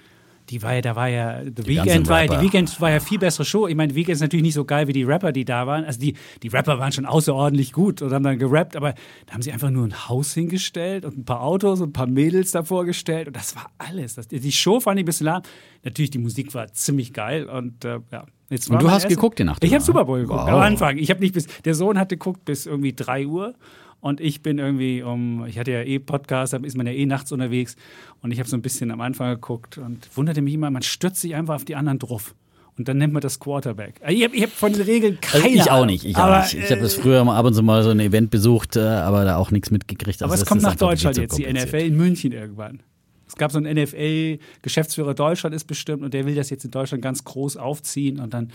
[0.49, 2.43] Die war ja, da war ja, The Weekend war ja, die.
[2.45, 3.67] Weekend war ja viel bessere Show.
[3.67, 5.85] Ich meine, Weekend ist natürlich nicht so geil wie die Rapper, die da waren.
[5.85, 8.93] Also die, die Rapper waren schon außerordentlich gut und haben dann gerappt, aber
[9.27, 12.07] da haben sie einfach nur ein Haus hingestellt und ein paar Autos und ein paar
[12.07, 14.15] Mädels davor gestellt und das war alles.
[14.15, 15.43] Das, die Show fand ich ein bisschen lahm.
[15.83, 18.25] Natürlich, die Musik war ziemlich geil und äh, ja.
[18.49, 20.25] Jetzt Und du hast erster- geguckt die Nacht Ich habe Super Bowl ne?
[20.25, 20.49] geguckt Wow.
[20.49, 20.97] am Anfang.
[20.97, 23.53] Ich habe nicht bis, der Sohn hat geguckt bis irgendwie 3 Uhr
[24.01, 27.05] und ich bin irgendwie um, ich hatte ja eh Podcast, da ist man ja eh
[27.05, 27.75] nachts unterwegs
[28.21, 31.21] und ich habe so ein bisschen am Anfang geguckt und wunderte mich immer, man stürzt
[31.21, 32.35] sich einfach auf die anderen drauf.
[32.77, 33.95] Und dann nennt man das Quarterback.
[34.01, 36.05] Also Ich habe hab von den Regeln keine Also ich auch nicht.
[36.05, 36.53] Ich auch aber, nicht.
[36.53, 39.25] Ich habe das früher mal ab und zu mal so ein Event besucht, äh, aber
[39.25, 40.23] da auch nichts mitgekriegt.
[40.23, 41.45] Aber Also es das kommt nach Deutschland jetzt, die.
[41.45, 42.79] NFL in München irgendwann.
[43.27, 47.03] Es gab so einen NFL-Geschäftsführer Deutschland ist bestimmt und der will das jetzt in Deutschland
[47.03, 48.49] ganz groß aufziehen und dann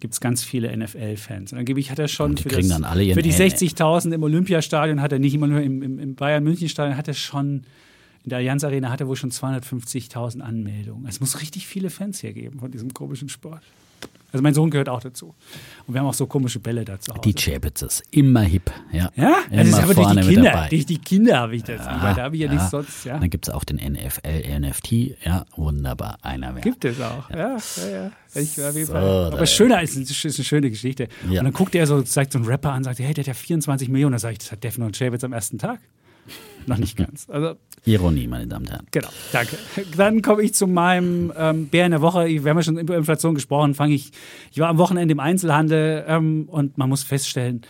[0.00, 1.52] gibt es ganz viele NFL-Fans.
[1.52, 2.68] Und angeblich hat er schon für, das,
[3.14, 6.96] für die N- 60.000 im Olympiastadion, hat er nicht immer nur im, im, im Bayern-München-Stadion,
[6.96, 7.62] hat er schon,
[8.24, 11.06] in der Allianz Arena hat er wohl schon 250.000 Anmeldungen.
[11.08, 13.62] Es muss richtig viele Fans hier geben von diesem komischen Sport.
[14.34, 15.32] Also mein Sohn gehört auch dazu.
[15.86, 17.20] Und wir haben auch so komische Bälle da zu Hause.
[17.24, 18.68] Die Chabitzes, immer hip.
[18.90, 20.66] Ja, ja, immer das ist aber durch vorne die mit Kinder.
[20.68, 21.78] Durch die Kinder habe ich das.
[21.78, 22.54] weil da habe ich ja, ja.
[22.54, 23.04] nichts sonst.
[23.04, 23.16] Ja.
[23.16, 24.92] Dann gibt es auch den NFL, NFT.
[25.24, 26.18] Ja, wunderbar.
[26.22, 26.62] Einer mehr.
[26.62, 27.30] Gibt es auch.
[27.30, 28.10] Ja, ja, ja.
[28.34, 29.32] Ich, auf jeden So, Fall.
[29.34, 31.06] Aber schöner ist, ist eine schöne Geschichte.
[31.30, 31.38] Ja.
[31.38, 33.34] Und dann guckt er so, zeigt so einen Rapper an, sagt, hey, der hat ja
[33.34, 34.14] 24 Millionen.
[34.14, 35.78] Da sage ich, das hat Defner und Chavez am ersten Tag.
[36.68, 37.28] Noch nicht ganz.
[37.28, 38.86] Also, Ironie, meine Damen und Herren.
[38.90, 39.58] genau, danke.
[39.96, 42.26] Dann komme ich zu meinem ähm, Bär in der Woche.
[42.26, 43.74] Wir haben ja schon über Inflation gesprochen.
[43.74, 44.10] Fange ich,
[44.50, 47.62] ich war am Wochenende im Einzelhandel ähm, und man muss feststellen,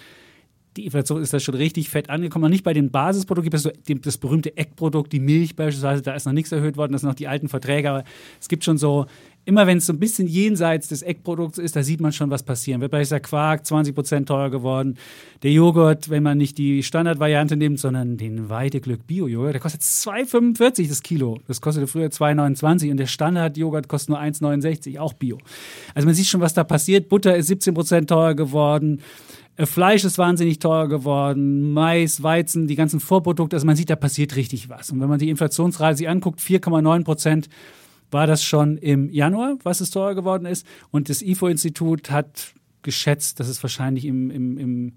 [0.76, 2.42] die Inflation ist da schon richtig fett angekommen.
[2.42, 6.14] Noch nicht bei den Basisprodukten, gibt es so das berühmte Eckprodukt, die Milch beispielsweise, da
[6.14, 8.04] ist noch nichts erhöht worden, das sind noch die alten Verträge, aber
[8.40, 9.06] es gibt schon so,
[9.44, 12.42] immer wenn es so ein bisschen jenseits des Eckprodukts ist, da sieht man schon, was
[12.42, 12.90] passieren wird.
[12.90, 14.96] Beispielsweise der Quark 20 Prozent teurer geworden,
[15.42, 20.88] der Joghurt, wenn man nicht die Standardvariante nimmt, sondern den Weideglück Bio-Joghurt, der kostet 2,45
[20.88, 21.38] das Kilo.
[21.46, 25.38] Das kostete früher 2,29 und der Standard-Joghurt kostet nur 1,69, auch Bio.
[25.94, 27.08] Also man sieht schon, was da passiert.
[27.08, 29.02] Butter ist 17 Prozent teurer geworden.
[29.56, 33.56] Äh, Fleisch ist wahnsinnig teuer geworden, Mais, Weizen, die ganzen Vorprodukte.
[33.56, 34.90] Also man sieht, da passiert richtig was.
[34.90, 37.48] Und wenn man die Inflationsrate sich anguckt, 4,9 Prozent
[38.14, 40.64] war das schon im Januar, was es teurer geworden ist.
[40.92, 44.92] Und das IFO-Institut hat geschätzt, dass es wahrscheinlich im, im, im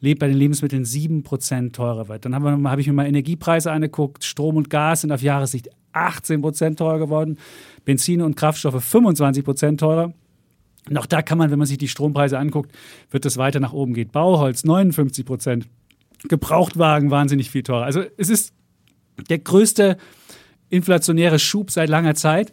[0.00, 2.24] bei den Lebensmitteln 7% teurer wird.
[2.24, 4.24] Dann habe hab ich mir mal Energiepreise angeguckt.
[4.24, 7.38] Strom und Gas sind auf Jahressicht 18% teurer geworden.
[7.84, 10.12] Benzin und Kraftstoffe 25% teurer.
[10.88, 12.72] Noch da kann man, wenn man sich die Strompreise anguckt,
[13.10, 14.08] wird das weiter nach oben gehen.
[14.10, 15.64] Bauholz 59%
[16.28, 17.84] Gebrauchtwagen wahnsinnig viel teurer.
[17.84, 18.52] Also es ist
[19.28, 19.96] der größte
[20.70, 22.52] inflationäre Schub seit langer Zeit.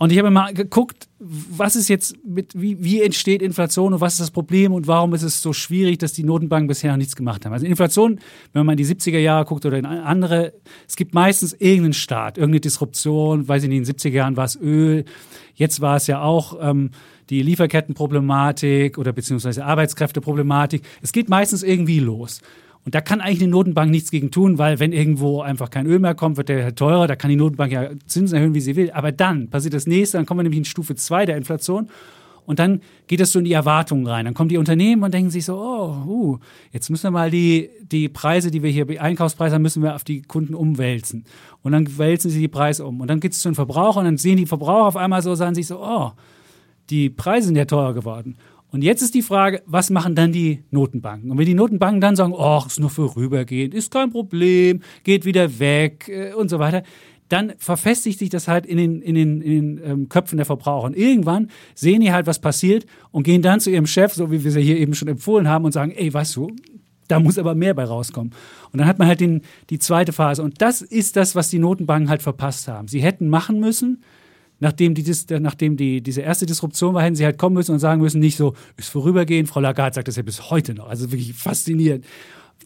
[0.00, 4.14] Und ich habe mal geguckt, was ist jetzt mit, wie, wie entsteht Inflation und was
[4.14, 7.14] ist das Problem und warum ist es so schwierig, dass die Notenbanken bisher noch nichts
[7.14, 7.52] gemacht haben.
[7.52, 8.18] Also Inflation,
[8.54, 10.54] wenn man in die 70er Jahre guckt oder in andere,
[10.88, 14.46] es gibt meistens irgendeinen Staat, irgendeine Disruption, weiß ich nicht, in den 70er Jahren war
[14.46, 15.04] es Öl,
[15.54, 16.92] jetzt war es ja auch ähm,
[17.28, 20.80] die Lieferkettenproblematik oder beziehungsweise Arbeitskräfteproblematik.
[21.02, 22.40] Es geht meistens irgendwie los.
[22.84, 25.98] Und da kann eigentlich eine Notenbank nichts gegen tun, weil wenn irgendwo einfach kein Öl
[25.98, 28.74] mehr kommt, wird der halt teurer, da kann die Notenbank ja Zinsen erhöhen, wie sie
[28.76, 28.90] will.
[28.92, 31.88] Aber dann passiert das nächste, dann kommen wir nämlich in Stufe 2 der Inflation.
[32.46, 34.24] Und dann geht das so in die Erwartungen rein.
[34.24, 36.38] Dann kommen die Unternehmen und denken sich so, oh, uh,
[36.72, 40.02] jetzt müssen wir mal die, die Preise, die wir hier, Einkaufspreise haben, müssen wir auf
[40.02, 41.26] die Kunden umwälzen.
[41.62, 43.00] Und dann wälzen sie die Preise um.
[43.00, 45.34] Und dann geht es zu den Verbrauchern und dann sehen die Verbraucher auf einmal so,
[45.34, 46.12] sagen sich so, oh,
[46.88, 48.36] die Preise sind ja teurer geworden.
[48.70, 51.30] Und jetzt ist die Frage, was machen dann die Notenbanken?
[51.30, 55.58] Und wenn die Notenbanken dann sagen, oh, ist nur vorübergehend, ist kein Problem, geht wieder
[55.58, 56.82] weg äh, und so weiter,
[57.28, 60.86] dann verfestigt sich das halt in den, in den, in den ähm, Köpfen der Verbraucher.
[60.86, 64.42] Und irgendwann sehen die halt, was passiert und gehen dann zu ihrem Chef, so wie
[64.42, 66.50] wir sie hier eben schon empfohlen haben, und sagen, ey, weißt du,
[67.06, 68.32] da muss aber mehr bei rauskommen.
[68.72, 70.42] Und dann hat man halt den, die zweite Phase.
[70.42, 72.88] Und das ist das, was die Notenbanken halt verpasst haben.
[72.88, 74.02] Sie hätten machen müssen,
[74.60, 75.04] nachdem, die,
[75.40, 78.36] nachdem die, diese erste Disruption war, hätten sie halt kommen müssen und sagen müssen, nicht
[78.36, 79.48] so, ist vorübergehend.
[79.48, 80.88] Frau Lagarde sagt das ja bis heute noch.
[80.88, 82.04] Also wirklich faszinierend.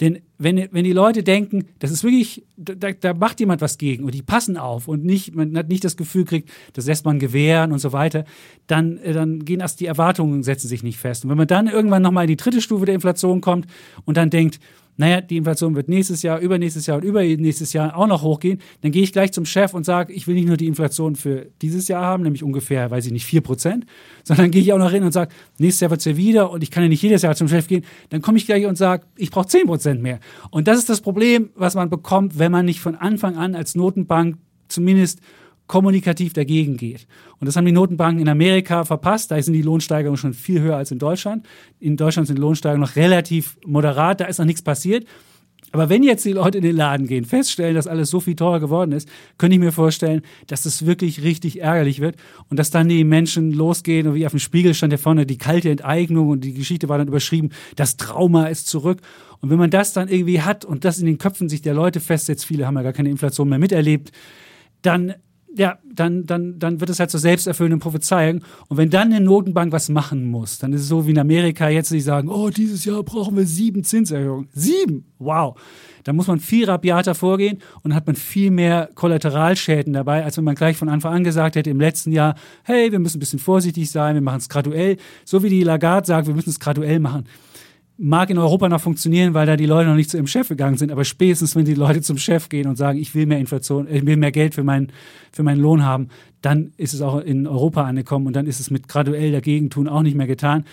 [0.00, 4.02] Denn wenn, wenn die Leute denken, das ist wirklich, da, da macht jemand was gegen
[4.04, 7.20] und die passen auf und nicht, man hat nicht das Gefühl kriegt, das lässt man
[7.20, 8.24] gewähren und so weiter,
[8.66, 11.24] dann, äh, dann gehen erst die Erwartungen, setzen sich nicht fest.
[11.24, 13.68] Und wenn man dann irgendwann nochmal in die dritte Stufe der Inflation kommt
[14.04, 14.58] und dann denkt,
[14.96, 18.92] naja, die Inflation wird nächstes Jahr, übernächstes Jahr und übernächstes Jahr auch noch hochgehen, dann
[18.92, 21.88] gehe ich gleich zum Chef und sage, ich will nicht nur die Inflation für dieses
[21.88, 23.86] Jahr haben, nämlich ungefähr, weiß ich nicht, 4 Prozent,
[24.22, 26.62] sondern gehe ich auch noch hin und sage, nächstes Jahr wird es ja wieder und
[26.62, 29.04] ich kann ja nicht jedes Jahr zum Chef gehen, dann komme ich gleich und sage,
[29.16, 30.20] ich brauche 10 Prozent mehr.
[30.50, 33.74] Und das ist das Problem, was man bekommt, wenn man nicht von Anfang an als
[33.74, 34.36] Notenbank
[34.68, 35.20] zumindest
[35.66, 37.06] kommunikativ dagegen geht.
[37.38, 39.30] Und das haben die Notenbanken in Amerika verpasst.
[39.30, 41.46] Da sind die Lohnsteigerungen schon viel höher als in Deutschland.
[41.80, 44.20] In Deutschland sind Lohnsteigerungen noch relativ moderat.
[44.20, 45.06] Da ist noch nichts passiert.
[45.74, 48.60] Aber wenn jetzt die Leute in den Laden gehen, feststellen, dass alles so viel teurer
[48.60, 49.08] geworden ist,
[49.38, 52.14] könnte ich mir vorstellen, dass das wirklich richtig ärgerlich wird
[52.48, 55.36] und dass dann die Menschen losgehen und wie auf dem Spiegel stand ja vorne die
[55.36, 59.00] kalte Enteignung und die Geschichte war dann überschrieben, das Trauma ist zurück.
[59.40, 61.98] Und wenn man das dann irgendwie hat und das in den Köpfen sich der Leute
[61.98, 64.12] festsetzt, viele haben ja gar keine Inflation mehr miterlebt,
[64.82, 65.14] dann
[65.56, 68.42] ja, dann, dann, dann wird es halt zur selbsterfüllenden Prophezeiung.
[68.68, 71.68] Und wenn dann eine Notenbank was machen muss, dann ist es so wie in Amerika
[71.68, 74.48] jetzt, die sagen, oh, dieses Jahr brauchen wir sieben Zinserhöhungen.
[74.52, 75.12] Sieben!
[75.18, 75.56] Wow!
[76.02, 80.44] Da muss man viel rabiater vorgehen und hat man viel mehr Kollateralschäden dabei, als wenn
[80.44, 83.38] man gleich von Anfang an gesagt hätte im letzten Jahr, hey, wir müssen ein bisschen
[83.38, 84.98] vorsichtig sein, wir machen es graduell.
[85.24, 87.24] So wie die Lagarde sagt, wir müssen es graduell machen
[87.96, 90.76] mag in Europa noch funktionieren, weil da die Leute noch nicht zu ihrem Chef gegangen
[90.76, 90.90] sind.
[90.90, 94.04] Aber spätestens, wenn die Leute zum Chef gehen und sagen, ich will mehr Inflation, ich
[94.04, 94.90] will mehr Geld für, mein,
[95.32, 96.08] für meinen Lohn haben,
[96.42, 99.88] dann ist es auch in Europa angekommen und dann ist es mit graduell dagegen tun
[99.88, 100.64] auch nicht mehr getan.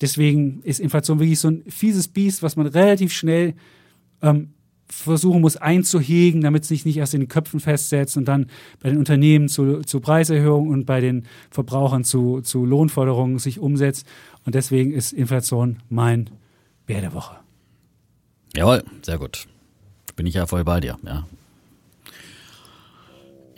[0.00, 3.54] Deswegen ist Inflation wirklich so ein fieses Biest, was man relativ schnell
[4.22, 4.50] ähm,
[4.90, 8.46] versuchen muss einzuhegen, damit es sich nicht erst in den Köpfen festsetzt und dann
[8.80, 14.06] bei den Unternehmen zu, zu Preiserhöhungen und bei den Verbrauchern zu, zu Lohnforderungen sich umsetzt.
[14.46, 16.30] Und deswegen ist Inflation mein
[16.88, 17.36] Bär der Woche.
[18.56, 19.46] Jawohl, sehr gut.
[20.16, 21.26] Bin ich ja voll bei dir, ja.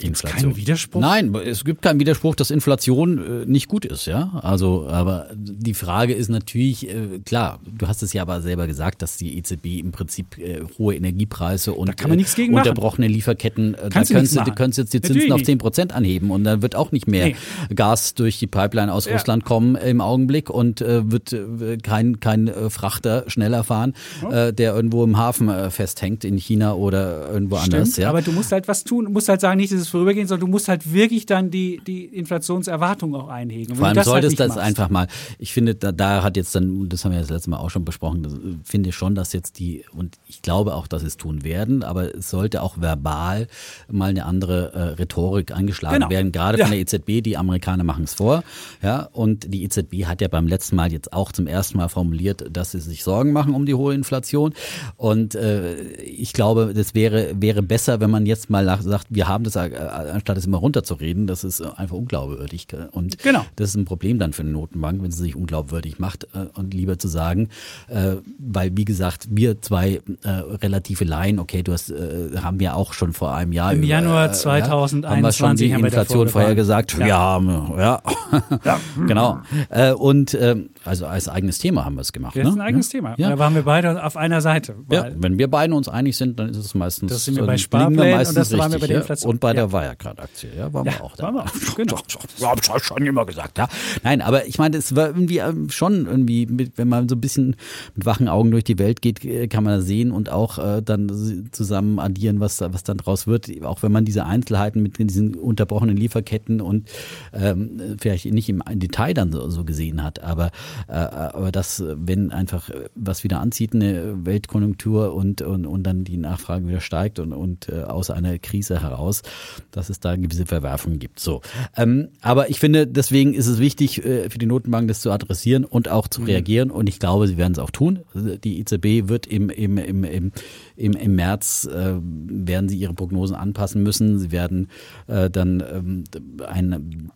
[0.03, 0.53] Inflation.
[0.53, 1.01] Kein Widerspruch?
[1.01, 4.41] Nein, es gibt keinen Widerspruch, dass Inflation äh, nicht gut ist, ja.
[4.43, 9.03] Also, aber die Frage ist natürlich, äh, klar, du hast es ja aber selber gesagt,
[9.03, 14.27] dass die EZB im Prinzip äh, hohe Energiepreise und äh, unterbrochene Lieferketten, äh, da können
[14.27, 17.07] sie, können sie jetzt die Zinsen auf 10 Prozent anheben und dann wird auch nicht
[17.07, 17.37] mehr nee.
[17.75, 19.13] Gas durch die Pipeline aus ja.
[19.13, 21.35] Russland kommen im Augenblick und äh, wird
[21.83, 24.31] kein, kein Frachter schneller fahren, oh.
[24.31, 27.97] der irgendwo im Hafen festhängt in China oder irgendwo Stimmt, anders.
[27.97, 28.09] Ja.
[28.09, 30.51] Aber du musst halt was tun, musst halt sagen, nicht, dass es vorübergehend, sondern du
[30.51, 33.75] musst halt wirklich dann die, die Inflationserwartung auch einhegen.
[33.77, 35.07] Vor allem das solltest halt das machst, einfach mal,
[35.39, 37.85] ich finde, da, da hat jetzt dann, das haben wir das letzte Mal auch schon
[37.85, 38.35] besprochen, das,
[38.65, 42.15] finde schon, dass jetzt die, und ich glaube auch, dass sie es tun werden, aber
[42.15, 43.47] es sollte auch verbal
[43.91, 46.11] mal eine andere äh, Rhetorik eingeschlagen Genau.
[46.11, 46.65] werden, gerade Ja.
[46.67, 48.43] von der EZB, die Amerikaner machen es vor,
[48.83, 52.45] ja, und die EZB hat ja beim letzten Mal jetzt auch zum ersten Mal formuliert,
[52.51, 54.55] dass sie sich Sorgen machen um die hohe Inflation
[54.97, 59.45] und äh, ich glaube, das wäre, wäre besser, wenn man jetzt mal sagt, wir haben
[59.45, 63.45] das, äh, anstatt es immer runterzureden, das ist einfach unglaubwürdig und Genau.
[63.57, 66.75] das ist ein Problem dann für eine Notenbank, wenn sie sich unglaubwürdig macht äh, und
[66.75, 67.49] lieber zu sagen,
[67.89, 72.77] äh, weil wie gesagt, wir zwei äh, relative Laien, okay, du hast, äh, haben wir
[72.77, 75.87] auch schon vor einem Jahr Im über, Januar äh, ja, 2021 haben wir schon die
[75.87, 77.07] Inflation vorher gesagt, Ja.
[77.07, 78.03] wir haben, ja,
[79.07, 79.39] genau.
[79.69, 82.37] Äh, und ähm, also als eigenes Thema haben wir es gemacht.
[82.37, 82.51] Das ne?
[82.51, 82.99] ist ein eigenes ja?
[82.99, 83.15] Thema.
[83.19, 83.31] Ja.
[83.31, 84.75] Da waren wir beide auf einer Seite.
[84.91, 87.13] Ja, wenn wir beide uns einig sind, dann ist es meistens.
[87.13, 89.01] Das sind wir bei Sparplänen und meistens das waren wir richtig, bei der ja.
[89.01, 89.31] Inflation.
[89.31, 89.83] Und bei der Ja.
[89.83, 91.25] Wirecard-Aktie, ja, waren Ja, wir auch da.
[91.25, 91.99] waren wir auch, genau.
[92.39, 93.69] Ja, hab ich schon immer gesagt, ja.
[94.03, 97.21] Nein, aber ich meine, es war irgendwie ähm, schon irgendwie, mit, wenn man so ein
[97.21, 97.57] bisschen
[97.95, 101.49] mit wachen Augen durch die Welt geht, äh, kann man sehen und auch äh, dann
[101.53, 103.49] zusammen addieren, was, da- was dann draus wird.
[103.65, 106.89] Auch wenn man diese Einzelheiten mit diesen unterbrochenen Lieferketten und
[107.33, 110.51] ähm, vielleicht nicht im Detail dann so, so gesehen hat, aber,
[110.89, 115.83] äh, aber das, äh, wenn einfach äh, was wieder anzieht, eine Weltkonjunktur und, und, und
[115.85, 119.23] dann die Nachfrage wieder steigt und, und äh, aus einer Krise heraus,
[119.71, 121.21] dass es da gewisse Verwerfungen gibt.
[121.21, 121.41] So.
[121.77, 125.65] Ähm, aber ich finde, deswegen ist es wichtig äh, für die Notenbank, das zu adressieren
[125.65, 126.71] und auch zu reagieren.
[126.71, 128.01] Und ich glaube, sie werden es auch tun.
[128.15, 130.33] Die EZB wird im, im, im, im,
[130.77, 134.19] im, im März äh, werden sie ihre Prognosen anpassen müssen.
[134.19, 134.69] Sie werden
[135.07, 136.05] äh, dann ähm,
[136.47, 137.11] ein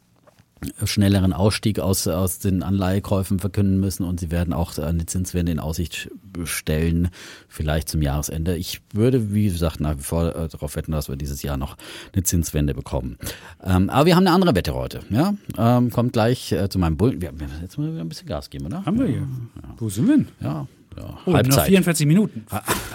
[0.85, 5.59] schnelleren Ausstieg aus, aus den Anleihekäufen verkünden müssen und sie werden auch eine Zinswende in
[5.59, 6.11] Aussicht
[6.45, 7.09] stellen,
[7.49, 8.57] vielleicht zum Jahresende.
[8.57, 11.77] Ich würde, wie gesagt, nach wie vor äh, darauf wetten, dass wir dieses Jahr noch
[12.13, 13.17] eine Zinswende bekommen.
[13.63, 15.01] Ähm, aber wir haben eine andere Wette heute.
[15.11, 15.35] Ja?
[15.57, 17.21] Ähm, kommt gleich äh, zu meinem Bullen.
[17.21, 18.85] Wir, wir jetzt mal wieder ein bisschen Gas geben, oder?
[18.85, 19.29] Haben wir hier.
[19.79, 20.29] Wo sind wir denn?
[20.41, 21.05] Ja, ja.
[21.27, 22.47] Oh, noch 44 Minuten.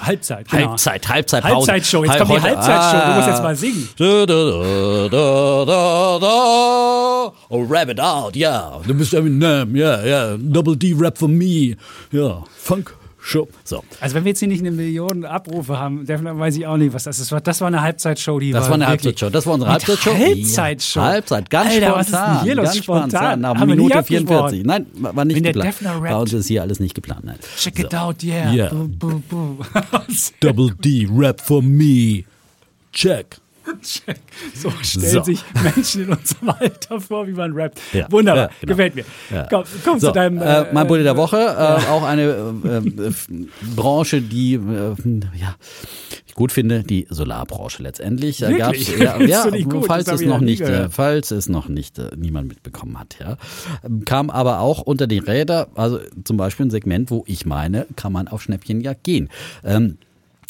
[0.02, 0.48] Halbzeit.
[0.50, 0.70] Genau.
[0.70, 1.56] Halbzeit, Halbzeitpause.
[1.56, 2.04] Halbzeitshow.
[2.06, 3.08] Jetzt kommt die Halbzeitshow.
[3.08, 3.44] Du musst jetzt Ah.
[3.44, 3.90] mal singen.
[3.98, 7.34] Da, da, da, da, da.
[7.50, 8.80] Oh, rap it out, ja.
[8.86, 10.38] Du bist Eminem, ja, ja.
[10.38, 11.76] Double D Rap for me.
[12.12, 12.96] Ja, Funk
[13.30, 13.48] Show.
[13.64, 13.84] So.
[14.02, 16.94] Also wenn wir jetzt hier nicht eine Million Abrufe haben, dann weiß ich auch nicht,
[16.94, 17.32] was das ist.
[17.44, 19.30] Das war eine Halbzeitshow, die Das war eine wirklich- Halbzeitshow.
[19.30, 20.12] Das war unsere Halbzeitshow.
[20.18, 21.00] Halbzeitshow.
[21.00, 22.34] Ja, Halbzeit, ganz Alter, was ist spontan.
[22.38, 22.66] denn hier los?
[22.66, 23.42] Ganz Spontan.
[23.42, 24.28] Nach Haben Minute abgesprochen.
[24.50, 24.66] 44.
[24.66, 25.76] Nein, war nicht Wenn geplant.
[26.02, 27.24] Bei uns ist hier alles nicht geplant.
[27.24, 27.38] Nein.
[27.58, 27.84] Check So.
[27.84, 28.52] it out, yeah.
[28.52, 28.70] Yeah.
[28.74, 29.58] Boo, boo, boo.
[30.40, 32.24] Double D Rap for me.
[32.92, 33.38] Check.
[34.56, 35.24] So stellen So.
[35.24, 37.80] sich Menschen in unserem Alter vor, wie man rappt.
[37.94, 38.12] Ja.
[38.12, 38.72] Wunderbar, Ja, genau.
[38.72, 39.06] gefällt mir.
[39.32, 39.48] Ja.
[39.50, 40.42] Komm, komm So, zu deinem...
[40.42, 42.24] äh, mein Bulle der Woche, äh, auch eine
[42.64, 43.14] äh, äh,
[43.76, 44.96] Branche, die äh,
[45.40, 45.56] ja,
[46.26, 48.38] ich gut finde, die Solarbranche letztendlich.
[48.38, 48.96] Da Wirklich?
[48.98, 53.00] gab's, ja, ja, falls es noch nicht, äh, falls es noch nicht äh, niemand mitbekommen
[53.00, 53.38] hat, ja,
[54.06, 58.14] kam aber auch unter die Räder, also zum Beispiel ein Segment, wo ich meine, kann
[58.14, 59.30] man auf Schnäppchenjagd gehen.
[59.64, 59.98] Ähm,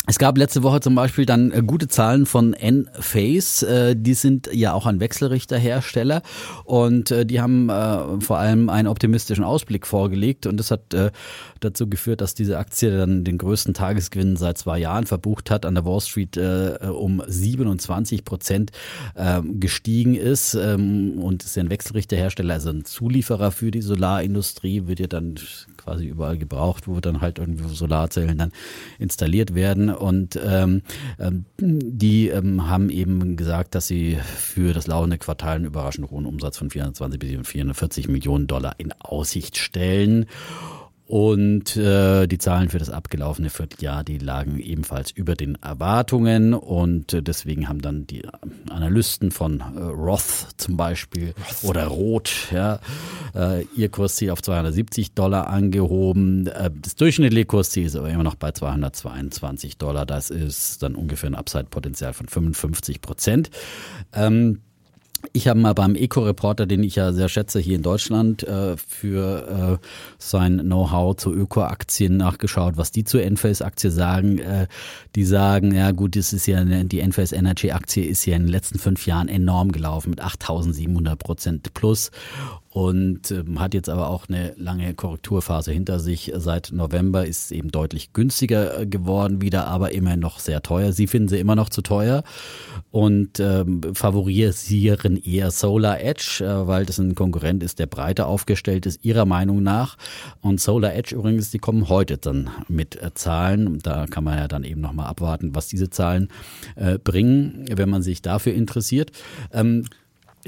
[0.09, 3.91] es gab letzte Woche zum Beispiel dann äh, gute Zahlen von Enphase.
[3.91, 6.23] Äh, die sind ja auch ein Wechselrichterhersteller
[6.63, 7.69] und äh, die haben
[8.21, 10.95] vor allem einen optimistischen Ausblick vorgelegt und das hat
[11.59, 15.75] dazu geführt, dass diese Aktie dann den größten Tagesgewinn seit zwei Jahren verbucht hat, an
[15.75, 18.71] der Wall Street um 27 Prozent
[19.15, 24.87] ähm, gestiegen ist ähm, und ist ja ein Wechselrichterhersteller, also ein Zulieferer für die Solarindustrie,
[24.87, 25.35] wird ja dann
[25.77, 28.51] quasi überall gebraucht, wo dann halt irgendwie Solarzellen dann
[28.97, 29.89] installiert werden.
[29.99, 30.81] Und ähm,
[31.19, 36.25] ähm, die ähm, haben eben gesagt, dass sie für das laufende Quartal einen überraschend hohen
[36.25, 40.25] Umsatz von 420 bis 440 Millionen Dollar in Aussicht stellen.
[41.09, 46.53] Und äh, die Zahlen für das abgelaufene Vierteljahr, die lagen ebenfalls über den Erwartungen.
[46.53, 48.27] Und äh, deswegen haben dann die
[48.69, 51.33] Analysten von äh, Roth zum Beispiel
[51.63, 52.79] oder Roth ja,
[53.33, 56.45] äh, ihr Kursziel auf 270 Dollar angehoben.
[56.45, 60.05] Äh, das durchschnittliche Kursziel ist aber immer noch bei 222 Dollar.
[60.05, 63.49] Das ist dann ungefähr ein Upside-Potenzial von 55 Prozent.
[64.13, 64.59] Ähm,
[65.33, 69.79] ich habe mal beim Eco-Reporter, den ich ja sehr schätze hier in Deutschland, äh, für
[69.81, 69.85] äh,
[70.17, 74.39] sein Know-how zu Öko-Aktien nachgeschaut, was die zur Enphase-Aktie sagen.
[74.39, 74.67] Äh,
[75.15, 78.79] die sagen, ja gut, das ist ja die Enphase Energy-Aktie ist ja in den letzten
[78.79, 82.11] fünf Jahren enorm gelaufen mit 8.700 Prozent plus.
[82.71, 86.31] Und ähm, hat jetzt aber auch eine lange Korrekturphase hinter sich.
[86.35, 90.91] Seit November ist es eben deutlich günstiger äh, geworden wieder, aber immer noch sehr teuer.
[90.91, 92.23] Sie finden sie immer noch zu teuer
[92.91, 98.85] und ähm, favorisieren eher Solar Edge, äh, weil das ein Konkurrent ist, der breiter aufgestellt
[98.85, 99.97] ist, ihrer Meinung nach.
[100.41, 103.79] Und Solar Edge übrigens, die kommen heute dann mit äh, Zahlen.
[103.79, 106.29] Da kann man ja dann eben nochmal abwarten, was diese Zahlen
[106.75, 109.11] äh, bringen, wenn man sich dafür interessiert.
[109.51, 109.85] Ähm,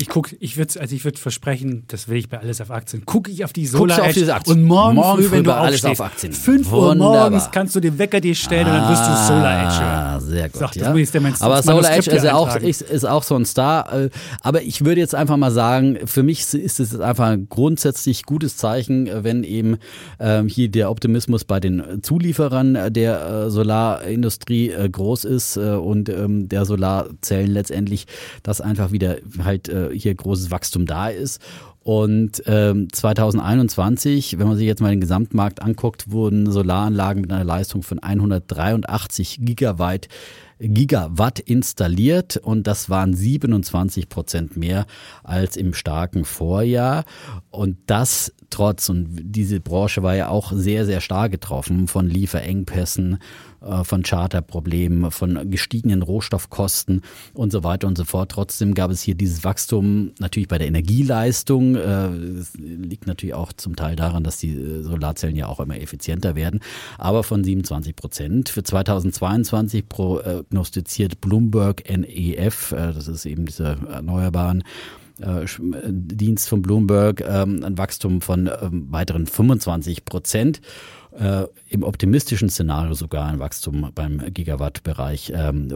[0.01, 3.05] ich gucke, ich würde also ich würde versprechen, das will ich bei alles auf Aktien.
[3.05, 4.57] Gucke ich auf die Solar Edge auf diese Aktien.
[4.57, 6.33] und morgen, morgen früh, wenn du alles auf Aktien.
[6.33, 9.63] 5 Uhr morgens kannst du den Wecker dir stellen ah, und dann wirst du Solar
[9.63, 10.05] Edge hören.
[10.05, 10.73] Ah, sehr gut.
[10.73, 11.33] So, ja.
[11.39, 13.93] aber Solar Edge ist ja auch, ist, ist auch so ein Star.
[13.93, 14.09] Äh,
[14.41, 18.57] aber ich würde jetzt einfach mal sagen, für mich ist es einfach ein grundsätzlich gutes
[18.57, 19.77] Zeichen, wenn eben
[20.19, 26.09] ähm, hier der Optimismus bei den Zulieferern der äh, Solarindustrie äh, groß ist äh, und
[26.09, 28.07] ähm, der Solarzellen letztendlich
[28.43, 31.41] das einfach wieder halt äh, hier großes Wachstum da ist.
[31.83, 37.43] Und ähm, 2021, wenn man sich jetzt mal den Gesamtmarkt anguckt, wurden Solaranlagen mit einer
[37.43, 40.07] Leistung von 183 Gigawatt
[40.61, 44.85] Gigawatt installiert und das waren 27 Prozent mehr
[45.23, 47.03] als im starken Vorjahr.
[47.49, 53.17] Und das trotz, und diese Branche war ja auch sehr, sehr stark getroffen von Lieferengpässen
[53.83, 57.01] von Charterproblemen, von gestiegenen Rohstoffkosten
[57.33, 58.31] und so weiter und so fort.
[58.31, 61.75] Trotzdem gab es hier dieses Wachstum natürlich bei der Energieleistung.
[61.75, 65.79] Es äh, liegt natürlich auch zum Teil daran, dass die äh, Solarzellen ja auch immer
[65.79, 66.59] effizienter werden.
[66.97, 68.49] Aber von 27 Prozent.
[68.49, 74.63] Für 2022 prognostiziert Bloomberg NEF, das ist eben diese erneuerbaren
[75.87, 80.61] Dienst von Bloomberg, ähm, ein Wachstum von ähm, weiteren 25 Prozent
[81.11, 85.73] äh, im optimistischen Szenario sogar ein Wachstum beim Gigawattbereich ähm,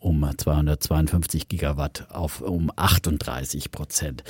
[0.00, 4.24] um 252 Gigawatt auf um 38 Prozent.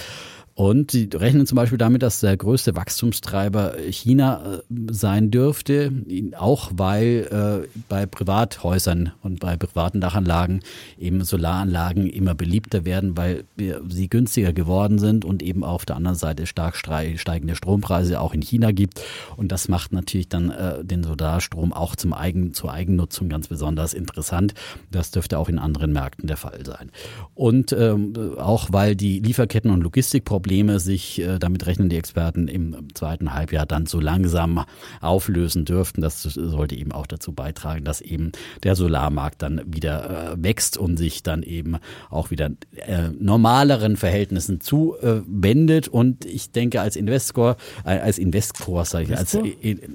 [0.58, 5.92] Und sie rechnen zum Beispiel damit, dass der größte Wachstumstreiber China äh, sein dürfte,
[6.36, 10.62] auch weil äh, bei Privathäusern und bei privaten Dachanlagen
[10.98, 13.44] eben Solaranlagen immer beliebter werden, weil
[13.88, 18.42] sie günstiger geworden sind und eben auf der anderen Seite stark steigende Strompreise auch in
[18.42, 19.00] China gibt.
[19.36, 23.94] Und das macht natürlich dann äh, den Solarstrom auch zum Eigen, zur Eigennutzung ganz besonders
[23.94, 24.54] interessant.
[24.90, 26.90] Das dürfte auch in anderen Märkten der Fall sein.
[27.36, 32.48] Und ähm, auch weil die Lieferketten und Logistikprobleme Probleme sich, äh, damit rechnen die Experten,
[32.48, 34.64] im zweiten Halbjahr dann so langsam
[35.02, 36.00] auflösen dürften.
[36.00, 38.32] Das sollte eben auch dazu beitragen, dass eben
[38.62, 41.76] der Solarmarkt dann wieder äh, wächst und sich dann eben
[42.08, 45.86] auch wieder äh, normaleren Verhältnissen zuwendet.
[45.86, 49.36] Und ich denke, als Investor, als Investor, sage ich, als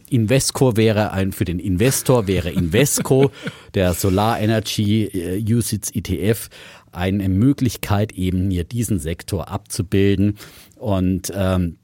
[0.09, 3.31] Investor wäre ein, für den Investor wäre Invesco,
[3.73, 6.49] der Solar Energy USITS ETF,
[6.95, 10.37] eine Möglichkeit, eben hier diesen Sektor abzubilden.
[10.77, 11.77] Und ähm,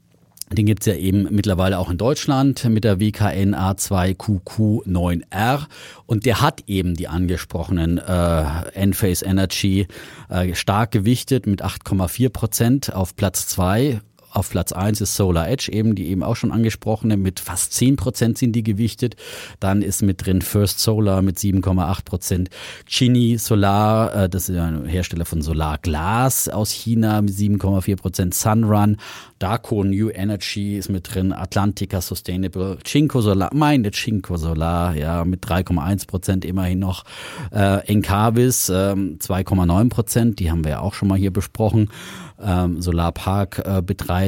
[0.52, 5.66] den gibt's ja eben mittlerweile auch in Deutschland mit der WKN A2QQ9R
[6.06, 8.44] und der hat eben die angesprochenen äh,
[8.74, 9.86] Enphase Energy
[10.28, 14.00] äh, stark gewichtet mit 8,4 Prozent auf Platz zwei
[14.30, 17.96] auf Platz eins ist Solar Edge, eben die eben auch schon angesprochene, mit fast zehn
[17.96, 19.16] Prozent sind die gewichtet.
[19.58, 22.50] Dann ist mit drin First Solar mit 7,8 Prozent.
[22.86, 28.34] Chini Solar, äh, das ist ein Hersteller von Solarglas aus China mit 7,4 Prozent.
[28.34, 28.96] Sunrun,
[29.38, 31.32] Darko New Energy ist mit drin.
[31.32, 37.04] Atlantica Sustainable, Cinco Solar, meine Cinco Solar, ja, mit 3,1 Prozent immerhin noch.
[37.52, 41.88] Äh, Encavis, äh, 2,9 Prozent, die haben wir ja auch schon mal hier besprochen
[42.42, 44.19] ähm, Solarparkbetreiber, äh,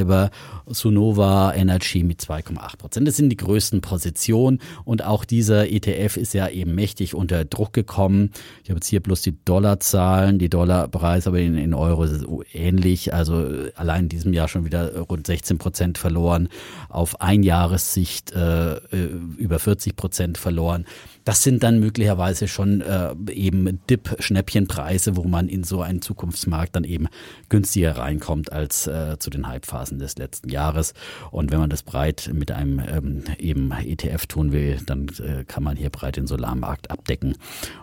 [0.67, 3.07] Sunova Energy mit 2,8 Prozent.
[3.07, 7.73] Das sind die größten Positionen und auch dieser ETF ist ja eben mächtig unter Druck
[7.73, 8.31] gekommen.
[8.63, 12.25] Ich habe jetzt hier bloß die Dollarzahlen, die Dollarpreise, aber in, in Euro ist es
[12.53, 13.13] ähnlich.
[13.13, 16.49] Also allein in diesem Jahr schon wieder rund 16 Prozent verloren,
[16.89, 20.85] auf Einjahressicht äh, äh über 40 Prozent verloren.
[21.25, 26.83] Das sind dann möglicherweise schon äh, eben Dip-Schnäppchenpreise, wo man in so einen Zukunftsmarkt dann
[26.83, 27.07] eben
[27.49, 30.93] günstiger reinkommt als äh, zu den Hypephasen des letzten Jahres.
[31.31, 35.63] Und wenn man das breit mit einem ähm, eben ETF tun will, dann äh, kann
[35.63, 37.35] man hier breit den Solarmarkt abdecken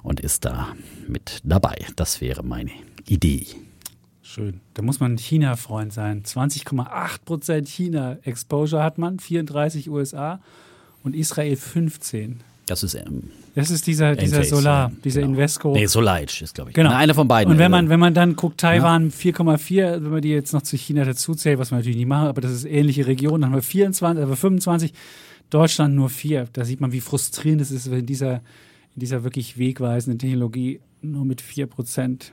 [0.02, 0.68] und ist da
[1.08, 1.76] mit dabei.
[1.96, 2.70] Das wäre meine
[3.06, 3.46] Idee.
[4.22, 4.60] Schön.
[4.74, 6.22] Da muss man China-Freund sein.
[6.22, 10.40] 20,8% China-Exposure hat man, 34 USA
[11.02, 12.40] und Israel 15.
[12.70, 13.24] Das ist ähm,
[13.56, 15.32] das ist dieser, dieser Solar, dieser genau.
[15.32, 15.72] Invesco.
[15.72, 16.76] Nee, Solarge ist, glaube ich.
[16.76, 16.90] Genau.
[16.90, 17.52] einer von beiden.
[17.52, 19.32] Und wenn man, wenn man dann guckt, Taiwan ja.
[19.32, 22.28] 4,4, wenn man die jetzt noch zu China dazu zählt, was wir natürlich nicht machen,
[22.28, 24.92] aber das ist ähnliche Region, dann haben wir 24, aber 25,
[25.50, 26.46] Deutschland nur 4.
[26.52, 28.34] Da sieht man, wie frustrierend es ist, wenn dieser,
[28.94, 32.32] in dieser wirklich wegweisenden Technologie nur mit 4 Prozent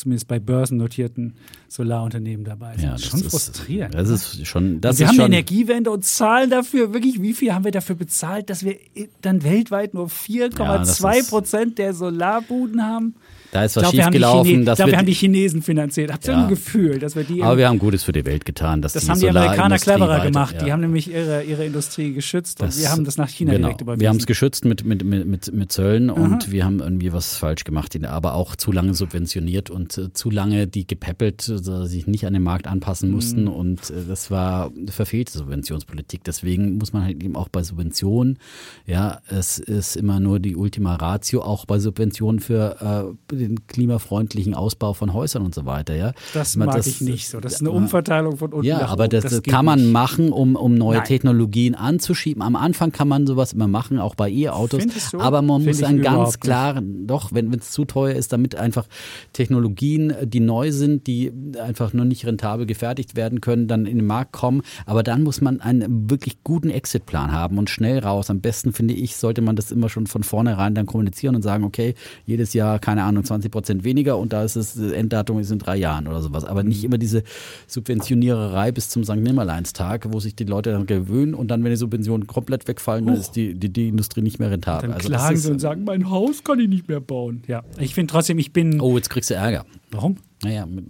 [0.00, 1.34] zumindest bei börsennotierten
[1.68, 2.84] Solarunternehmen dabei sind.
[2.84, 3.94] Ja, das das ist schon frustrierend.
[3.94, 4.14] Das ne?
[4.14, 5.24] ist schon, das wir ist haben schon.
[5.26, 8.76] eine Energiewende und zahlen dafür wirklich, wie viel haben wir dafür bezahlt, dass wir
[9.22, 13.14] dann weltweit nur 4,2 Prozent der Solarbuden haben?
[13.52, 14.60] Da ist was glaube, die schiefgelaufen.
[14.60, 16.12] Ich dass glaub, wir haben die- Chinesen finanziert.
[16.12, 16.42] Habt ihr Ja.
[16.44, 17.42] ein Gefühl, dass wir die.
[17.42, 18.80] aber wir haben Gutes für die Welt getan.
[18.80, 20.54] Dass das haben die Amerikaner cleverer gemacht.
[20.58, 20.64] ja.
[20.64, 23.66] Die haben nämlich ihre, ihre Industrie geschützt und Das- wir haben das nach China genau.
[23.68, 24.00] direkt überwiesen.
[24.00, 27.36] Wir haben es geschützt mit, mit, mit, mit, mit Zöllen und wir haben irgendwie was
[27.36, 31.86] falsch gemacht, aber auch zu lange subventioniert und äh, zu lange die gepäppelt, dass sie
[31.88, 33.48] sich nicht an den Markt anpassen mussten Mhm.
[33.48, 36.22] und äh, das war eine verfehlte Subventionspolitik.
[36.24, 38.38] Deswegen muss man halt eben auch bei Subventionen,
[38.86, 44.54] ja, es ist immer nur die Ultima Ratio, auch bei Subventionen für äh, den klimafreundlichen
[44.54, 46.12] Ausbau von Häusern und so weiter, ja.
[46.34, 47.40] das Man- mag ich nicht so.
[47.40, 49.92] Das ist eine Umverteilung von unten ja, nach aber das, das kann man nicht.
[49.92, 51.06] machen, um, um neue Nein.
[51.06, 52.42] Technologien anzuschieben.
[52.42, 54.82] Am Anfang kann man sowas immer machen, auch bei E-Autos.
[55.18, 58.86] Aber man Find muss einen ganz klaren, doch, wenn es zu teuer ist, damit einfach
[59.32, 61.32] Technologien, die neu sind, die
[61.62, 64.62] einfach nur nicht rentabel gefertigt werden können, dann in den Markt kommen.
[64.86, 68.30] Aber dann muss man einen wirklich guten Exitplan haben und schnell raus.
[68.30, 71.64] Am besten finde ich, sollte man das immer schon von vornherein dann kommunizieren und sagen,
[71.64, 71.94] okay,
[72.26, 75.76] jedes Jahr, keine Ahnung, 20 Prozent weniger und da ist das Enddatum ist in drei
[75.76, 76.44] Jahren oder sowas.
[76.44, 77.22] Aber nicht immer diese
[77.68, 79.16] Subventioniererei bis zum St.
[79.16, 83.16] Nimmerleinstag, wo sich die Leute dann gewöhnen und dann, wenn die Subventionen komplett wegfallen, dann
[83.16, 84.88] ist die, die, die Industrie nicht mehr rentabel.
[84.88, 87.42] Dann Also das klagen ist- sie und sagen, mein Haus kann ich nicht mehr bauen.
[87.46, 88.80] Ja, ich finde trotzdem, ich bin.
[88.80, 89.64] Oh, jetzt kriegst du Ärger.
[89.90, 90.16] Warum?
[90.42, 90.84] Naja, mit,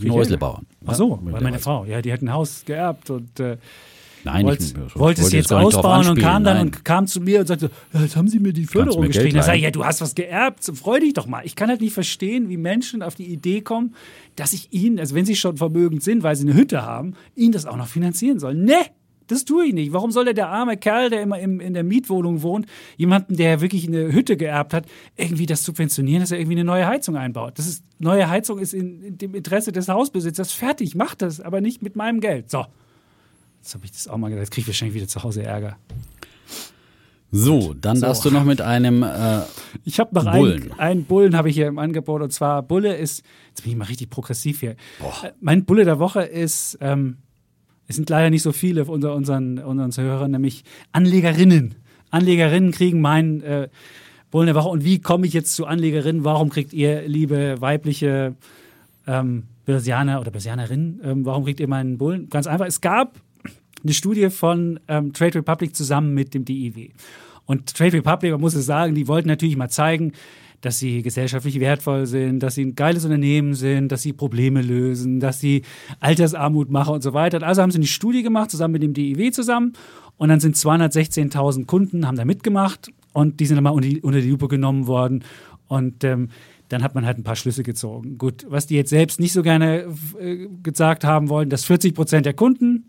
[0.00, 0.66] mit Häuslebauern.
[0.86, 3.56] Ach so, weil meine Frau, ja, die hat ein Haus geerbt und äh,
[4.32, 6.66] Nein, wollte, ich wollte es jetzt ausbauen und kam dann nein.
[6.66, 9.36] und kam zu mir und sagte, ja, jetzt haben sie mir die Förderung mir gestrichen.
[9.36, 11.42] Da sage ich, ja, du hast was geerbt, so freu dich doch mal.
[11.44, 13.94] Ich kann halt nicht verstehen, wie Menschen auf die Idee kommen,
[14.36, 17.52] dass ich ihnen, also wenn sie schon vermögend sind, weil sie eine Hütte haben, ihnen
[17.52, 18.54] das auch noch finanzieren soll.
[18.54, 18.76] Ne!
[19.28, 19.92] Das tue ich nicht.
[19.92, 22.66] Warum soll der, der arme Kerl, der immer im, in der Mietwohnung wohnt,
[22.96, 26.86] jemanden, der wirklich eine Hütte geerbt hat, irgendwie das subventionieren, dass er irgendwie eine neue
[26.86, 27.58] Heizung einbaut?
[27.58, 30.52] Das ist, neue Heizung ist in, in dem Interesse des Hausbesitzers.
[30.52, 32.50] Fertig, mach das, aber nicht mit meinem Geld.
[32.50, 32.64] So.
[33.68, 34.44] Jetzt habe ich das auch mal gedacht.
[34.44, 35.76] Jetzt kriege ich wahrscheinlich wieder zu Hause Ärger.
[37.30, 38.06] So, dann So.
[38.06, 39.40] darfst du noch mit einem äh,
[39.84, 40.72] Ich habe noch Bullen.
[40.72, 43.76] einen, einen Bullen habe ich hier im Angebot und zwar Bulle ist, jetzt bin ich
[43.76, 44.70] mal richtig progressiv hier.
[44.70, 47.18] Äh, Mein Bulle der Woche ist, ähm,
[47.86, 51.74] es sind leider nicht so viele unter unseren, unseren Hörern, nämlich Anlegerinnen.
[52.08, 53.68] Anlegerinnen kriegen meinen äh,
[54.30, 54.70] Bullen der Woche.
[54.70, 56.24] Und wie komme ich jetzt zu Anlegerinnen?
[56.24, 58.34] Warum kriegt ihr, liebe weibliche
[59.06, 62.30] ähm, Börsianer oder Börsianerinnen, ähm, warum kriegt ihr meinen Bullen?
[62.30, 63.20] Ganz einfach, es gab
[63.82, 66.90] eine Studie von ähm, Trade Republic zusammen mit dem DIW.
[67.46, 70.12] Und Trade Republic, man muss es sagen, die wollten natürlich mal zeigen,
[70.60, 75.20] dass sie gesellschaftlich wertvoll sind, dass sie ein geiles Unternehmen sind, dass sie Probleme lösen,
[75.20, 75.62] dass sie
[76.00, 77.42] Altersarmut machen und so weiter.
[77.42, 79.74] Also haben sie eine Studie gemacht, zusammen mit dem DIW zusammen.
[80.16, 84.00] Und dann sind 216.000 Kunden, haben da mitgemacht und die sind dann mal unter die,
[84.00, 85.22] unter die Lupe genommen worden.
[85.68, 86.30] Und ähm,
[86.68, 88.18] dann hat man halt ein paar Schlüsse gezogen.
[88.18, 89.86] Gut, was die jetzt selbst nicht so gerne
[90.20, 92.87] äh, gesagt haben wollen, dass 40 Prozent der Kunden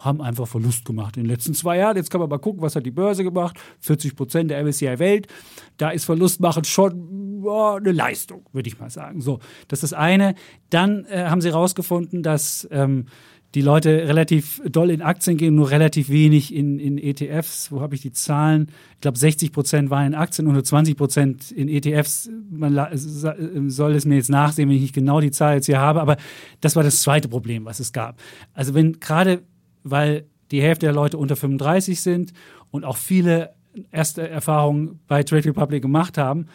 [0.00, 1.96] haben einfach Verlust gemacht in den letzten zwei Jahren.
[1.96, 3.56] Jetzt kann man mal gucken, was hat die Börse gemacht.
[3.80, 5.28] 40 Prozent der MSCI Welt.
[5.76, 9.20] Da ist Verlustmachen schon ja, eine Leistung, würde ich mal sagen.
[9.20, 9.38] So,
[9.68, 10.34] das ist das eine.
[10.70, 13.06] Dann äh, haben sie herausgefunden, dass ähm,
[13.54, 17.72] die Leute relativ doll in Aktien gehen, nur relativ wenig in, in ETFs.
[17.72, 18.68] Wo habe ich die Zahlen?
[18.94, 22.30] Ich glaube, 60 Prozent waren in Aktien und nur 20 Prozent in ETFs.
[22.48, 25.80] Man la- soll es mir jetzt nachsehen, wenn ich nicht genau die Zahl jetzt hier
[25.80, 26.00] habe.
[26.00, 26.16] Aber
[26.60, 28.20] das war das zweite Problem, was es gab.
[28.54, 29.42] Also wenn gerade
[29.82, 32.32] weil die Hälfte der Leute unter 35 sind
[32.70, 33.54] und auch viele
[33.92, 36.46] erste Erfahrungen bei Trade Republic gemacht haben,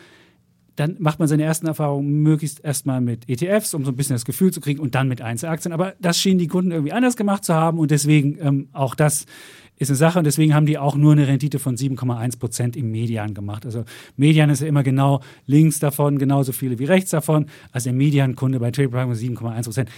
[0.75, 4.25] dann macht man seine ersten Erfahrungen möglichst erstmal mit ETFs, um so ein bisschen das
[4.25, 5.73] Gefühl zu kriegen und dann mit Einzelaktien.
[5.73, 9.25] Aber das schienen die Kunden irgendwie anders gemacht zu haben und deswegen ähm, auch das
[9.77, 12.91] ist eine Sache und deswegen haben die auch nur eine Rendite von 7,1 Prozent im
[12.91, 13.65] Median gemacht.
[13.65, 13.83] Also
[14.15, 17.47] Median ist ja immer genau links davon, genauso viele wie rechts davon.
[17.71, 19.89] Also der Mediankunde bei Trade Republic 7,1 Prozent.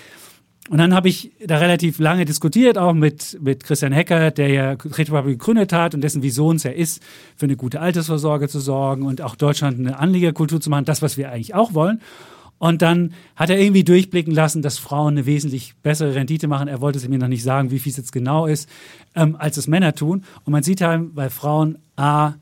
[0.69, 4.75] Und dann habe ich da relativ lange diskutiert, auch mit, mit Christian Hecker, der ja
[4.75, 7.01] Trade Republic gegründet hat und dessen Vision es ja ist,
[7.37, 11.17] für eine gute Altersvorsorge zu sorgen und auch Deutschland eine Anlegerkultur zu machen, das, was
[11.17, 12.01] wir eigentlich auch wollen.
[12.59, 16.67] Und dann hat er irgendwie durchblicken lassen, dass Frauen eine wesentlich bessere Rendite machen.
[16.67, 18.67] Er wollte es mir noch nicht sagen, wie viel es jetzt genau ist,
[19.15, 20.23] ähm, als es Männer tun.
[20.43, 22.33] Und man sieht halt, weil Frauen A,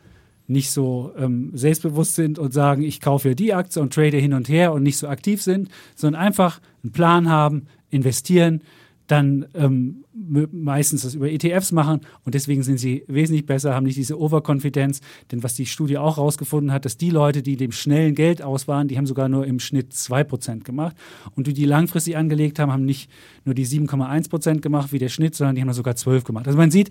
[0.48, 4.34] nicht so ähm, selbstbewusst sind und sagen, ich kaufe ja die Aktie und trade hin
[4.34, 8.62] und her und nicht so aktiv sind, sondern einfach einen Plan haben, investieren,
[9.08, 12.02] dann ähm, me- meistens das über ETFs machen.
[12.24, 16.18] Und deswegen sind sie wesentlich besser, haben nicht diese Overconfidence, denn was die Studie auch
[16.18, 19.46] herausgefunden hat, dass die Leute, die dem schnellen Geld aus waren, die haben sogar nur
[19.46, 20.96] im Schnitt 2% gemacht.
[21.36, 23.12] Und die, die langfristig angelegt haben, haben nicht
[23.44, 26.48] nur die 7,1% gemacht wie der Schnitt, sondern die haben sogar 12 gemacht.
[26.48, 26.90] Also man sieht,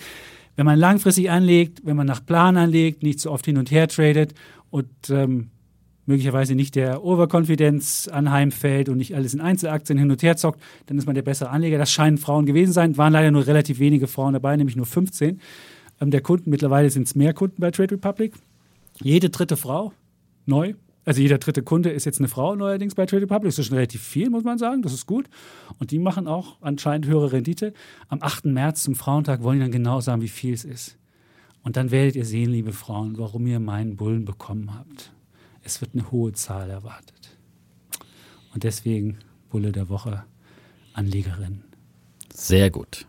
[0.54, 3.88] wenn man langfristig anlegt, wenn man nach Plan anlegt, nicht so oft hin und her
[3.88, 4.34] tradet
[4.70, 5.48] und ähm,
[6.06, 10.98] möglicherweise nicht der Overconfidence anheimfällt und nicht alles in Einzelaktien hin und her zockt, dann
[10.98, 11.78] ist man der bessere Anleger.
[11.78, 15.40] Das scheinen Frauen gewesen sein, waren leider nur relativ wenige Frauen dabei, nämlich nur 15
[16.00, 16.50] ähm, der Kunden.
[16.50, 18.34] Mittlerweile sind es mehr Kunden bei Trade Republic.
[19.02, 19.92] Jede dritte Frau
[20.46, 20.74] neu.
[21.06, 23.50] Also jeder dritte Kunde ist jetzt eine Frau neuerdings bei Trade Republic.
[23.50, 24.82] Das ist schon relativ viel, muss man sagen.
[24.82, 25.26] Das ist gut.
[25.78, 27.74] Und die machen auch anscheinend höhere Rendite.
[28.08, 28.46] Am 8.
[28.46, 30.96] März zum Frauentag wollen die dann genau sagen, wie viel es ist.
[31.62, 35.12] Und dann werdet ihr sehen, liebe Frauen, warum ihr meinen Bullen bekommen habt.
[35.64, 37.36] Es wird eine hohe Zahl erwartet.
[38.52, 39.18] Und deswegen
[39.50, 40.24] Bulle der Woche,
[40.92, 41.64] Anlegerin.
[42.32, 43.06] Sehr gut.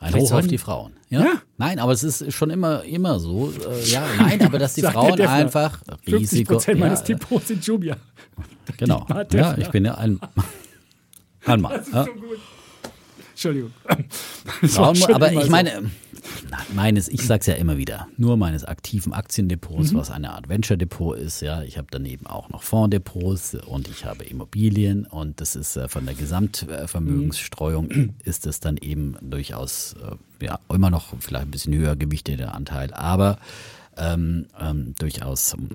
[0.00, 0.94] Ein Vielleicht Hoch auf die Frauen.
[1.08, 1.20] Ja?
[1.20, 1.42] Ja.
[1.56, 3.52] Nein, aber es ist schon immer, immer so.
[3.52, 6.54] Äh, ja, nein, aber dass die Frauen einfach 50 Risiko.
[6.54, 7.96] Prozent meines ja, Depots sind Jumia.
[8.78, 9.06] Genau.
[9.30, 10.18] Ja, ich bin ja ein,
[11.44, 11.82] ein Mann.
[11.92, 12.06] Ja.
[13.30, 13.72] Entschuldigung.
[14.62, 15.50] Frauen, aber ich so.
[16.50, 19.96] Na, meines, ich sag's ja immer wieder, nur meines aktiven Aktiendepots, Mhm.
[19.96, 21.62] was eine Art Venture-Depot ist, ja.
[21.62, 26.06] Ich habe daneben auch noch Fondsdepots und ich habe Immobilien und das ist äh, von
[26.06, 28.14] der Gesamtvermögensstreuung Mhm.
[28.24, 29.94] ist es dann eben durchaus
[30.40, 33.38] äh, ja immer noch vielleicht ein bisschen höher gewichteter Anteil, aber
[33.96, 35.68] ähm, ähm, durchaus ähm,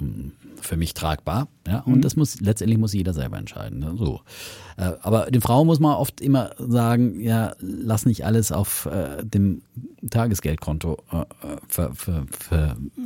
[0.00, 0.32] ähm,
[0.62, 1.48] für mich tragbar.
[1.66, 1.80] Ja?
[1.80, 3.80] Und das muss letztendlich muss jeder selber entscheiden.
[3.80, 3.94] Ne?
[3.98, 4.20] So.
[4.78, 9.22] Äh, aber den Frauen muss man oft immer sagen, ja, lass nicht alles auf äh,
[9.24, 9.60] dem
[10.08, 11.24] Tagesgeldkonto äh,
[11.68, 12.24] ver, ver,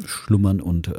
[0.03, 0.93] verschlummern und äh,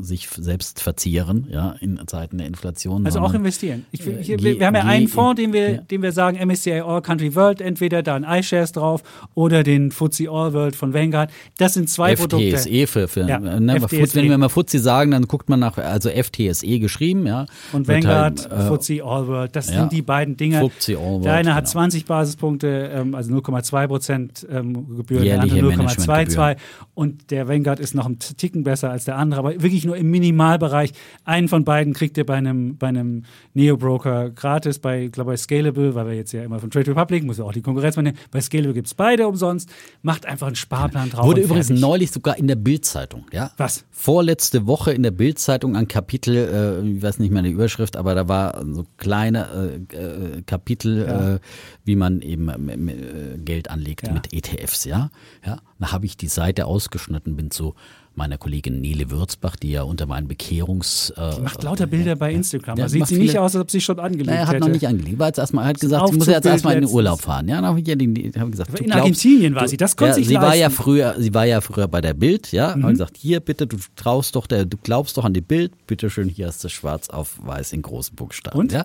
[0.00, 3.04] sich selbst verzehren, ja, in Zeiten der Inflation.
[3.06, 3.84] Also auch investieren.
[3.92, 5.80] Ich, Äh, ich, geh- wir haben ja einen Fonds, den wir, ja.
[5.82, 9.02] den wir sagen, MSCI All Country World, entweder da ein iShares drauf
[9.34, 11.30] oder den FTSE All World von Vanguard.
[11.58, 12.56] Das sind zwei Produkte.
[12.56, 14.14] FTSE für, für Ja, ne, FTSE.
[14.14, 17.46] wenn wir mal FTSE sagen, dann guckt man nach, also FTSE geschrieben, ja.
[17.72, 19.80] Und Vanguard, halt, äh, FTSE All World, das ja.
[19.80, 20.68] sind die beiden Dinge.
[20.70, 21.72] FTSE All World, der eine hat genau.
[21.72, 26.56] 20 Basispunkte, ähm, also 0,2 Prozent ähm, Gebühren, der Jährliche andere 0,22 Managementgebühren.
[26.94, 30.10] und der Vanguard ist noch ein Ticken besser als der andere, aber wirklich nur im
[30.10, 30.92] Minimalbereich.
[31.24, 33.24] Einen von beiden kriegt ihr bei einem, bei einem
[33.54, 37.38] Neo-Broker gratis, bei, glaube bei Scalable, weil wir jetzt ja immer von Trade Republic, muss
[37.38, 39.70] ja auch die Konkurrenz mal nehmen, bei Scalable gibt es beide umsonst,
[40.02, 41.26] macht einfach einen Sparplan drauf.
[41.26, 41.80] Wurde übrigens fertig.
[41.82, 43.50] neulich sogar in der Bildzeitung, ja.
[43.56, 43.84] Was?
[43.90, 46.36] Vorletzte Woche in der Bildzeitung ein Kapitel,
[46.82, 51.06] äh, ich weiß nicht mehr die Überschrift, aber da war so kleine äh, äh, Kapitel,
[51.06, 51.34] Ja.
[51.34, 51.38] äh,
[51.84, 54.12] wie man eben äh, äh, Geld anlegt Ja.
[54.12, 55.10] mit ETFs, ja.
[55.44, 57.74] Ja, da habe ich die Seite ausgeschnitten, bin zu
[58.18, 62.32] meiner Kollegin Nele Würzbach, die ja unter meinen Bekehrungs äh, Die macht lauter Bilder bei
[62.34, 62.76] Instagram.
[62.78, 64.66] Ja, sieht sie nicht viele- aus, als ob sie schon angelegt naja, er hat hätte.
[64.66, 65.18] noch nicht angelegt.
[65.18, 66.90] War jetzt erstmal, er hat gesagt, sie muss jetzt erstmal in den.
[66.90, 67.48] Urlaub fahren.
[67.48, 70.34] Ja, habe ich gesagt, Aber in glaubst- Argentinien war sie, das konnte ja, sich sie
[70.34, 70.82] war ja leisten.
[70.82, 72.76] früher, sie war ja früher bei der Bild, ja.
[72.76, 72.82] Mhm.
[72.84, 76.10] Hat gesagt, hier bitte, du traust doch der, du glaubst doch an die Bild, bitte
[76.10, 78.58] schön, hier hast du schwarz auf weiß in großen Buchstaben.
[78.58, 78.72] Und?
[78.72, 78.80] Ja,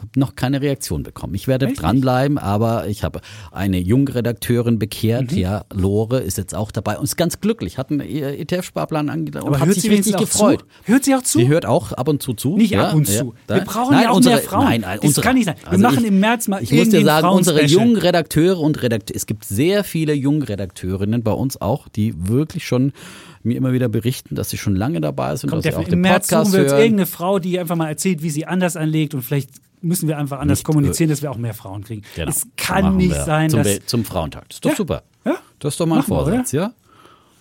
[0.00, 1.34] hab noch keine Reaktion bekommen.
[1.34, 5.38] Ich werde Echt dranbleiben, aber ich habe eine junge Redakteurin bekehrt, Mhm.
[5.38, 5.64] ja.
[5.72, 8.00] Lore ist jetzt auch dabei und ist ganz glücklich, hat einen
[8.58, 10.60] ETF-Sparplan angedacht und Aber hat hört sich sie richtig gefreut.
[10.60, 10.92] Zu?
[10.92, 11.38] Hört sie auch zu?
[11.38, 12.56] Sie hört auch ab und zu zu.
[12.56, 13.34] Nicht ja, ab und ja, zu.
[13.46, 14.64] Wir brauchen Nein, ja auch unsere, mehr Frauen.
[14.64, 15.56] Nein, nein, das unsere, kann nicht sein.
[15.62, 18.82] Wir also machen ich, im März mal Ich muss dir sagen, unsere jungen Redakteure und
[18.82, 22.92] Redakteure, es gibt sehr viele junge Redakteurinnen bei uns auch, die wirklich schon
[23.42, 25.84] mir immer wieder berichten, dass sie schon lange dabei sind, Kommt dass sie der, auch
[25.84, 26.82] Im den März Podcast suchen wir uns hören.
[26.82, 29.50] irgendeine Frau, die einfach mal erzählt, wie sie anders anlegt und vielleicht
[29.80, 32.02] müssen wir einfach anders Nicht, kommunizieren, dass wir auch mehr Frauen kriegen.
[32.16, 34.48] Genau, es kann nicht sein, zum, dass zum Frauentag.
[34.48, 34.76] Das ist doch Ja.
[34.76, 35.02] super.
[35.24, 35.36] Ja.
[35.60, 36.72] Das ist doch mal ein Machen wir, Vorsatz, ja?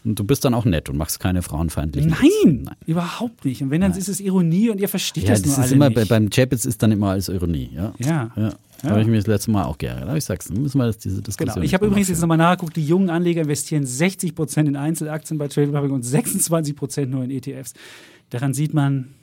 [0.04, 2.76] Und du bist dann auch nett und machst keine frauenfeindlichen Nein, Nein.
[2.86, 3.62] überhaupt nicht.
[3.62, 5.90] Und wenn, dann ist es Ironie und ihr versteht Ja, das das nur ist immer,
[5.90, 5.96] nicht.
[5.96, 7.94] bei, beim Chapitz ist dann immer als Ironie, ja.
[8.00, 8.32] Ja.
[8.36, 8.54] ja.
[8.84, 10.04] Da habe ich mir das letzte Mal auch geärgert.
[10.08, 11.56] Aber ich sag's, müssen wir das, diese Diskussion.
[11.56, 11.66] Genau.
[11.66, 15.48] Ich habe übrigens jetzt nochmal nachgeguckt, die jungen Anleger investieren 60 Prozent in Einzelaktien bei
[15.48, 17.74] Trade Republic und 26 Prozent nur in ETFs.
[18.30, 19.16] Daran sieht man,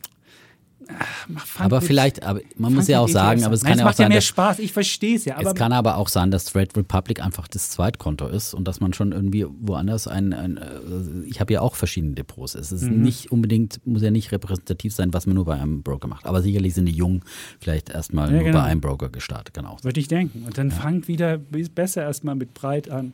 [1.37, 3.69] ach, Aber vielleicht, aber man muss ja auch sagen, aber es an.
[3.69, 5.41] kann Nein, ja auch macht ja sein, mehr dass, Spaß, ich verstehe es ja.
[5.41, 8.93] Es kann aber auch sein, dass Trade Republic einfach das Zweitkonto ist und dass man
[8.93, 12.55] schon irgendwie woanders ein, ein äh, ich habe ja auch verschiedene Depots.
[12.55, 13.03] Es ist Mhm.
[13.03, 16.27] nicht unbedingt, muss ja nicht repräsentativ sein, was man nur bei einem Broker macht.
[16.27, 17.23] Aber sicherlich sind die Jungen
[17.61, 18.59] vielleicht erstmal Ja, nur genau.
[18.59, 19.77] bei einem Broker gestartet, genau.
[19.83, 20.45] Würde ich denken.
[20.45, 23.13] Und dann fangt wieder besser erstmal mit breit an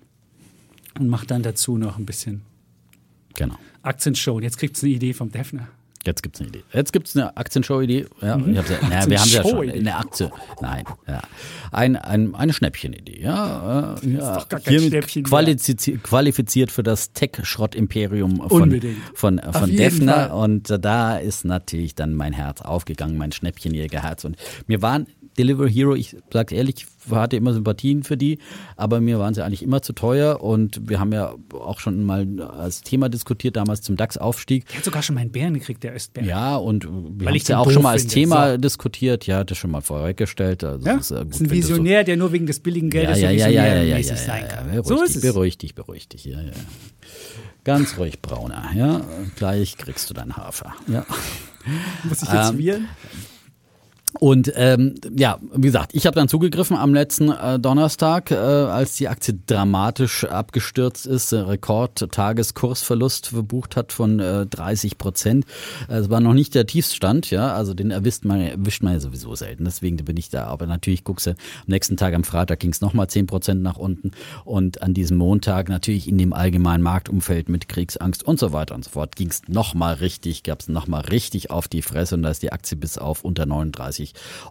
[0.98, 2.42] und macht dann dazu noch ein bisschen
[3.34, 3.54] Genau.
[3.82, 4.34] Aktienshow.
[4.36, 5.68] Und jetzt kriegt es eine Idee vom Defner.
[6.06, 6.62] Jetzt gibt's eine Idee.
[6.72, 8.06] Jetzt gibt's eine Aktienshow-Idee.
[8.22, 10.30] Ja, hab's ja, wir haben ja schon eine Aktie.
[10.62, 11.20] Nein, ja.
[11.72, 13.20] Ein, ein, eine Schnäppchen-Idee.
[13.22, 14.34] Ja, äh, ja.
[14.36, 18.96] doch gar kein Hiermit Schnäppchen qualifiziert, qualifiziert für das Tech-Schrott-Imperium von, Unbedingt.
[19.14, 20.34] von, von Defner.
[20.34, 24.24] Und da ist natürlich dann mein Herz aufgegangen, mein Schnäppchenjägerherz.
[24.24, 24.36] Und
[24.66, 25.06] mir waren
[25.40, 28.38] Delivery Hero, ich sage ehrlich, hatte immer Sympathien für die,
[28.76, 32.26] aber mir waren sie eigentlich immer zu teuer und wir haben ja auch schon mal
[32.42, 34.66] als Thema diskutiert, damals zum DAX-Aufstieg.
[34.68, 36.24] Der hat sogar schon meinen Bären gekriegt, der Östbär.
[36.24, 38.14] Ja, und wir haben ich es ja auch schon mal als finde.
[38.14, 38.56] Thema So.
[38.58, 39.26] diskutiert.
[39.26, 40.62] Ja, das schon mal vorweggestellt.
[40.62, 40.96] Also Ja?
[40.98, 43.30] das ist, gut, ist ein du so- Visionär, der nur wegen des billigen Geldes ja,
[43.30, 44.66] ja, ja, ja, ja, ja, ja, visionärmäßig ja, sein ja, kann.
[44.70, 45.22] Beruhig so dich, ist es.
[45.22, 46.24] beruhig dich, beruhig dich.
[46.26, 46.52] Ja, ja.
[47.64, 48.70] Ganz ruhig, Brauner.
[48.74, 49.00] Ja,
[49.36, 50.74] gleich kriegst du deinen Hafer.
[50.86, 51.04] Ja.
[52.04, 52.58] Muss ich jetzt Ähm?
[54.18, 58.96] Und ähm, ja, wie gesagt, ich habe dann zugegriffen am letzten äh, Donnerstag, äh, als
[58.96, 65.44] die Aktie dramatisch abgestürzt ist, äh, Rekord-Tageskursverlust verbucht hat von äh, 30 Prozent.
[65.88, 69.00] Äh, Es war noch nicht der Tiefstand, ja, also den erwischt man, erwischt man ja
[69.00, 69.64] sowieso selten.
[69.64, 70.46] Deswegen bin ich da.
[70.46, 71.36] Aber natürlich guckst du, am
[71.66, 74.10] nächsten Tag am Freitag ging es nochmal 10 Prozent nach unten
[74.44, 78.84] und an diesem Montag natürlich in dem allgemeinen Marktumfeld mit Kriegsangst und so weiter und
[78.84, 82.30] so fort ging es nochmal richtig, gab es nochmal richtig auf die Fresse und da
[82.30, 83.99] ist die Aktie bis auf unter 39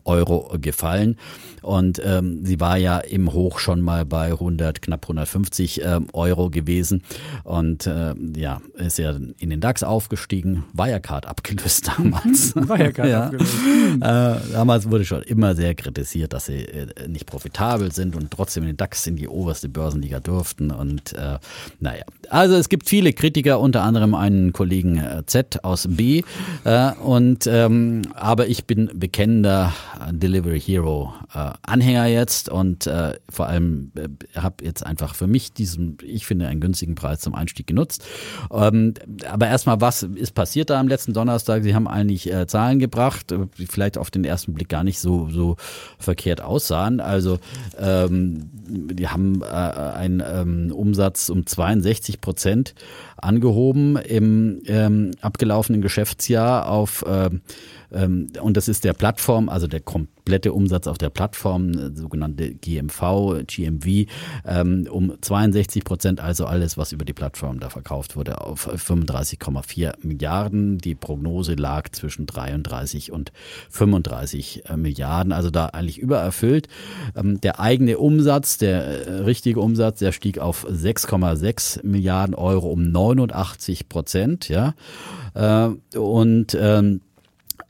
[0.05, 1.17] Euro gefallen.
[1.61, 6.49] Und ähm, sie war ja im Hoch schon mal bei 100, knapp 150 ähm, Euro
[6.49, 7.03] gewesen.
[7.43, 12.55] Und äh, ja, ist ja in den DAX aufgestiegen, Wirecard abgelöst damals.
[12.55, 13.23] Wirecard ja.
[13.25, 13.55] abgelöst.
[13.95, 18.63] Äh, damals wurde schon immer sehr kritisiert, dass sie äh, nicht profitabel sind und trotzdem
[18.63, 20.71] in den DAX in die oberste Börsenliga durften.
[20.71, 21.39] Und äh,
[21.79, 26.23] naja, also es gibt viele Kritiker, unter anderem einen Kollegen äh, Z aus B.
[26.63, 28.89] Äh, und ähm, aber ich bin
[29.39, 29.73] bekennender
[30.11, 35.53] Delivery Hero äh, Anhänger jetzt und äh, vor allem äh, habe jetzt einfach für mich
[35.53, 38.05] diesen, ich finde, einen günstigen Preis zum Einstieg genutzt.
[38.51, 38.93] Ähm,
[39.29, 41.63] aber erstmal, was ist passiert da am letzten Donnerstag?
[41.63, 44.99] Sie haben eigentlich äh, Zahlen gebracht, äh, die vielleicht auf den ersten Blick gar nicht
[44.99, 45.57] so, so
[45.97, 46.99] verkehrt aussahen.
[46.99, 47.39] Also
[47.77, 52.73] ähm, die haben äh, einen ähm, Umsatz um 62 Prozent
[53.17, 57.41] angehoben im ähm, abgelaufenen Geschäftsjahr auf ähm,
[57.91, 63.43] und das ist der Plattform, also der komplette Umsatz auf der Plattform, äh, sogenannte GMV,
[63.47, 64.05] GMV,
[64.45, 69.93] ähm, um 62 Prozent, also alles, was über die Plattform da verkauft wurde, auf 35,4
[70.03, 70.77] Milliarden.
[70.77, 73.31] Die Prognose lag zwischen 33 und
[73.71, 76.67] 35 äh, Milliarden, also da eigentlich übererfüllt.
[77.15, 82.91] Ähm, der eigene Umsatz, der äh, richtige Umsatz, der stieg auf 6,6 Milliarden Euro um
[82.91, 84.75] 89 Prozent, ja.
[85.95, 87.01] Und ähm,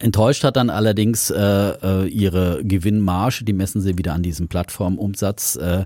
[0.01, 5.57] Enttäuscht hat dann allerdings äh, äh, ihre Gewinnmarge, die messen sie wieder an diesem Plattformumsatz
[5.57, 5.85] äh,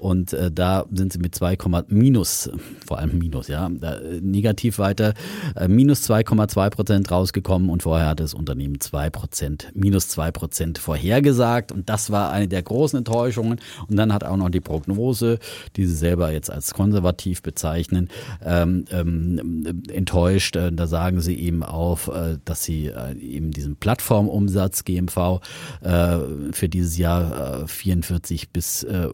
[0.00, 1.56] und äh, da sind sie mit 2,
[1.88, 2.50] minus,
[2.86, 5.14] vor allem minus, ja, da, negativ weiter,
[5.56, 10.78] äh, minus 2,2 Prozent rausgekommen und vorher hatte das Unternehmen 2 Prozent, minus 2 Prozent
[10.78, 15.38] vorhergesagt und das war eine der großen Enttäuschungen und dann hat auch noch die Prognose,
[15.76, 18.08] die sie selber jetzt als konservativ bezeichnen,
[18.44, 20.56] ähm, ähm, enttäuscht.
[20.56, 25.40] Äh, Da sagen sie eben auf, äh, dass sie äh, eben diesen Plattformumsatz GMV
[25.82, 26.18] äh,
[26.52, 29.08] für dieses Jahr äh, 44 bis äh,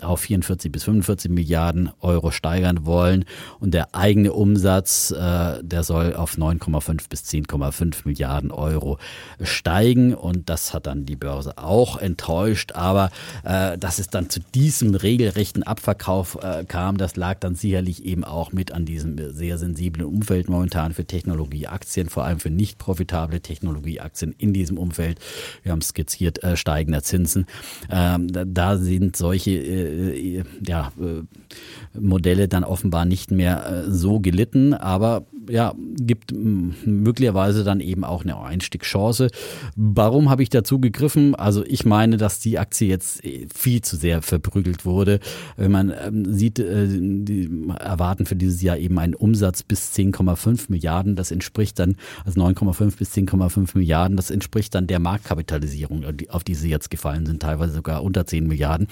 [0.00, 3.24] auf 44 bis 45 Milliarden Euro steigern wollen
[3.60, 8.98] und der eigene Umsatz, äh, der soll auf 9,5 bis 10,5 Milliarden Euro
[9.42, 13.10] steigen und das hat dann die Börse auch enttäuscht, aber
[13.44, 18.24] äh, dass es dann zu diesem regelrechten Abverkauf äh, kam, das lag dann sicherlich eben
[18.24, 23.40] auch mit an diesem sehr sensiblen Umfeld momentan für Technologieaktien, vor allem für nicht profitable
[23.40, 25.18] Technologieaktien in diesem Umfeld.
[25.62, 27.46] Wir haben skizziert äh, steigender Zinsen.
[27.90, 30.21] Ähm, da, sind solche äh,
[30.66, 37.80] ja, äh, Modelle dann offenbar nicht mehr äh, so gelitten, aber ja, gibt möglicherweise dann
[37.80, 39.28] eben auch eine Einstiegschance.
[39.76, 41.34] Warum habe ich dazu gegriffen?
[41.34, 45.20] Also ich meine, dass die Aktie jetzt äh, viel zu sehr verprügelt wurde.
[45.56, 51.16] Wenn man ähm, sieht, die erwarten für dieses Jahr eben einen Umsatz bis 10,5 Milliarden.
[51.16, 56.54] Das entspricht dann, also 9,5 bis 10,5 Milliarden, das entspricht dann der Marktkapitalisierung, auf die
[56.54, 58.88] sie jetzt gefallen sind, teilweise sogar unter 10 Milliarden.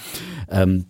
[0.48, 0.86] Ähm,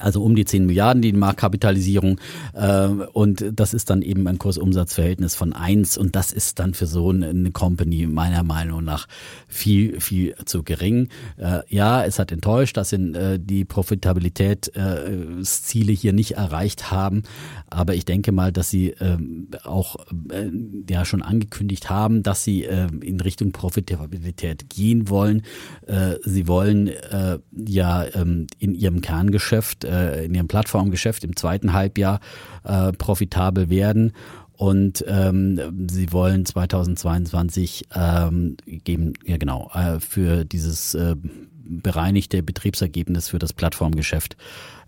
[0.00, 2.20] also um die 10 Milliarden, die Marktkapitalisierung.
[2.54, 5.98] Äh, und das ist dann eben ein Kursumsatzverhältnis von 1.
[5.98, 9.06] Und das ist dann für so eine Company meiner Meinung nach
[9.48, 11.08] viel, viel zu gering.
[11.36, 17.22] Äh, ja, es hat enttäuscht, dass sie äh, die Profitabilitätsziele hier nicht erreicht haben.
[17.68, 19.96] Aber ich denke mal, dass sie ähm, auch
[20.30, 20.50] äh,
[20.88, 25.42] ja schon angekündigt haben, dass sie äh, in Richtung Profitabilität gehen wollen.
[25.86, 31.72] Äh, sie wollen äh, ja ähm, in ihrem Kerngeschäft, äh, in ihrem Plattformgeschäft im zweiten
[31.72, 32.20] Halbjahr
[32.64, 34.12] äh, profitabel werden.
[34.52, 41.14] Und ähm, sie wollen 2022 ähm, geben, ja genau, äh, für dieses äh,
[41.68, 44.36] bereinigte Betriebsergebnis für das Plattformgeschäft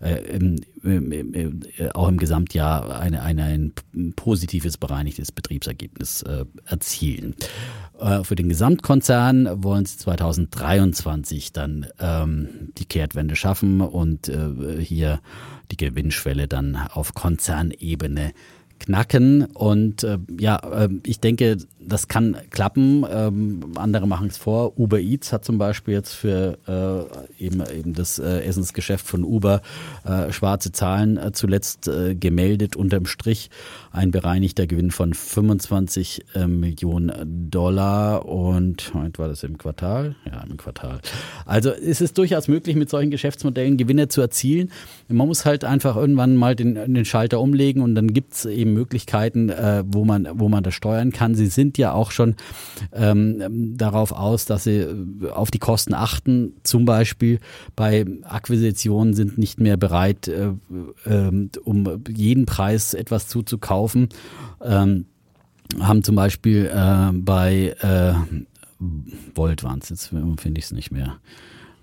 [0.01, 6.45] äh, im, im, im, äh, auch im Gesamtjahr eine, eine, ein positives bereinigtes Betriebsergebnis äh,
[6.65, 7.35] erzielen.
[7.99, 15.19] Äh, für den Gesamtkonzern wollen sie 2023 dann ähm, die Kehrtwende schaffen und äh, hier
[15.71, 18.33] die Gewinnschwelle dann auf Konzernebene
[18.79, 19.45] knacken.
[19.45, 23.05] Und äh, ja, äh, ich denke, das kann klappen.
[23.09, 24.79] Ähm, andere machen es vor.
[24.79, 29.61] Uber Eats hat zum Beispiel jetzt für äh, eben, eben das äh, Essensgeschäft von Uber
[30.05, 31.89] äh, schwarze Zahlen zuletzt
[32.19, 32.75] gemeldet.
[32.75, 33.49] Unterm Strich
[33.91, 38.25] ein bereinigter Gewinn von 25 äh, Millionen Dollar.
[38.25, 40.15] Und heute war das im Quartal?
[40.25, 40.99] Ja, im Quartal.
[41.45, 44.71] Also es ist durchaus möglich, mit solchen Geschäftsmodellen Gewinne zu erzielen.
[45.07, 48.73] Man muss halt einfach irgendwann mal den, den Schalter umlegen und dann gibt es eben
[48.73, 51.33] Möglichkeiten, äh, wo, man, wo man das steuern kann.
[51.33, 52.35] Sie sind ja auch schon
[52.93, 56.53] ähm, darauf aus, dass sie äh, auf die Kosten achten.
[56.63, 57.39] Zum Beispiel
[57.75, 60.51] bei Akquisitionen sind nicht mehr bereit, äh,
[61.05, 63.78] äh, um jeden Preis etwas zuzukaufen.
[64.61, 65.05] Ähm,
[65.79, 68.13] haben zum Beispiel äh, bei äh,
[69.35, 71.19] Volt waren es, jetzt finde ich es nicht mehr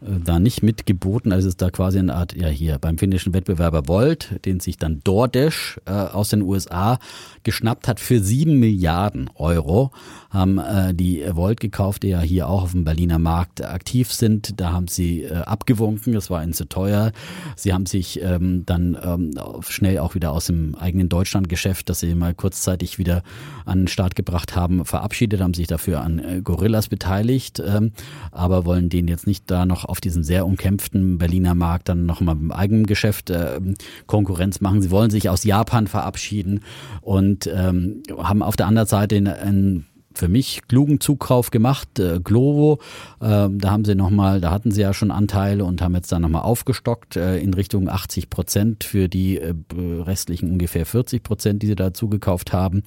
[0.01, 1.33] äh, da nicht mitgeboten.
[1.33, 5.01] Also ist da quasi eine Art, ja hier beim finnischen Wettbewerber Volt, den sich dann
[5.05, 6.99] DoorDash äh, aus den USA
[7.45, 9.93] geschnappt hat für sieben Milliarden Euro,
[10.37, 14.61] haben äh, die Volt gekauft, die ja hier auch auf dem Berliner Markt aktiv sind.
[14.61, 17.13] Da haben sie äh, abgewunken, das war ihnen zu teuer.
[17.57, 19.31] Sie haben sich ähm, dann ähm,
[19.67, 23.23] schnell auch wieder aus dem eigenen Deutschlandgeschäft, das sie mal kurzzeitig wieder
[23.65, 27.93] an den Start gebracht haben, verabschiedet, haben sich dafür an äh, Gorillas beteiligt, ähm,
[28.31, 32.37] aber wollen den jetzt nicht da noch auf diesen sehr umkämpften Berliner Markt dann nochmal
[32.37, 33.61] im eigenen Geschäft äh,
[34.07, 34.83] Konkurrenz machen.
[34.83, 36.61] Sie wollen sich aus Japan verabschieden
[37.01, 39.87] und ähm, haben auf der anderen Seite ein
[40.17, 41.99] für mich klugen Zukauf gemacht.
[41.99, 42.79] Äh, Glovo,
[43.21, 46.19] äh, da haben sie nochmal, da hatten sie ja schon Anteile und haben jetzt da
[46.19, 51.67] nochmal aufgestockt äh, in Richtung 80 Prozent für die äh, restlichen ungefähr 40 Prozent, die
[51.67, 52.83] sie dazu gekauft haben.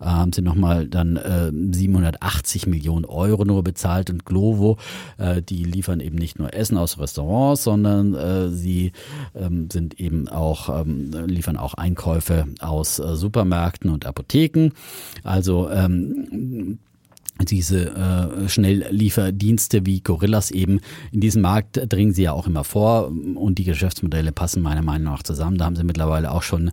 [0.00, 4.78] Äh, haben sie nochmal dann äh, 780 Millionen Euro nur bezahlt und Glovo,
[5.18, 8.92] äh, die liefern eben nicht nur Essen aus Restaurants, sondern äh, sie
[9.34, 14.70] ähm, sind eben auch, ähm, liefern auch Einkäufe aus äh, Supermärkten und Apotheken.
[15.24, 16.69] Also ähm,
[17.44, 20.80] diese äh, Schnelllieferdienste wie Gorillas eben
[21.12, 25.12] in diesem Markt dringen sie ja auch immer vor und die Geschäftsmodelle passen meiner Meinung
[25.12, 25.58] nach zusammen.
[25.58, 26.70] Da haben sie mittlerweile auch schon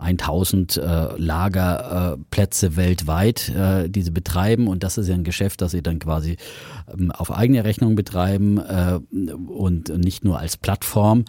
[0.00, 5.60] 1000 äh, Lagerplätze äh, weltweit, äh, die sie betreiben und das ist ja ein Geschäft,
[5.60, 6.36] das sie dann quasi
[6.92, 8.98] ähm, auf eigene Rechnung betreiben äh,
[9.50, 11.24] und nicht nur als Plattform.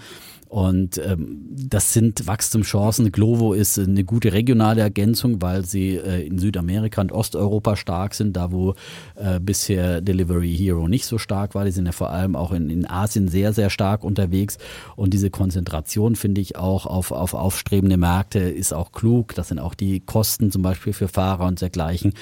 [0.52, 3.14] Und ähm, das sind Wachstumschancen.
[3.14, 8.35] Glovo ist eine gute regionale Ergänzung, weil sie äh, in Südamerika und Osteuropa stark sind,
[8.35, 8.76] da wo
[9.15, 11.64] äh, bisher Delivery Hero nicht so stark war.
[11.64, 14.57] Die sind ja vor allem auch in, in Asien sehr, sehr stark unterwegs.
[14.98, 19.36] Und diese Konzentration finde ich auch auf, auf aufstrebende Märkte ist auch klug.
[19.36, 22.14] Das sind auch die Kosten zum Beispiel für Fahrer und dergleichen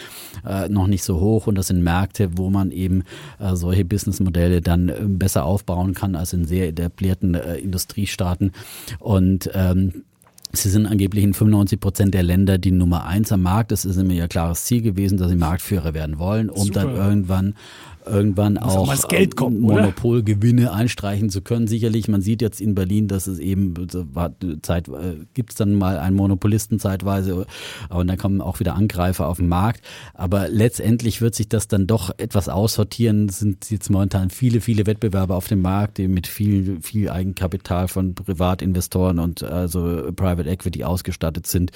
[0.47, 1.45] äh, noch nicht so hoch.
[1.45, 3.03] Und das sind Märkte, wo man eben
[3.39, 8.51] äh, solche Businessmodelle dann äh, besser aufbauen kann als in sehr etablierten äh, Industriestaaten Staaten.
[8.99, 10.03] Und ähm,
[10.51, 13.71] Sie sind angeblich in 95 Prozent der Länder die Nummer eins am Markt.
[13.71, 16.85] Das ist immer ihr klares Ziel gewesen, dass sie Marktführer werden wollen, um Super.
[16.85, 17.53] dann irgendwann
[18.09, 21.67] irgendwann auch, auch kommt, Monopolgewinne einstreichen zu können.
[21.67, 23.73] Sicherlich, man sieht jetzt in Berlin, dass es eben
[24.61, 27.45] Zeit äh, gibt es dann mal einen Monopolisten zeitweise,
[27.89, 29.81] und dann kommen auch wieder Angreifer auf den Markt.
[30.13, 33.29] Aber letztendlich wird sich das dann doch etwas aussortieren.
[33.29, 37.87] Es sind jetzt momentan viele, viele Wettbewerber auf dem Markt, die mit viel, viel Eigenkapital
[37.87, 41.71] von Privatinvestoren und also Private Equity ausgestattet sind.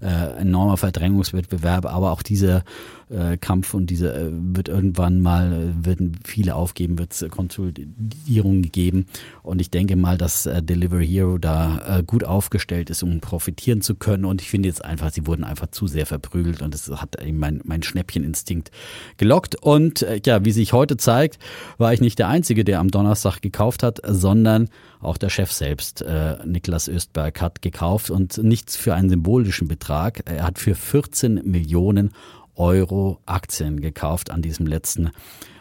[0.00, 2.62] Äh, enormer Verdrängungswettbewerb, aber auch dieser
[3.10, 8.70] äh, Kampf und diese äh, wird irgendwann mal, äh, werden viele aufgeben, wird es Konsolidierungen
[8.70, 9.06] geben.
[9.42, 14.24] Und ich denke mal, dass Delivery Hero da gut aufgestellt ist, um profitieren zu können.
[14.24, 17.38] Und ich finde jetzt einfach, sie wurden einfach zu sehr verprügelt und das hat eben
[17.38, 18.70] mein, mein Schnäppcheninstinkt
[19.16, 19.56] gelockt.
[19.56, 21.38] Und ja, wie sich heute zeigt,
[21.78, 24.68] war ich nicht der Einzige, der am Donnerstag gekauft hat, sondern
[25.00, 26.04] auch der Chef selbst,
[26.44, 30.22] Niklas Östberg, hat gekauft und nichts für einen symbolischen Betrag.
[30.26, 32.10] Er hat für 14 Millionen
[32.58, 35.10] Euro Aktien gekauft an diesem letzten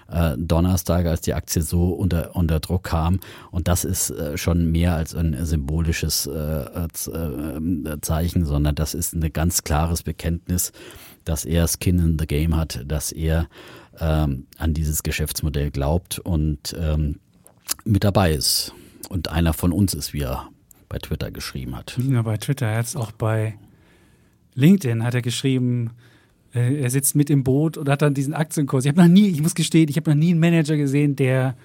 [0.09, 3.19] äh, Donnerstag, als die Aktie so unter, unter Druck kam.
[3.51, 9.13] Und das ist äh, schon mehr als ein symbolisches äh, äh, Zeichen, sondern das ist
[9.13, 10.71] ein ganz klares Bekenntnis,
[11.25, 13.47] dass er Skin in the Game hat, dass er
[13.99, 17.19] ähm, an dieses Geschäftsmodell glaubt und ähm,
[17.83, 18.73] mit dabei ist.
[19.09, 20.49] Und einer von uns ist, wie er
[20.89, 21.95] bei Twitter geschrieben hat.
[21.97, 23.57] Nicht nur bei Twitter, er hat es auch bei
[24.57, 25.91] LinkedIn hat er geschrieben,
[26.59, 28.85] er sitzt mit im Boot und hat dann diesen Aktienkurs.
[28.85, 31.55] Ich habe noch nie, ich muss gestehen, ich habe noch nie einen Manager gesehen, der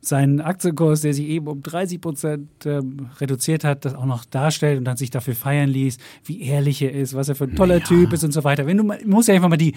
[0.00, 4.78] seinen Aktienkurs, der sich eben um 30 Prozent ähm, reduziert hat, das auch noch darstellt
[4.78, 7.78] und dann sich dafür feiern ließ, wie ehrlich er ist, was er für ein toller
[7.78, 7.84] ja.
[7.84, 8.66] Typ ist und so weiter.
[8.66, 9.74] Wenn du, man muss ja einfach mal die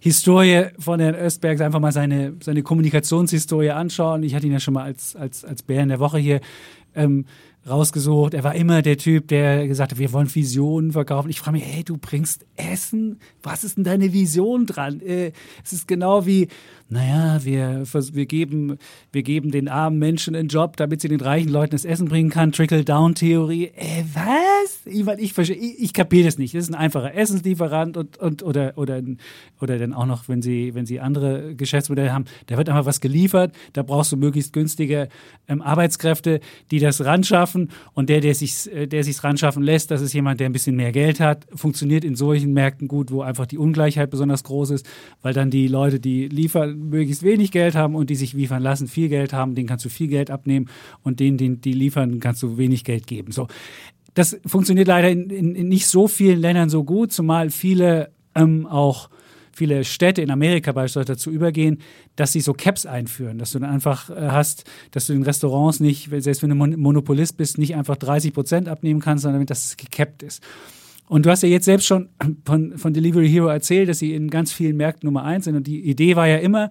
[0.00, 4.22] Historie von Herrn Östberg, einfach mal seine, seine Kommunikationshistorie anschauen.
[4.22, 6.40] Ich hatte ihn ja schon mal als, als, als Bär in der Woche hier
[6.94, 7.26] ähm,
[7.70, 8.34] rausgesucht.
[8.34, 11.30] Er war immer der Typ, der gesagt hat, wir wollen Visionen verkaufen.
[11.30, 13.18] Ich frage mich, hey, du bringst Essen?
[13.42, 15.00] Was ist denn deine Vision dran?
[15.00, 15.32] Äh,
[15.64, 16.48] es ist genau wie,
[16.90, 18.76] naja, wir, wir, geben,
[19.12, 22.30] wir geben den armen Menschen einen Job, damit sie den reichen Leuten das Essen bringen
[22.30, 22.50] kann.
[22.50, 23.70] Trickle-Down-Theorie.
[23.76, 24.80] Äh, was?
[24.84, 26.52] Ich, ich, ich, ich kapiere das nicht.
[26.52, 29.00] Das ist ein einfacher Essenslieferant und, und, oder, oder,
[29.60, 33.00] oder dann auch noch, wenn sie, wenn sie andere Geschäftsmodelle haben, da wird einfach was
[33.00, 33.54] geliefert.
[33.72, 35.08] Da brauchst du möglichst günstige
[35.46, 36.40] ähm, Arbeitskräfte,
[36.72, 37.70] die das ran schaffen.
[37.94, 40.74] Und der, der sich der sich's ran schaffen lässt, das ist jemand, der ein bisschen
[40.74, 44.88] mehr Geld hat, funktioniert in solchen Märkten gut, wo einfach die Ungleichheit besonders groß ist,
[45.22, 48.88] weil dann die Leute, die liefern, möglichst wenig Geld haben und die sich liefern lassen,
[48.88, 50.68] viel Geld haben, denen kannst du viel Geld abnehmen
[51.02, 53.32] und denen, die, die liefern, kannst du wenig Geld geben.
[53.32, 53.46] So.
[54.14, 58.66] Das funktioniert leider in, in, in nicht so vielen Ländern so gut, zumal viele ähm,
[58.66, 59.08] auch
[59.52, 61.78] viele Städte in Amerika beispielsweise dazu übergehen,
[62.16, 65.80] dass sie so Caps einführen, dass du dann einfach äh, hast, dass du den Restaurants
[65.80, 69.76] nicht, selbst wenn du Monopolist bist, nicht einfach 30 Prozent abnehmen kannst, sondern dass es
[69.76, 70.42] gecapped ist.
[71.10, 72.08] Und du hast ja jetzt selbst schon
[72.44, 75.56] von, von Delivery Hero erzählt, dass sie in ganz vielen Märkten Nummer eins sind.
[75.56, 76.70] Und die Idee war ja immer,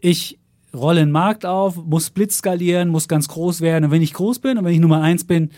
[0.00, 0.38] ich
[0.74, 3.86] rolle einen Markt auf, muss Blitz skalieren, muss ganz groß werden.
[3.86, 5.48] Und wenn ich groß bin und wenn ich Nummer eins bin,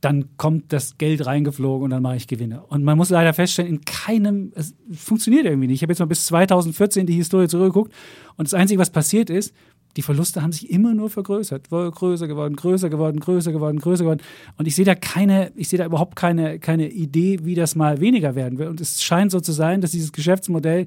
[0.00, 2.64] dann kommt das Geld reingeflogen und dann mache ich Gewinne.
[2.66, 5.76] Und man muss leider feststellen, in keinem, es funktioniert irgendwie nicht.
[5.76, 7.92] Ich habe jetzt mal bis 2014 die Historie zurückgeguckt
[8.36, 9.54] und das Einzige, was passiert ist,
[9.98, 14.22] die Verluste haben sich immer nur vergrößert, größer geworden, größer geworden, größer geworden, größer geworden.
[14.56, 18.00] Und ich sehe da keine, ich sehe da überhaupt keine, keine Idee, wie das mal
[18.00, 18.70] weniger werden wird.
[18.70, 20.86] Und es scheint so zu sein, dass dieses Geschäftsmodell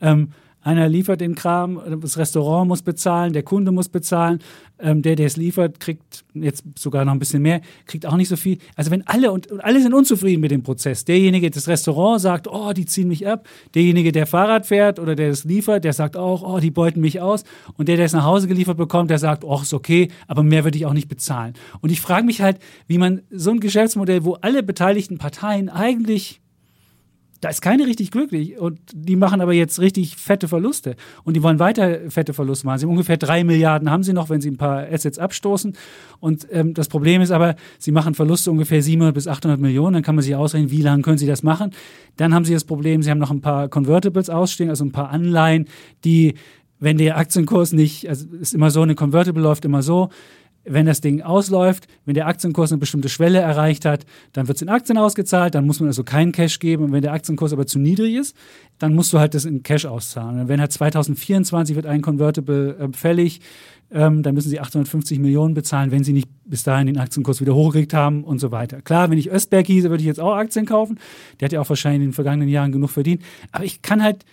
[0.00, 0.30] ähm,
[0.68, 4.40] einer liefert den Kram, das Restaurant muss bezahlen, der Kunde muss bezahlen,
[4.78, 8.28] ähm, der, der es liefert, kriegt jetzt sogar noch ein bisschen mehr, kriegt auch nicht
[8.28, 8.58] so viel.
[8.76, 11.06] Also wenn alle und, und alle sind unzufrieden mit dem Prozess.
[11.06, 13.48] Derjenige, das Restaurant sagt, oh, die ziehen mich ab.
[13.74, 17.20] Derjenige, der Fahrrad fährt oder der es liefert, der sagt auch, oh, die beuten mich
[17.20, 17.44] aus.
[17.76, 20.64] Und der, der es nach Hause geliefert bekommt, der sagt, oh, ist okay, aber mehr
[20.64, 21.54] würde ich auch nicht bezahlen.
[21.80, 26.42] Und ich frage mich halt, wie man so ein Geschäftsmodell, wo alle beteiligten Parteien eigentlich
[27.40, 31.42] da ist keine richtig glücklich und die machen aber jetzt richtig fette Verluste und die
[31.42, 32.78] wollen weiter fette Verluste machen.
[32.78, 35.74] Sie haben ungefähr drei Milliarden haben sie noch, wenn sie ein paar Assets abstoßen
[36.20, 40.02] und ähm, das Problem ist aber, sie machen Verluste ungefähr 700 bis 800 Millionen, dann
[40.02, 41.70] kann man sich ausrechnen, wie lange können sie das machen.
[42.16, 45.10] Dann haben sie das Problem, sie haben noch ein paar Convertibles ausstehen, also ein paar
[45.10, 45.66] Anleihen,
[46.04, 46.34] die
[46.80, 50.10] wenn der Aktienkurs nicht, also ist immer so, eine Convertible läuft immer so,
[50.64, 54.62] wenn das Ding ausläuft, wenn der Aktienkurs eine bestimmte Schwelle erreicht hat, dann wird es
[54.62, 56.84] in Aktien ausgezahlt, dann muss man also keinen Cash geben.
[56.84, 58.36] Und wenn der Aktienkurs aber zu niedrig ist,
[58.78, 60.40] dann musst du halt das in Cash auszahlen.
[60.40, 63.40] Und wenn halt 2024 wird ein Convertible äh, fällig,
[63.90, 67.54] ähm, dann müssen sie 850 Millionen bezahlen, wenn sie nicht bis dahin den Aktienkurs wieder
[67.54, 68.82] hochgekriegt haben und so weiter.
[68.82, 70.98] Klar, wenn ich Östberg hieße, würde ich jetzt auch Aktien kaufen.
[71.40, 73.22] Der hat ja auch wahrscheinlich in den vergangenen Jahren genug verdient.
[73.50, 74.24] Aber ich kann halt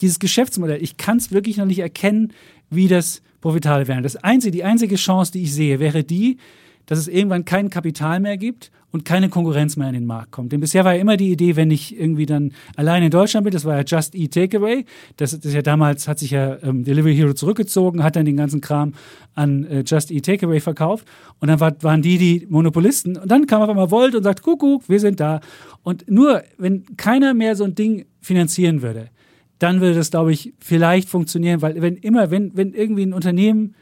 [0.00, 2.32] dieses Geschäftsmodell, ich kann es wirklich noch nicht erkennen,
[2.70, 4.02] wie das profitabel werden.
[4.02, 6.38] Das einzige, die einzige Chance, die ich sehe, wäre die,
[6.86, 10.52] dass es irgendwann kein Kapital mehr gibt und keine Konkurrenz mehr in den Markt kommt.
[10.52, 13.52] Denn bisher war ja immer die Idee, wenn ich irgendwie dann allein in Deutschland bin,
[13.52, 14.86] das war ja Just Eat Takeaway,
[15.16, 18.62] das, ist ja damals, hat sich ja ähm, Delivery Hero zurückgezogen, hat dann den ganzen
[18.62, 18.94] Kram
[19.34, 21.06] an äh, Just Eat Takeaway verkauft
[21.38, 24.42] und dann war, waren die die Monopolisten und dann kam auf einmal Volt und sagt,
[24.42, 25.40] Kuckuck, wir sind da.
[25.82, 29.10] Und nur, wenn keiner mehr so ein Ding finanzieren würde,
[29.58, 33.74] dann würde das, glaube ich, vielleicht funktionieren, weil wenn immer, wenn, wenn irgendwie ein Unternehmen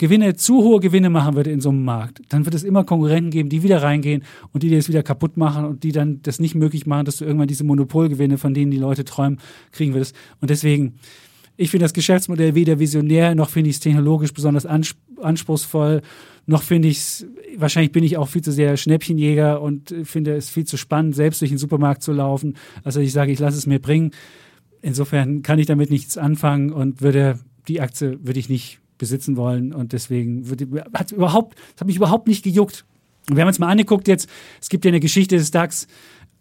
[0.00, 3.30] Gewinne, zu hohe Gewinne machen würde in so einem Markt, dann wird es immer Konkurrenten
[3.30, 6.54] geben, die wieder reingehen und die das wieder kaputt machen und die dann das nicht
[6.54, 9.38] möglich machen, dass du irgendwann diese Monopolgewinne, von denen die Leute träumen,
[9.72, 10.16] kriegen würdest.
[10.40, 10.94] Und deswegen,
[11.58, 16.00] ich finde das Geschäftsmodell weder visionär, noch finde ich es technologisch besonders anspruchsvoll,
[16.46, 17.26] noch finde ich es,
[17.58, 21.42] wahrscheinlich bin ich auch viel zu sehr Schnäppchenjäger und finde es viel zu spannend, selbst
[21.42, 22.56] durch den Supermarkt zu laufen.
[22.84, 24.12] Also ich sage, ich lasse es mir bringen
[24.82, 27.38] insofern kann ich damit nichts anfangen und würde
[27.68, 30.44] die Aktie würde ich nicht besitzen wollen und deswegen
[30.92, 32.84] hat überhaupt, hat mich überhaupt nicht gejuckt.
[33.28, 34.28] Und wir haben uns mal angeguckt jetzt,
[34.60, 35.86] es gibt ja eine Geschichte des DAX,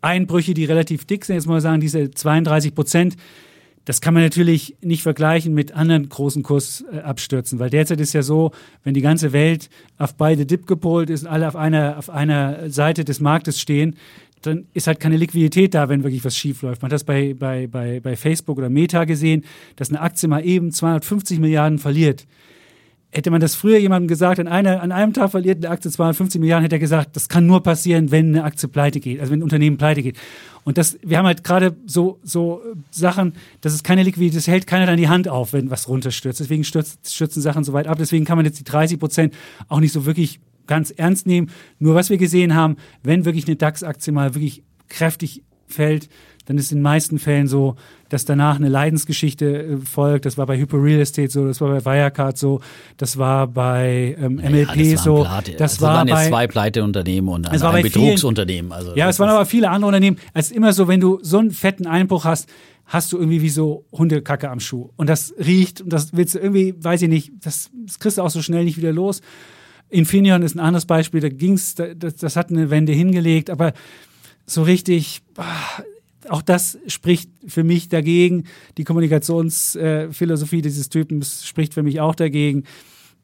[0.01, 3.15] Einbrüche, die relativ dick sind, jetzt mal sagen, diese 32 Prozent,
[3.85, 8.51] das kann man natürlich nicht vergleichen mit anderen großen Kursabstürzen, weil derzeit ist ja so,
[8.83, 12.69] wenn die ganze Welt auf beide Dip gepolt ist und alle auf einer, auf einer
[12.69, 13.95] Seite des Marktes stehen,
[14.41, 16.81] dann ist halt keine Liquidität da, wenn wirklich was schief läuft.
[16.81, 19.43] Man hat das bei, bei, bei, bei Facebook oder Meta gesehen,
[19.75, 22.25] dass eine Aktie mal eben 250 Milliarden verliert.
[23.11, 26.39] hätte man das früher jemandem gesagt, an, einer, an einem Tag verliert eine Aktie 250
[26.39, 29.39] Milliarden, hätte er gesagt, das kann nur passieren, wenn eine Aktie pleite geht, also wenn
[29.39, 30.17] ein Unternehmen pleite geht.
[30.63, 32.61] Und das, wir haben halt gerade so, so
[32.91, 36.39] Sachen, das ist keine Liquidität, das hält keiner dann die Hand auf, wenn was runterstürzt.
[36.39, 37.97] Deswegen stürzt, stürzen Sachen so weit ab.
[37.97, 39.33] Deswegen kann man jetzt die 30 Prozent
[39.67, 40.39] auch nicht so wirklich
[40.69, 41.49] ganz ernst nehmen.
[41.79, 46.07] Nur was wir gesehen haben, wenn wirklich eine DAX-Aktie mal wirklich kräftig fällt,
[46.45, 47.75] dann ist in den meisten Fällen so,
[48.09, 50.25] dass danach eine Leidensgeschichte äh, folgt.
[50.25, 52.61] Das war bei Hyper Real Estate so, das war bei Wirecard so,
[52.97, 55.23] das war bei ähm, MLP ja, das so.
[55.23, 55.51] Pleite.
[55.51, 58.71] Das, das war waren jetzt zwei Pleiteunternehmen und ein, ein Betrugsunternehmen.
[58.71, 60.17] Also ja, es waren aber viele andere Unternehmen.
[60.33, 62.49] Es ist immer so, wenn du so einen fetten Einbruch hast,
[62.85, 64.89] hast du irgendwie wie so Hundekacke am Schuh.
[64.97, 68.23] Und das riecht und das willst du irgendwie, weiß ich nicht, das, das kriegst du
[68.23, 69.21] auch so schnell nicht wieder los.
[69.89, 73.73] Infineon ist ein anderes Beispiel, da ging's, das, das hat eine Wende hingelegt, aber
[74.45, 75.21] so richtig,
[76.27, 78.45] auch das spricht für mich dagegen.
[78.77, 82.63] Die Kommunikationsphilosophie dieses Typens spricht für mich auch dagegen.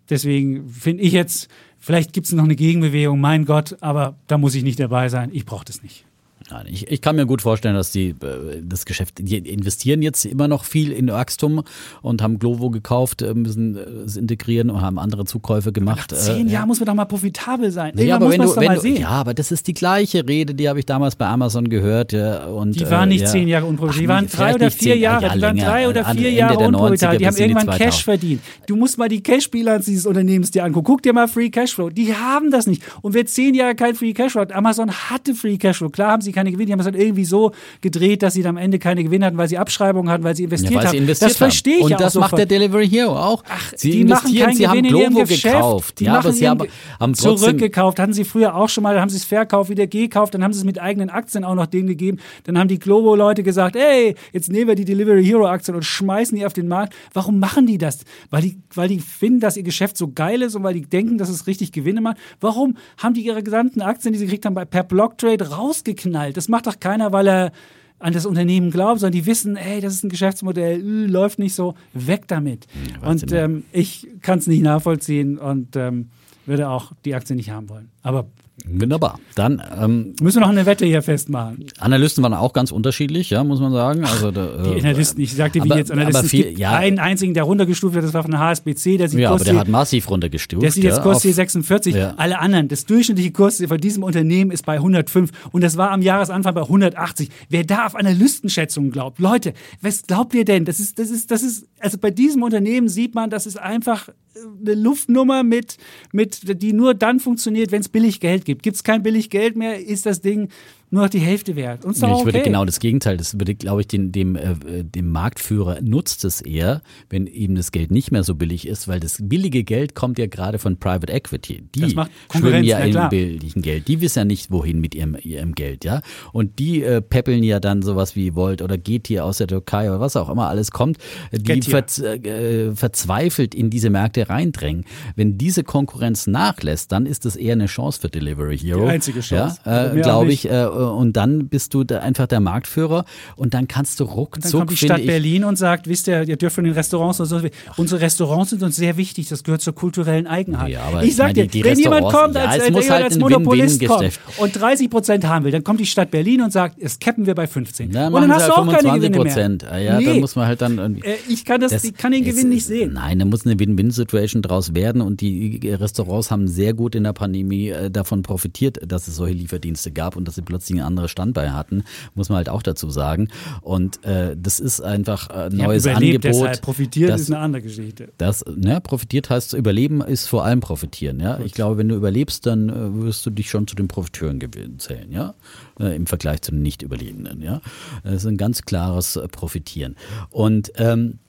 [0.09, 4.55] Deswegen finde ich jetzt, vielleicht gibt es noch eine Gegenbewegung, mein Gott, aber da muss
[4.55, 5.29] ich nicht dabei sein.
[5.33, 6.05] Ich brauche das nicht.
[6.51, 10.25] Nein, ich, ich kann mir gut vorstellen, dass die äh, das Geschäft, die investieren jetzt
[10.25, 11.63] immer noch viel in Wachstum
[12.03, 16.11] und haben Glovo gekauft, äh, müssen es integrieren und haben andere Zukäufe gemacht.
[16.11, 17.93] nach zehn äh, Jahren muss man doch mal profitabel sein.
[17.95, 20.77] Nee, aber wenn du, wenn du, ja, aber das ist die gleiche Rede, die habe
[20.77, 22.13] ich damals bei Amazon gehört.
[22.13, 23.27] Ja, und, die waren nicht ja.
[23.27, 26.31] zehn Jahre unprofitabel, die waren drei oder vier Jahre, ja, die waren drei oder vier
[26.31, 28.41] Jahre unprofitabel, die haben irgendwann die Cash verdient.
[28.67, 30.85] Du musst mal die Cash-Bilanz dieses Unternehmens dir angucken.
[30.85, 31.89] Guck dir mal Free Cashflow.
[31.89, 32.83] Die haben das nicht.
[33.01, 35.89] Und wer zehn Jahre kein Free Cashflow hat, Amazon hatte Free Cashflow.
[35.89, 37.51] Klar haben sie keine Gewinne, die haben es halt irgendwie so
[37.81, 40.43] gedreht, dass sie dann am Ende keine Gewinne hatten, weil sie Abschreibungen hatten, weil sie
[40.43, 41.31] investiert ja, weil sie investiert haben.
[41.31, 43.43] Das verstehe ich Und auch das macht der Delivery Hero auch.
[43.49, 45.99] Ach, sie die investieren, machen sie haben Glovo gekauft.
[45.99, 46.67] Die ja, aber sie haben,
[46.99, 47.99] haben zurückgekauft.
[47.99, 50.53] Hatten sie früher auch schon mal, dann haben sie es verkauft, wieder gekauft, dann haben
[50.53, 52.19] sie es mit eigenen Aktien auch noch denen gegeben.
[52.43, 56.37] Dann haben die Glovo-Leute gesagt, ey, jetzt nehmen wir die Delivery Hero Aktien und schmeißen
[56.37, 56.93] die auf den Markt.
[57.13, 57.99] Warum machen die das?
[58.29, 61.17] Weil die, weil die finden, dass ihr Geschäft so geil ist und weil die denken,
[61.17, 62.17] dass es richtig Gewinne macht.
[62.39, 66.24] Warum haben die ihre gesamten Aktien, die sie gekriegt haben, per Blocktrade rausgeknallt?
[66.33, 67.51] Das macht doch keiner, weil er
[67.99, 71.55] an das Unternehmen glauben, sondern die wissen, hey, das ist ein Geschäftsmodell, äh, läuft nicht
[71.55, 72.67] so, weg damit.
[73.01, 76.09] Ja, und ähm, ich kann es nicht nachvollziehen und ähm,
[76.45, 77.89] würde auch die Aktie nicht haben wollen.
[78.01, 78.27] Aber
[78.67, 79.19] Wunderbar.
[79.35, 81.65] Dann ähm, müssen wir noch eine Wette hier festmachen.
[81.79, 84.03] Analysten waren auch ganz unterschiedlich, ja, muss man sagen.
[84.05, 87.33] Also da, äh, die Analysten, ich sagte wie jetzt Analysten, aber viel, ja, einen einzigen,
[87.33, 89.67] der runtergestuft wird, das war von der HSBC, der sieht ja, Kurs aber der hat
[89.67, 90.63] massiv runtergestuft.
[90.63, 91.95] Der sieht jetzt ja, Kurs 46.
[91.95, 92.13] Ja.
[92.17, 96.01] Alle anderen, das durchschnittliche Kurs von diesem Unternehmen ist bei 105 und das war am
[96.01, 97.29] Jahresanfang bei 180.
[97.49, 100.65] Wer da auf Analystenschätzungen glaubt, Leute, was glaubt ihr denn?
[100.65, 104.09] Das ist, das ist, das ist, also bei diesem Unternehmen sieht man, das ist einfach
[104.35, 105.77] eine Luftnummer mit,
[106.11, 108.63] mit, die nur dann funktioniert, wenn es billig Geld gibt.
[108.63, 110.49] Gibt es kein billig Geld mehr, ist das Ding
[110.91, 111.83] nur noch die Hälfte wert.
[111.83, 112.25] Und ich okay.
[112.25, 116.41] würde genau das Gegenteil, das würde, glaube ich, den, dem, äh, dem Marktführer nutzt es
[116.41, 120.19] eher, wenn eben das Geld nicht mehr so billig ist, weil das billige Geld kommt
[120.19, 121.63] ja gerade von Private Equity.
[121.73, 121.95] Die
[122.31, 123.87] schwimmen ja im billigen Geld.
[123.87, 126.01] Die wissen ja nicht, wohin mit ihrem, ihrem Geld, ja.
[126.31, 129.89] Und die äh, peppeln ja dann sowas wie Volt oder geht hier aus der Türkei
[129.89, 130.97] oder was auch immer alles kommt,
[131.31, 134.85] die verz, äh, verzweifelt in diese Märkte reindrängen.
[135.15, 138.85] Wenn diese Konkurrenz nachlässt, dann ist das eher eine Chance für Delivery Hero.
[138.85, 139.59] Die einzige Chance.
[139.65, 140.49] Ja, äh, glaube ich.
[140.49, 143.05] Äh, und dann bist du da einfach der Marktführer
[143.35, 144.43] und dann kannst du ruckzuck.
[144.43, 147.25] Dann kommt die Stadt Berlin und sagt, wisst ihr, ihr dürft von den Restaurants und
[147.27, 147.41] so.
[147.77, 150.69] Unsere Restaurants sind uns sehr wichtig, das gehört zur kulturellen Eigenheit.
[150.69, 153.93] Ja, ich sag dir, wenn jemand kommt als, ja, als, halt als Monopolist Win -Win
[153.93, 157.25] kommt und 30 Prozent haben will, dann kommt die Stadt Berlin und sagt, es cappen
[157.25, 157.91] wir bei 15.
[157.91, 159.35] Ja, und dann hast du auch keine Gewinne mehr.
[159.79, 160.05] Ja, nee.
[160.05, 161.01] dann muss man halt dann.
[161.01, 162.93] Äh, ich kann das, das ich kann den Gewinn nicht sehen.
[162.93, 167.13] Nein, da muss eine Win-Win-Situation draus werden und die Restaurants haben sehr gut in der
[167.13, 171.11] Pandemie äh, davon profitiert, dass es solche Lieferdienste gab und dass sie plötzlich ein anderes
[171.11, 171.83] Standbein hatten,
[172.13, 173.29] muss man halt auch dazu sagen.
[173.61, 176.23] Und äh, das ist einfach ein neues Angebot.
[176.23, 178.09] Deshalb profitiert das, ist eine andere Geschichte.
[178.17, 181.19] Das, ne, profitiert heißt überleben ist vor allem profitieren.
[181.19, 181.45] Ja, Gut.
[181.45, 184.39] ich glaube, wenn du überlebst, dann äh, wirst du dich schon zu den Profiteuren
[184.77, 185.11] zählen.
[185.11, 185.35] Ja,
[185.79, 187.41] äh, im Vergleich zu den Nicht-Überlebenden.
[187.41, 187.61] Ja,
[188.03, 189.95] das ist ein ganz klares äh, Profitieren.
[190.29, 191.19] Und ähm,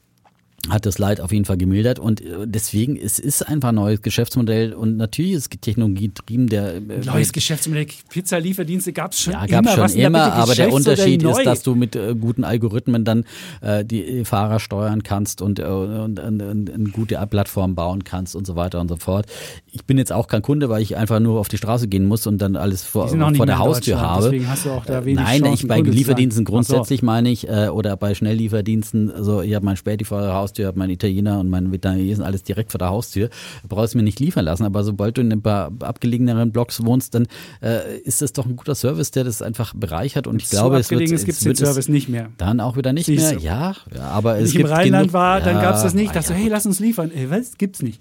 [0.69, 4.03] hat das Leid auf jeden Fall gemildert und äh, deswegen es ist einfach ein neues
[4.03, 9.47] Geschäftsmodell und natürlich ist Technologie getrieben der äh, neues Geschäftsmodell Pizzalieferdienste gab es schon ja,
[9.47, 9.89] gab's immer.
[9.89, 13.25] schon immer aber der Unterschied ist dass du mit äh, guten Algorithmen dann
[13.61, 18.35] äh, die Fahrer steuern kannst und, äh, und, und, und eine gute Plattform bauen kannst
[18.35, 19.27] und so weiter und so fort.
[19.71, 22.27] Ich bin jetzt auch kein Kunde weil ich einfach nur auf die Straße gehen muss
[22.27, 24.25] und dann alles vor, vor der Haustür habe.
[24.25, 27.07] deswegen hast du auch da wenig nein Chancen, ich bei Lieferdiensten grundsätzlich so.
[27.07, 30.67] meine ich äh, oder bei Schnelllieferdiensten also ich habe mein Späti vor der Haustür Haustür
[30.69, 33.31] habe, mein Italiener und mein Vietnamesen alles direkt vor der Haustür,
[33.69, 34.65] brauchst du mir nicht liefern lassen.
[34.65, 37.27] Aber sobald du in ein paar abgelegeneren Blocks wohnst, dann
[37.63, 40.27] äh, ist das doch ein guter Service, der das einfach bereichert.
[40.27, 42.31] Und ich so glaube, es wird, es gibt den Service nicht mehr.
[42.39, 43.41] Dann auch wieder nicht Siehst mehr.
[43.41, 45.83] Ja, ja, aber Wenn es ich im gibt Rheinland genug, war, dann ja, gab es
[45.83, 46.11] das nicht.
[46.11, 47.11] ah, Dachte so, hey, lass uns liefern.
[47.15, 47.59] Ey, was?
[47.59, 48.01] Gibt's nicht.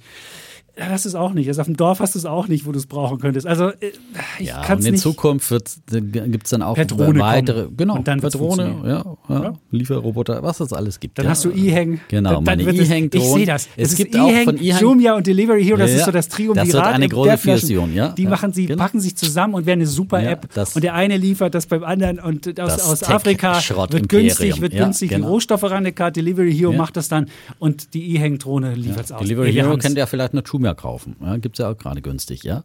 [0.78, 1.48] Ja, das ist auch nicht.
[1.48, 3.48] Also auf dem Dorf hast du es auch nicht, wo du es brauchen könntest.
[3.48, 3.92] Also äh,
[4.40, 5.02] ich Ja, kann es in nicht.
[5.02, 5.54] Zukunft
[5.90, 7.78] gibt es dann auch Per Drohne weitere, kommen.
[7.78, 8.86] genau, Und dann Drohne, funktionieren.
[8.86, 9.54] ja, ja, Ja.
[9.72, 11.18] Lieferroboter, was es alles gibt.
[11.18, 11.32] Dann ja.
[11.32, 12.00] hast du E-Hang.
[12.10, 13.38] Genau, dann, meine es- E-Hang Ich drohen.
[13.38, 13.70] sehe das.
[13.78, 16.06] Es Das gibt ist auch von E-Hang- Jumia und Delivery Hero, das Ja, ist ja.
[16.08, 16.68] so das Triumvirat.
[16.68, 17.38] Das wird eine große.
[17.38, 18.10] Fusion, ja.
[18.10, 18.82] Die Ja, machen sie, genau.
[18.84, 20.50] packen sich zusammen und werden eine super Ja, App.
[20.76, 24.84] und der eine liefert das beim anderen und aus, aus Afrika wird günstig, wird Ja,
[24.84, 25.28] günstig die genau.
[25.30, 26.78] Rohstoffe ran, Delivery Hero Ja.
[26.78, 27.28] macht das dann
[27.60, 29.22] und die E-Hang-Drohne liefert es aus.
[29.22, 31.16] Delivery Hero könnt ihr vielleicht eine Jumia kaufen.
[31.22, 32.64] Ja, gibt es ja auch gerade günstig, ja.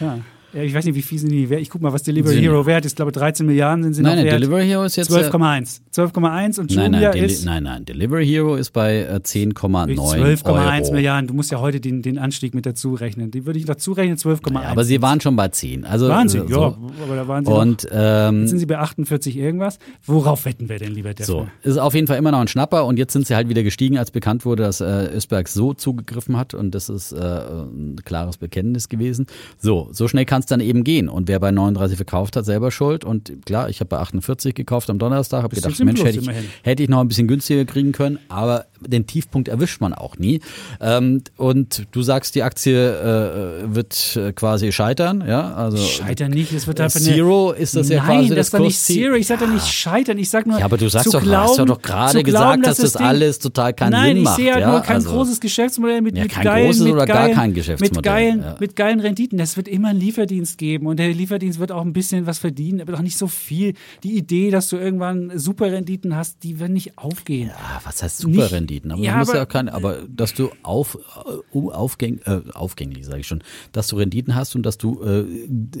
[0.00, 0.18] Ja,
[0.62, 1.60] ich weiß nicht, wie viel sind die wert.
[1.60, 2.92] Ich guck mal, was Delivery Sind- Hero wert ist.
[2.92, 4.42] Ich glaube, 13 Milliarden sind sie Nein, noch nein, wert.
[4.42, 5.10] Delivery Hero ist jetzt.
[5.10, 5.80] äh, 12,1.
[5.92, 7.84] 12,1 und Nein, Jumia nein, Deli ist nein, nein.
[7.84, 10.92] Delivery Hero ist bei äh, 10,9 12,1 Euro.
[10.94, 11.26] Milliarden.
[11.28, 13.30] Du musst ja heute den, den Anstieg mit dazu rechnen.
[13.30, 14.54] Die würde ich dazu rechnen, 12,1.
[14.54, 15.84] Ja, aber sie waren schon bei 10.
[15.84, 16.46] Also, waren sie, äh, ja.
[16.48, 16.62] so.
[17.04, 19.78] Aber da waren sie noch, Und ähm, Jetzt sind sie bei 48 irgendwas.
[20.04, 21.26] Worauf wetten wir denn, lieber Defner?
[21.26, 23.62] So, ist auf jeden Fall immer noch ein Schnapper und jetzt sind sie halt wieder
[23.62, 27.96] gestiegen, als bekannt wurde, dass äh, Ösberg so zugegriffen hat und das ist äh, ein
[28.04, 29.26] klares Bekenntnis gewesen.
[29.58, 31.08] So, so schnell kann es dann eben gehen.
[31.08, 33.04] Und wer bei 39 verkauft hat, selber schuld.
[33.04, 36.44] Und klar, ich habe bei 48 gekauft am Donnerstag, habe gedacht, Mensch, hätte ich, immerhin.
[36.62, 40.40] hätte ich noch ein bisschen günstiger kriegen können, aber den Tiefpunkt erwischt man auch nie.
[40.80, 46.52] Ähm, und du sagst, die Aktie äh, wird äh, quasi scheitern, ja, also Scheitern nicht,
[46.52, 48.78] es wird einfach Zero ist das ja Nein, quasi das das doch nicht.
[48.78, 49.14] Zero.
[49.14, 50.18] Ich sag doch nicht scheitern.
[50.18, 50.58] Ich sag nur.
[50.58, 53.72] Ja, aber du sagst doch, glauben, hast doch gerade gesagt, dass das Ding- alles total
[53.72, 54.36] keinen Nein, Sinn ich macht.
[54.36, 54.70] sehe halt ja?
[54.70, 57.34] nur kein also, großes Geschäftsmodell mit, Ja, mit kein geilen, großes mit oder gar geilen,
[57.34, 58.56] kein Geschäftsmodell, Mit geilen, ja.
[58.60, 59.38] mit geilen Renditen.
[59.40, 62.80] Es wird immer einen Lieferdienst geben und der Lieferdienst wird auch ein bisschen was verdienen,
[62.80, 63.74] aber doch nicht so viel.
[64.02, 67.50] Die Idee, dass du irgendwann super Renditen hast, die werden nicht aufgehen.
[67.54, 68.48] Ah, was heißt Superrenditen?
[68.48, 68.67] Aber,
[69.04, 70.98] Ja, du musst aber- ja keine, aber dass du auf,
[71.54, 73.42] äh, aufgäng, äh, aufgänglich, sage ich schon,
[73.72, 75.24] dass du Renditen hast und dass du äh,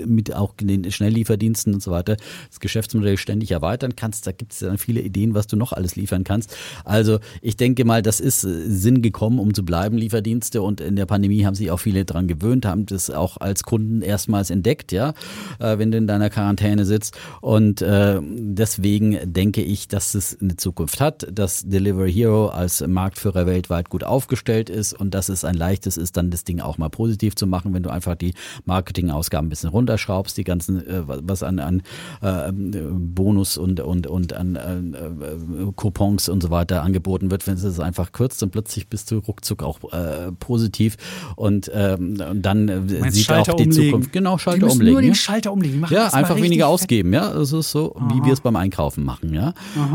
[0.06, 2.16] mit auch den Schnelllieferdiensten und so weiter
[2.48, 4.26] das Geschäftsmodell ständig erweitern kannst.
[4.26, 6.54] Da gibt es dann viele Ideen, was du noch alles liefern kannst.
[6.84, 10.62] Also ich denke mal, das ist äh, Sinn gekommen, um zu bleiben, Lieferdienste.
[10.62, 14.02] Und in der Pandemie haben sich auch viele dran gewöhnt, haben das auch als Kunden
[14.02, 15.14] erstmals entdeckt, ja,
[15.58, 17.16] äh, wenn du in deiner Quarantäne sitzt.
[17.40, 23.46] Und äh, deswegen denke ich, dass es eine Zukunft hat, dass Delivery Hero als Marktführer
[23.46, 26.88] weltweit gut aufgestellt ist und dass es ein leichtes ist, dann das Ding auch mal
[26.88, 28.34] positiv zu machen, wenn du einfach die
[28.64, 31.82] Marketingausgaben ein bisschen runterschraubst, die ganzen, äh, was an, an
[32.22, 34.78] äh, Bonus und, und, und an äh,
[35.26, 39.10] äh, Coupons und so weiter angeboten wird, wenn es es einfach kürzt und plötzlich bist
[39.10, 40.96] du ruckzuck auch äh, positiv
[41.36, 43.90] und, ähm, und dann äh, sieht Schalter auch die umlegen?
[43.90, 44.12] Zukunft.
[44.12, 44.92] Genau, Schalter umlegen.
[44.92, 45.14] nur den ja.
[45.14, 45.80] Schalter umlegen.
[45.80, 47.32] Machen Ja, das einfach weniger ausgeben, ja.
[47.32, 49.54] Es ist so, wie wir es beim Einkaufen machen, ja.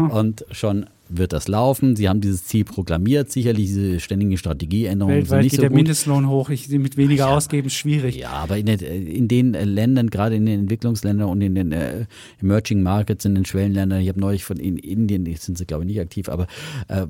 [0.10, 0.86] Und schon
[1.18, 1.96] wird das laufen.
[1.96, 3.32] Sie haben dieses Ziel proklamiert.
[3.32, 5.76] Sicherlich diese ständigen Strategieänderungen sind Weltweit nicht geht so der gut.
[5.78, 6.50] Mindestlohn hoch.
[6.50, 8.16] Ich, mit weniger ausgeben ist schwierig.
[8.18, 11.72] Ja, aber in, den- in den äh, Ländern, gerade in den Entwicklungsländern und in den
[11.72, 12.06] äh,
[12.42, 15.84] Emerging Markets, in den Schwellenländern, ich habe neulich von in Indien, die sind sie glaube
[15.84, 16.48] ich nicht aktiv, aber
[16.88, 17.06] äh,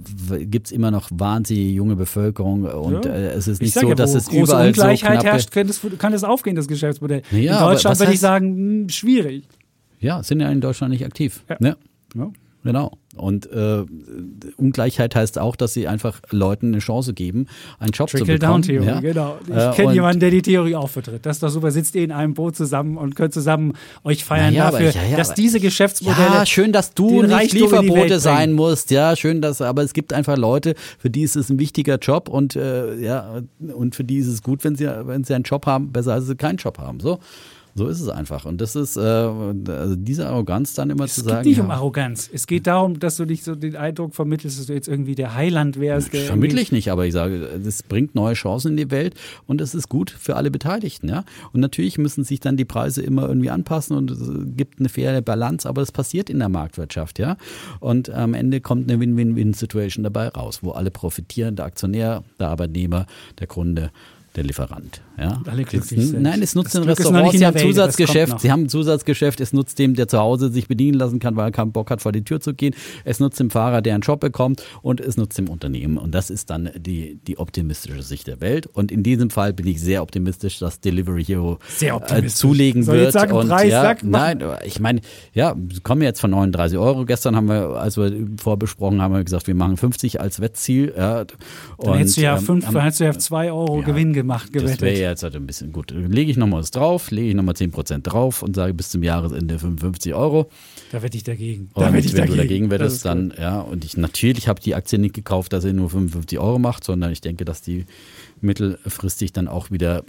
[0.46, 3.12] gibt es immer noch wahnsinnig junge Bevölkerung und Ja.
[3.12, 5.68] äh, es ist Ich nicht so, ja, dass es überall Ungleichheit so knappe, herrscht, kann
[5.68, 7.22] das, kann das aufgehen, das Geschäftsmodell.
[7.32, 9.44] Ja, In Deutschland würde ich sagen, hm, schwierig.
[10.00, 11.44] Ja, sind ja in Deutschland nicht aktiv.
[11.50, 11.56] Ja.
[11.60, 11.78] Ne?
[12.16, 12.32] Ja.
[12.64, 12.94] Genau.
[13.16, 13.84] Und äh,
[14.58, 18.40] Ungleichheit heißt auch, dass sie einfach Leuten eine Chance geben, einen Job zu bekommen.
[18.40, 19.00] Trickle-Down-Theorie, ja?
[19.02, 19.38] genau.
[19.46, 21.26] Ich Äh, kenne jemanden, der die Theorie auch vertritt.
[21.26, 21.70] Das ist doch super.
[21.72, 23.74] Sitzt ihr in einem Boot zusammen und könnt zusammen
[24.04, 26.26] euch feiern Ja, aber- dafür, ja, ja, dass aber- diese Geschäftsmodelle.
[26.26, 28.90] Ja, schön, dass du nicht Reichtum Lieferbote sein musst.
[28.92, 32.30] Ja, schön, dass, aber es gibt einfach Leute, für die ist es ein wichtiger Job
[32.30, 35.66] und äh, ja, und für die ist es gut, wenn sie, wenn sie einen Job
[35.66, 37.00] haben, besser als sie keinen Job haben.
[37.00, 37.20] So.
[37.76, 38.46] So ist es einfach.
[38.46, 41.48] Und das ist äh, also diese Arroganz dann immer Es zu geht sagen.
[41.48, 42.30] nicht ja, um Arroganz.
[42.32, 45.34] Es geht darum, dass du nicht so den Eindruck vermittelst, dass du jetzt irgendwie der
[45.34, 46.14] Heiland wärst.
[46.14, 49.16] Der Vermittle ich nicht, aber ich sage, das bringt neue Chancen in die Welt
[49.48, 51.24] und es ist gut für alle Beteiligten, ja.
[51.52, 54.20] Und natürlich müssen sich dann die Preise immer irgendwie anpassen und es
[54.56, 57.38] gibt eine faire Balance, aber das passiert in der Marktwirtschaft, ja.
[57.80, 63.08] Und am Ende kommt eine Win-Win-Win-Situation dabei raus, wo alle profitieren, der Aktionär, der Arbeitnehmer,
[63.40, 63.92] der Kunde.
[64.36, 65.36] Der Lieferant, ja.
[65.38, 66.14] Und alle glücklich Jetzt-.
[66.20, 66.96] Nein, es nutzt den in
[67.38, 70.98] sie haben Zusatzgeschäft, sie haben ein Zusatzgeschäft, es nutzt dem, der zu Hause sich bedienen
[70.98, 72.74] lassen kann, weil er keinen Bock hat, vor die Tür zu gehen.
[73.06, 75.98] Es nutzt dem Fahrer, der einen Job bekommt und es nutzt dem Unternehmen.
[76.00, 78.66] Und das ist dann die, die optimistische Sicht der Welt.
[78.66, 82.96] Und in diesem Fall bin ich sehr optimistisch, dass Delivery Hero Sehr äh, zulegen Soll
[82.96, 83.04] wird.
[83.06, 85.02] jetzt sagen, und Preis, ja, sag, mach- nein, ich meine,
[85.36, 87.06] ja, wir kommen jetzt von 39 Euro.
[87.06, 88.12] Gestern haben wir, als wir
[88.42, 90.92] vorbesprochen haben, wir gesagt, wir machen 50 als Wettziel.
[90.98, 91.26] Ja,
[91.78, 94.23] Dann hättest du ja ähm, fünf, am- dann hättest du ja zwei Euro ja, Gewinn
[94.24, 94.82] Gemacht, Das gewettet.
[94.82, 95.92] wäre jetzt halt ein bisschen gut.
[95.92, 99.60] Lege ich nochmal was drauf, lege ich nochmal 10% drauf und sage bis zum Jahresende
[99.60, 100.50] 55 Euro.
[100.92, 101.70] da wette ich dagegen.
[101.74, 102.36] Und Da wette ich wenn dagegen.
[102.38, 103.40] du dagegen Das wettest, dann, gut.
[103.40, 106.84] ja, und ich natürlich habe die Aktie nicht gekauft, dass sie nur 55 Euro macht,
[106.84, 107.86] sondern ich denke, dass die
[108.42, 110.04] mittelfristig dann auch wieder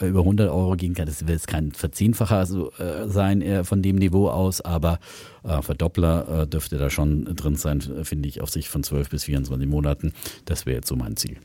[0.00, 1.06] über 100 Euro gehen kann.
[1.06, 4.98] Das wird jetzt kein Verzehnfacher so, äh, sein äh, von dem Niveau aus, aber
[5.42, 9.24] äh, Verdoppler äh, dürfte da schon drin sein, finde ich, auf sich von 12 bis
[9.24, 10.12] 24 Monaten.
[10.46, 11.36] Das wäre jetzt so mein Ziel.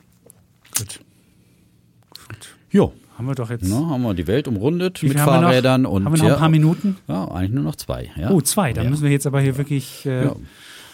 [0.77, 0.99] Gut.
[2.71, 3.65] Jo, Haben wir doch jetzt.
[3.67, 5.25] na, haben wir die Welt umrundet mit wir noch?
[5.25, 6.97] Fahrrädern und Haben wir noch ja, ein paar Minuten?
[7.07, 8.09] Ja, eigentlich nur noch zwei.
[8.15, 8.29] Ja.
[8.31, 8.73] Oh, zwei.
[8.73, 8.89] Da ja.
[8.89, 10.05] müssen wir jetzt aber hier wirklich.
[10.05, 10.35] Äh, ja.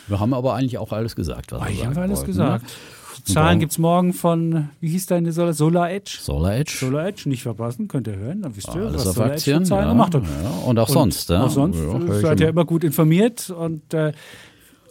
[0.08, 1.52] Wir haben aber eigentlich auch alles gesagt.
[1.52, 2.64] Was Eigentlich wir haben wir alles wollten, gesagt.
[2.64, 3.34] Ne?
[3.34, 6.18] Zahlen gibt es morgen von, wie hieß deine Solar, Solar Edge?
[6.22, 6.74] Solar Edge.
[6.80, 9.56] Solar Edge, nicht verpassen, könnt ihr hören, dann wisst ihr, alles was auf Solar Aktien.
[9.58, 10.14] Edge für Zahlen ja, macht.
[10.14, 10.22] ja.
[10.66, 11.30] Und auch sonst.
[11.30, 11.44] Ja.
[11.46, 12.62] Auch sonst Ja, äh, seid ihr immer.
[12.62, 14.12] immer gut informiert und äh,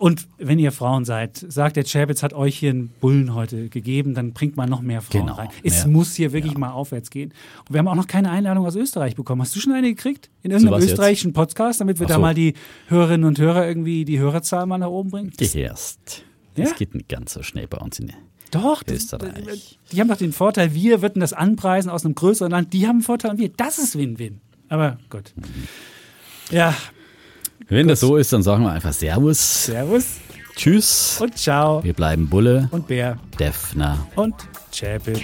[0.05, 4.13] und wenn ihr Frauen seid, sagt der Chapitz hat euch hier einen Bullen heute gegeben,
[4.13, 5.49] dann bringt man noch mehr Frauen Genau, rein.
[5.63, 5.95] Es mehr.
[5.97, 7.33] muss hier wirklich mal aufwärts gehen.
[7.67, 9.41] Und wir haben auch noch keine Einladung aus Österreich bekommen.
[9.41, 10.29] Hast du schon eine gekriegt?
[10.43, 10.91] In irgendeinem jetzt?
[10.91, 12.21] österreichischen Podcast, damit wir Ach da so.
[12.21, 12.53] mal die
[12.89, 15.33] Hörerinnen und Hörer irgendwie die Hörerzahl mal nach oben bringen?
[15.41, 16.23] Die erst.
[16.55, 16.65] Ja?
[16.65, 18.13] Das geht nicht ganz so schnell bei uns in
[18.51, 19.79] Doch, das, Österreich.
[19.91, 22.75] die haben doch den Vorteil, wir würden das anpreisen aus einem größeren Land.
[22.75, 23.49] Die haben einen Vorteil und wir.
[23.49, 24.43] Das ist Win-Win.
[24.69, 25.33] Aber gut.
[26.51, 26.75] Ja,
[27.69, 30.05] Wenn das so ist, dann sagen wir einfach Servus, Servus
[30.57, 31.19] Tschüss.
[31.21, 34.07] und Ciao Wir bleiben Bulle, und Bär Defner.
[34.17, 34.35] und
[34.73, 35.21] Chapitz.